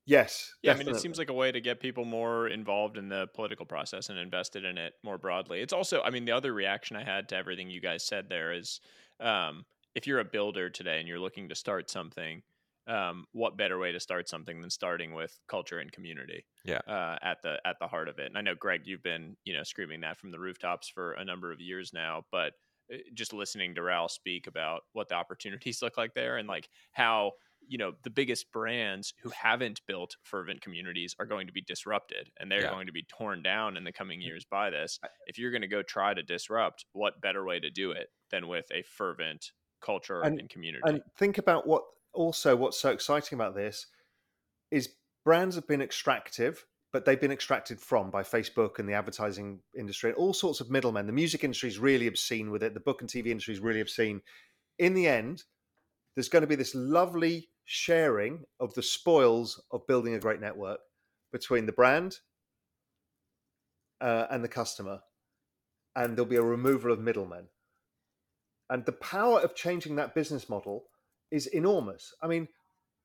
Yes. 0.06 0.51
Yeah, 0.64 0.72
definitely. 0.74 0.91
I 0.91 0.91
mean, 0.91 0.97
it 0.97 1.01
seems 1.01 1.18
like 1.18 1.30
a 1.30 1.34
way 1.34 1.53
to 1.53 1.62
get 1.62 1.80
people 1.80 2.03
more 2.03 2.49
involved 2.49 2.97
in 2.97 3.08
the 3.08 3.28
political 3.34 3.66
process 3.66 4.10
and 4.10 4.20
invested 4.20 4.66
in 4.66 4.78
it 4.78 4.91
more 5.01 5.18
broadly. 5.18 5.62
It's 5.62 5.72
also, 5.72 6.01
I 6.01 6.10
mean, 6.10 6.26
the 6.26 6.34
other 6.34 6.51
reaction 6.51 6.97
I 6.97 7.06
had 7.06 7.30
to 7.30 7.38
everything 7.38 7.70
you 7.70 7.80
guys 7.80 8.06
said 8.06 8.26
there 8.28 8.51
is, 8.51 8.82
um, 9.22 9.64
if 9.95 10.08
you're 10.08 10.20
a 10.20 10.26
builder 10.26 10.70
today 10.70 10.99
and 10.99 11.08
you're 11.08 11.20
looking 11.20 11.47
to 11.47 11.56
start 11.56 11.89
something, 11.89 12.41
um, 12.88 13.25
what 13.31 13.57
better 13.57 13.77
way 13.77 13.91
to 13.91 13.99
start 13.99 14.29
something 14.29 14.61
than 14.61 14.69
starting 14.69 15.13
with 15.13 15.38
culture 15.47 15.79
and 15.79 15.91
community? 15.91 16.45
Yeah, 16.63 16.79
uh, 16.88 17.17
at 17.21 17.41
the 17.43 17.59
at 17.65 17.77
the 17.79 17.88
heart 17.88 18.07
of 18.07 18.19
it. 18.19 18.27
And 18.27 18.38
I 18.38 18.41
know 18.41 18.55
Greg, 18.55 18.81
you've 18.86 19.03
been 19.03 19.36
you 19.43 19.53
know 19.53 19.63
screaming 19.63 20.01
that 20.01 20.17
from 20.17 20.31
the 20.31 20.39
rooftops 20.39 20.89
for 20.89 21.13
a 21.13 21.25
number 21.25 21.51
of 21.51 21.59
years 21.59 21.91
now, 21.93 22.23
but 22.31 22.53
uh, 22.93 22.97
just 23.13 23.33
listening 23.33 23.75
to 23.75 23.81
Raoul 23.81 24.09
speak 24.09 24.47
about 24.47 24.81
what 24.93 25.09
the 25.09 25.15
opportunities 25.15 25.81
look 25.81 25.97
like 25.97 26.13
there 26.13 26.38
and 26.38 26.47
like 26.47 26.69
how 26.91 27.31
you 27.67 27.77
know 27.77 27.93
the 28.03 28.09
biggest 28.11 28.51
brands 28.51 29.13
who 29.23 29.29
haven't 29.29 29.81
built 29.88 30.15
fervent 30.23 30.61
communities 30.61 31.15
are 31.19 31.25
going 31.25 31.47
to 31.47 31.53
be 31.53 31.61
disrupted 31.61 32.29
and 32.39 32.51
they're 32.51 32.61
yeah. 32.61 32.71
going 32.71 32.86
to 32.86 32.91
be 32.91 33.03
torn 33.09 33.41
down 33.41 33.75
in 33.75 33.83
the 33.83 33.91
coming 33.91 34.21
years 34.21 34.45
by 34.51 34.69
this 34.69 34.99
if 35.25 35.39
you're 35.39 35.49
going 35.49 35.63
to 35.63 35.67
go 35.67 35.81
try 35.81 36.13
to 36.13 36.21
disrupt 36.21 36.86
what 36.93 37.19
better 37.21 37.43
way 37.43 37.59
to 37.59 37.71
do 37.71 37.89
it 37.89 38.09
than 38.29 38.47
with 38.47 38.65
a 38.71 38.83
fervent 38.83 39.51
culture 39.86 40.21
and, 40.21 40.39
and 40.39 40.49
community. 40.49 40.81
And 40.86 41.01
think 41.17 41.38
about 41.38 41.67
what 41.67 41.83
also 42.16 42.55
what's 42.55 42.80
so 42.80 42.91
exciting 42.91 43.38
about 43.38 43.55
this 43.55 43.88
is 44.72 44.89
brands 45.24 45.55
have 45.55 45.68
been 45.68 45.82
extractive, 45.82 46.66
but 46.91 47.05
they've 47.05 47.20
been 47.20 47.32
extracted 47.32 47.80
from 47.80 48.09
by 48.09 48.24
Facebook 48.24 48.80
and 48.80 48.88
the 48.88 48.93
advertising 48.93 49.59
industry 49.78 50.09
and 50.09 50.18
all 50.18 50.34
sorts 50.34 50.61
of 50.61 50.72
middlemen. 50.72 51.07
The 51.07 51.13
music 51.13 51.43
industry 51.43 51.70
is 51.70 51.80
really 51.80 52.07
obscene 52.07 52.51
with 52.51 52.63
it. 52.63 52.74
The 52.74 52.80
book 52.80 53.01
and 53.01 53.09
TV 53.09 53.28
industry 53.28 53.53
is 53.53 53.59
really 53.59 53.82
obscene. 53.82 54.22
In 54.80 54.93
the 54.93 55.07
end, 55.07 55.43
there's 56.16 56.30
going 56.30 56.41
to 56.41 56.47
be 56.47 56.55
this 56.55 56.74
lovely 56.74 57.49
sharing 57.66 58.45
of 58.59 58.74
the 58.74 58.84
spoils 58.84 59.61
of 59.72 59.86
building 59.88 60.13
a 60.13 60.20
great 60.20 60.39
network 60.39 60.80
between 61.32 61.66
the 61.66 61.72
brand 61.72 62.20
uh, 63.99 64.28
and 64.30 64.43
the 64.43 64.47
customer, 64.47 64.99
and 65.95 66.16
there'll 66.16 66.30
be 66.30 66.36
a 66.36 66.41
removal 66.41 66.91
of 66.91 66.99
middlemen. 66.99 67.47
And 68.70 68.86
the 68.86 68.93
power 68.93 69.39
of 69.41 69.55
changing 69.55 69.95
that 69.97 70.16
business 70.16 70.49
model 70.49 70.86
is 71.32 71.47
enormous. 71.47 72.13
I 72.21 72.28
mean, 72.28 72.47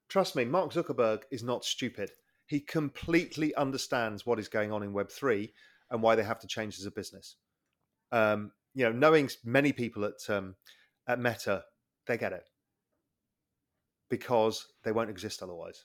trust 0.08 0.36
me, 0.36 0.44
Mark 0.44 0.72
Zuckerberg 0.72 1.22
is 1.30 1.42
not 1.42 1.64
stupid. 1.64 2.10
He 2.46 2.60
completely 2.60 3.54
understands 3.54 4.26
what 4.26 4.38
is 4.38 4.48
going 4.48 4.72
on 4.72 4.82
in 4.82 4.92
Web3 4.92 5.50
and 5.90 6.02
why 6.02 6.14
they 6.14 6.24
have 6.24 6.40
to 6.40 6.46
change 6.46 6.78
as 6.78 6.86
a 6.86 6.90
business. 6.90 7.36
Um, 8.12 8.52
you 8.74 8.84
know, 8.84 8.92
knowing 8.92 9.30
many 9.44 9.72
people 9.72 10.04
at 10.04 10.28
um, 10.28 10.56
at 11.06 11.20
Meta, 11.20 11.64
they 12.06 12.18
get 12.18 12.32
it 12.32 12.48
because 14.08 14.66
they 14.84 14.92
won't 14.92 15.10
exist 15.10 15.42
otherwise. 15.42 15.84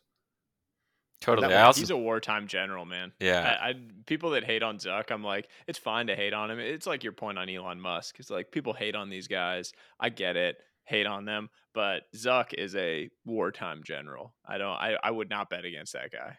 Totally. 1.22 1.54
Also, 1.56 1.80
he's 1.80 1.90
a 1.92 1.98
wartime 1.98 2.48
general, 2.48 2.86
man. 2.86 3.12
Yeah. 3.20 3.58
I, 3.62 3.70
I, 3.70 3.74
people 4.06 4.32
that 4.32 4.44
hate 4.44 4.64
on 4.64 4.78
Zuck, 4.78 5.12
I'm 5.12 5.24
like, 5.24 5.48
it's 5.66 5.80
fine 5.80 6.08
to 6.08 6.16
hate 6.16 6.34
on 6.34 6.52
him. 6.52 6.60
It's 6.60 6.86
like 6.86 7.04
your 7.04 7.14
point 7.14 7.38
on 7.38 7.50
Elon 7.50 7.80
Musk. 7.80 8.20
It's 8.20 8.30
like 8.30 8.52
people 8.52 8.74
hate 8.74 8.96
on 8.96 9.10
these 9.10 9.28
guys. 9.28 9.72
I 10.00 10.10
get 10.10 10.36
it. 10.36 10.58
Hate 10.86 11.08
on 11.08 11.26
them, 11.26 11.50
but 11.74 12.04
Zuck 12.16 12.54
is 12.54 12.76
a 12.76 13.10
wartime 13.26 13.82
general. 13.84 14.34
I 14.48 14.58
don't. 14.58 14.70
I, 14.70 14.98
I 15.04 15.12
would 15.12 15.30
not 15.30 15.50
bet 15.50 15.66
against 15.66 15.94
that 15.94 16.12
guy. 16.12 16.38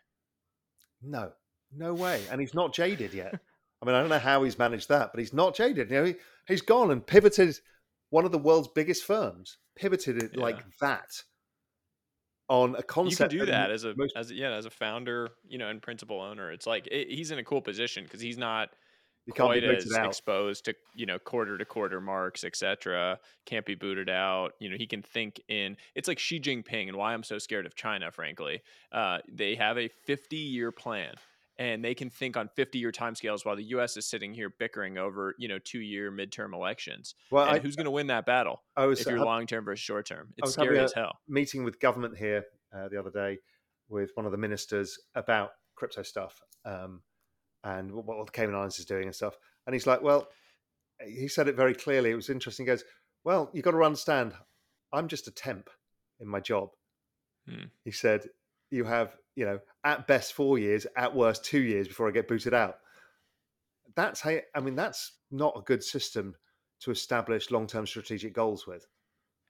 No, 1.03 1.33
no 1.75 1.95
way. 1.95 2.23
And 2.31 2.41
he's 2.41 2.55
not 2.55 2.73
jaded 2.73 3.13
yet. 3.13 3.35
I 3.83 3.87
mean, 3.87 3.95
I 3.95 4.01
don't 4.01 4.09
know 4.09 4.19
how 4.19 4.43
he's 4.45 4.59
managed 4.59 4.89
that, 4.89 5.11
but 5.13 5.19
he's 5.19 5.35
not 5.35 5.55
jaded. 5.55 5.91
You 5.91 5.97
know, 5.97 6.05
he, 6.05 6.15
he's 6.47 6.63
gone 6.63 6.91
and 6.91 7.07
pivoted 7.07 7.59
one 8.11 8.25
of 8.25 8.33
the 8.33 8.39
world's 8.39 8.69
biggest 8.69 9.05
firms, 9.05 9.59
pivoted 9.77 10.23
it 10.23 10.31
yeah. 10.35 10.41
like 10.41 10.65
that 10.81 11.11
on 12.49 12.77
a 12.77 12.83
concept. 12.83 13.33
You 13.33 13.41
can 13.41 13.47
do 13.47 13.53
that, 13.53 13.69
that 13.69 13.71
as 13.73 13.85
a 13.85 13.95
most... 13.97 14.15
as 14.17 14.31
yeah 14.31 14.53
as 14.53 14.67
a 14.67 14.71
founder, 14.71 15.31
you 15.47 15.59
know, 15.59 15.69
and 15.69 15.83
principal 15.83 16.21
owner. 16.21 16.51
It's 16.53 16.67
like 16.67 16.87
it, 16.91 17.09
he's 17.11 17.31
in 17.31 17.39
a 17.39 17.45
cool 17.45 17.61
position 17.61 18.05
because 18.05 18.21
he's 18.21 18.39
not 18.39 18.71
quite 19.35 19.65
as 19.65 19.91
exposed 19.93 20.65
to 20.67 20.75
you 20.95 21.07
know 21.07 21.19
quarter 21.19 21.59
to 21.59 21.65
quarter 21.65 22.01
marks, 22.01 22.45
etc. 22.45 23.19
Can't 23.45 23.67
be 23.67 23.75
booted 23.75 24.09
out. 24.09 24.53
You 24.61 24.71
know, 24.71 24.77
he 24.77 24.87
can 24.87 25.03
think 25.03 25.41
in. 25.49 25.77
It's 25.95 26.09
like 26.09 26.19
Xi 26.19 26.41
Jinping, 26.41 26.89
and 26.89 26.97
why 26.97 27.13
I'm 27.13 27.23
so 27.23 27.39
scared 27.39 27.67
of 27.67 27.75
China. 27.75 28.11
Frankly, 28.11 28.63
uh, 28.93 29.19
they 29.31 29.55
have 29.57 29.79
a 29.79 29.89
50 29.89 30.37
year 30.37 30.71
plan. 30.73 31.15
and 31.59 31.83
they 31.83 31.95
can 31.95 32.11
think 32.11 32.37
on 32.37 32.49
50 32.55 32.79
year 32.79 32.93
timescales 32.93 33.47
while 33.47 33.57
the 33.57 33.65
US 33.65 33.97
is 33.97 34.05
sitting 34.05 34.35
here 34.35 34.51
bickering 34.51 34.99
over, 34.99 35.35
you 35.39 35.49
know, 35.49 35.59
two 35.59 35.81
year 35.81 36.13
midterm 36.13 36.53
elections. 36.53 37.15
Well, 37.31 37.47
and 37.47 37.57
I, 37.57 37.59
who's 37.61 37.77
going 37.77 37.87
to 37.87 37.91
win 37.91 38.09
that 38.09 38.27
battle 38.27 38.63
I 38.77 38.85
was 38.85 39.01
if 39.01 39.07
you're 39.07 39.17
ha- 39.17 39.25
long 39.25 39.47
term 39.47 39.65
versus 39.65 39.83
short 39.83 40.07
term? 40.07 40.35
It's 40.37 40.53
scary 40.53 40.79
as 40.79 40.93
hell. 40.93 41.19
meeting 41.27 41.65
with 41.65 41.81
government 41.81 42.17
here 42.19 42.45
uh, 42.77 42.89
the 42.89 42.99
other 42.99 43.11
day 43.11 43.39
with 43.89 44.11
one 44.15 44.27
of 44.27 44.33
the 44.33 44.39
ministers 44.39 44.99
about 45.15 45.53
crypto 45.77 46.03
stuff 46.03 46.43
um, 46.67 47.01
and 47.67 47.91
what, 47.91 48.07
what 48.07 48.27
the 48.27 48.33
Cayman 48.33 48.55
Islands 48.55 48.79
is 48.79 48.85
doing 48.85 49.05
and 49.05 49.15
stuff. 49.15 49.37
And 49.67 49.75
he's 49.75 49.87
like, 49.87 50.01
well, 50.01 50.29
he 51.05 51.27
said 51.27 51.49
it 51.49 51.57
very 51.57 51.75
clearly. 51.75 52.11
It 52.11 52.17
was 52.17 52.31
interesting. 52.31 52.65
He 52.65 52.69
goes, 52.69 52.85
well, 53.25 53.51
you've 53.53 53.65
got 53.65 53.73
to 53.73 53.83
understand, 53.83 54.33
I'm 54.93 55.09
just 55.09 55.27
a 55.27 55.33
temp 55.33 55.69
in 56.21 56.29
my 56.29 56.39
job. 56.39 56.71
Hmm. 57.49 57.65
He 57.85 57.91
said, 57.91 58.29
you 58.71 58.85
have, 58.85 59.17
you 59.35 59.45
know, 59.45 59.59
at 59.83 60.07
best 60.07 60.33
four 60.33 60.59
years, 60.59 60.87
at 60.97 61.15
worst 61.15 61.45
two 61.45 61.61
years 61.61 61.89
before 61.89 62.09
I 62.09 62.13
get 62.13 62.29
booted 62.29 62.55
out. 62.55 62.77
That's 63.97 64.21
how, 64.21 64.37
I 64.55 64.61
mean, 64.61 64.77
that's 64.77 65.13
not 65.31 65.57
a 65.57 65.63
good 65.63 65.83
system 65.83 66.37
to 66.81 66.93
establish 66.93 67.51
long 67.51 67.67
term 67.67 67.87
strategic 67.87 68.33
goals 68.33 68.67
with. 68.67 68.87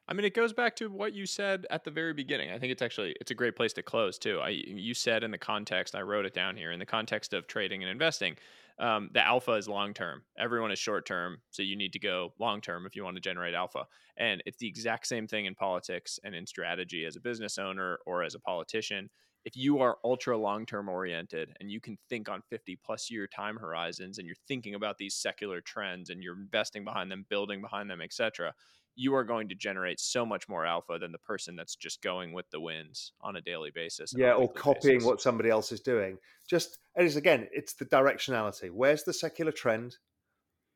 I 0.08 0.14
mean, 0.14 0.24
it 0.24 0.34
goes 0.34 0.52
back 0.52 0.76
to 0.76 0.88
what 0.88 1.14
you 1.14 1.26
said 1.26 1.66
at 1.68 1.82
the 1.82 1.90
very 1.90 2.12
beginning. 2.12 2.50
I 2.50 2.58
think 2.58 2.70
it's 2.70 2.82
actually 2.82 3.16
it's 3.20 3.32
a 3.32 3.34
great 3.34 3.56
place 3.56 3.72
to 3.72 3.82
close 3.82 4.18
too. 4.18 4.38
I 4.40 4.50
you 4.50 4.94
said 4.94 5.24
in 5.24 5.32
the 5.32 5.38
context, 5.38 5.96
I 5.96 6.02
wrote 6.02 6.26
it 6.26 6.34
down 6.34 6.56
here 6.56 6.70
in 6.70 6.78
the 6.78 6.86
context 6.86 7.34
of 7.34 7.48
trading 7.48 7.82
and 7.82 7.90
investing. 7.90 8.36
Um, 8.78 9.10
the 9.12 9.26
alpha 9.26 9.52
is 9.52 9.68
long 9.68 9.94
term. 9.94 10.22
Everyone 10.38 10.70
is 10.70 10.78
short 10.78 11.06
term, 11.06 11.38
so 11.50 11.62
you 11.62 11.76
need 11.76 11.92
to 11.94 11.98
go 11.98 12.34
long 12.38 12.60
term 12.60 12.86
if 12.86 12.94
you 12.94 13.02
want 13.02 13.16
to 13.16 13.20
generate 13.20 13.54
alpha. 13.54 13.86
And 14.16 14.42
it's 14.46 14.58
the 14.58 14.68
exact 14.68 15.08
same 15.08 15.26
thing 15.26 15.46
in 15.46 15.54
politics 15.54 16.20
and 16.22 16.34
in 16.34 16.46
strategy 16.46 17.04
as 17.04 17.16
a 17.16 17.20
business 17.20 17.58
owner 17.58 17.98
or 18.06 18.22
as 18.22 18.34
a 18.34 18.40
politician. 18.40 19.10
If 19.44 19.56
you 19.56 19.78
are 19.80 19.98
ultra 20.04 20.36
long 20.36 20.66
term 20.66 20.88
oriented 20.88 21.56
and 21.58 21.70
you 21.70 21.80
can 21.80 21.96
think 22.08 22.28
on 22.28 22.42
50 22.48 22.78
plus 22.84 23.10
year 23.10 23.26
time 23.26 23.56
horizons 23.56 24.18
and 24.18 24.26
you're 24.26 24.36
thinking 24.46 24.74
about 24.74 24.98
these 24.98 25.14
secular 25.14 25.60
trends 25.60 26.10
and 26.10 26.22
you're 26.22 26.36
investing 26.36 26.84
behind 26.84 27.10
them, 27.10 27.26
building 27.28 27.60
behind 27.60 27.90
them, 27.90 28.00
etc., 28.00 28.54
you 28.96 29.14
are 29.14 29.24
going 29.24 29.48
to 29.50 29.54
generate 29.54 30.00
so 30.00 30.24
much 30.24 30.48
more 30.48 30.64
alpha 30.64 30.98
than 30.98 31.12
the 31.12 31.18
person 31.18 31.54
that's 31.54 31.76
just 31.76 32.02
going 32.02 32.32
with 32.32 32.50
the 32.50 32.60
winds 32.60 33.12
on 33.20 33.36
a 33.36 33.40
daily 33.42 33.70
basis. 33.72 34.14
yeah, 34.16 34.32
or 34.32 34.50
copying 34.50 34.96
basis. 34.96 35.06
what 35.06 35.20
somebody 35.20 35.50
else 35.50 35.70
is 35.70 35.80
doing. 35.80 36.18
Just 36.48 36.78
it 36.96 37.04
is 37.04 37.16
again, 37.16 37.46
it's 37.52 37.74
the 37.74 37.84
directionality. 37.84 38.70
Where's 38.70 39.04
the 39.04 39.12
secular 39.12 39.52
trend? 39.52 39.96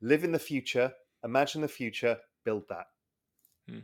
Live 0.02 0.22
in 0.22 0.32
the 0.32 0.38
future, 0.38 0.92
imagine 1.24 1.62
the 1.62 1.68
future, 1.68 2.18
build 2.44 2.64
that. 2.68 2.86
Hmm. 3.68 3.80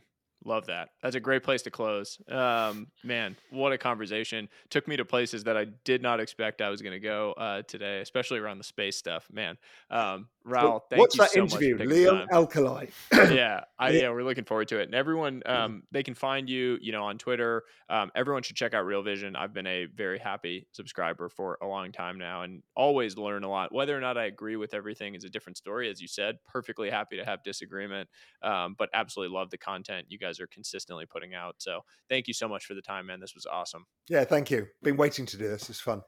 Love 0.47 0.67
that. 0.67 0.91
That's 1.03 1.17
a 1.17 1.21
great 1.21 1.43
place 1.43 1.63
to 1.63 1.73
close. 1.73 2.19
Um, 2.29 2.87
man, 3.03 3.37
what 3.51 3.73
a 3.73 3.79
conversation. 3.79 4.49
Took 4.71 4.87
me 4.87 4.97
to 4.97 5.05
places 5.05 5.43
that 5.45 5.57
I 5.57 5.65
did 5.85 6.03
not 6.03 6.21
expect 6.21 6.63
I 6.63 6.71
was 6.71 6.83
going 6.83 6.93
to 6.93 7.01
go 7.01 7.33
uh, 7.33 7.63
today, 7.63 8.01
especially 8.01 8.39
around 8.39 8.59
the 8.59 8.65
space 8.65 8.97
stuff. 8.97 9.27
Man, 9.33 9.59
um, 9.91 10.29
Raoul, 10.45 10.85
thank 10.89 11.01
What's 11.01 11.17
you 11.17 11.23
that 11.23 11.31
so 11.33 11.41
interview? 11.41 11.71
much 11.77 11.79
for 11.81 11.85
taking 11.85 12.05
the 12.05 12.11
Leon 12.13 12.29
time. 12.29 12.47
Alkalai. 12.47 12.91
yeah, 13.35 13.65
I, 13.81 13.91
Yeah. 13.91 14.11
we're 14.11 14.23
looking 14.23 14.45
forward 14.45 14.69
to 14.69 14.79
it. 14.79 14.85
And 14.85 14.95
everyone, 14.95 15.43
um, 15.47 15.83
they 15.91 16.05
can 16.05 16.15
find 16.15 16.49
you, 16.49 16.79
you 16.81 16.93
know, 16.93 17.03
on 17.03 17.19
Twitter. 17.19 17.65
Um, 17.89 18.13
everyone 18.15 18.45
should 18.45 18.55
check 18.55 18.73
out 18.73 18.87
Real 18.87 19.03
Vision. 19.03 19.35
I've 19.35 19.53
been 19.53 19.67
a 19.67 19.87
very 19.87 20.21
happy 20.21 20.69
subscriber 20.71 21.29
for 21.29 21.59
a 21.61 21.67
long 21.67 21.91
time 21.91 22.19
now, 22.19 22.43
and 22.43 22.63
always 22.77 23.17
learn 23.17 23.43
a 23.43 23.51
lot. 23.51 23.75
Whether 23.75 23.97
or 23.99 24.01
not 24.01 24.17
I 24.17 24.27
agree 24.27 24.55
with 24.55 24.75
everything 24.75 25.17
is 25.17 25.25
a 25.25 25.29
different 25.29 25.57
story, 25.57 25.91
as 25.91 26.01
you 26.01 26.07
said. 26.07 26.37
Perfectly 26.47 26.89
happy 26.89 27.17
to 27.17 27.25
have 27.25 27.43
disagreement, 27.43 28.09
um, 28.43 28.77
but 28.79 28.89
absolutely 28.95 29.35
love 29.37 29.51
the 29.51 29.59
content 29.59 30.07
you 30.09 30.19
guys 30.37 30.43
are 30.43 30.47
consistently 30.47 31.07
putting 31.07 31.35
out. 31.35 31.57
So 31.59 31.81
thank 32.09 32.29
you 32.29 32.35
so 32.35 32.49
much 32.49 32.65
for 32.65 32.75
the 32.75 32.83
time, 32.83 33.07
man. 33.07 33.21
This 33.21 33.35
was 33.35 33.47
awesome. 33.47 33.87
Yeah, 34.09 34.25
thank 34.25 34.51
you. 34.51 34.67
Been 34.83 34.97
waiting 34.97 35.27
to 35.27 35.37
do 35.37 35.49
this. 35.49 35.69
It's 35.71 35.81
fun. 35.81 36.03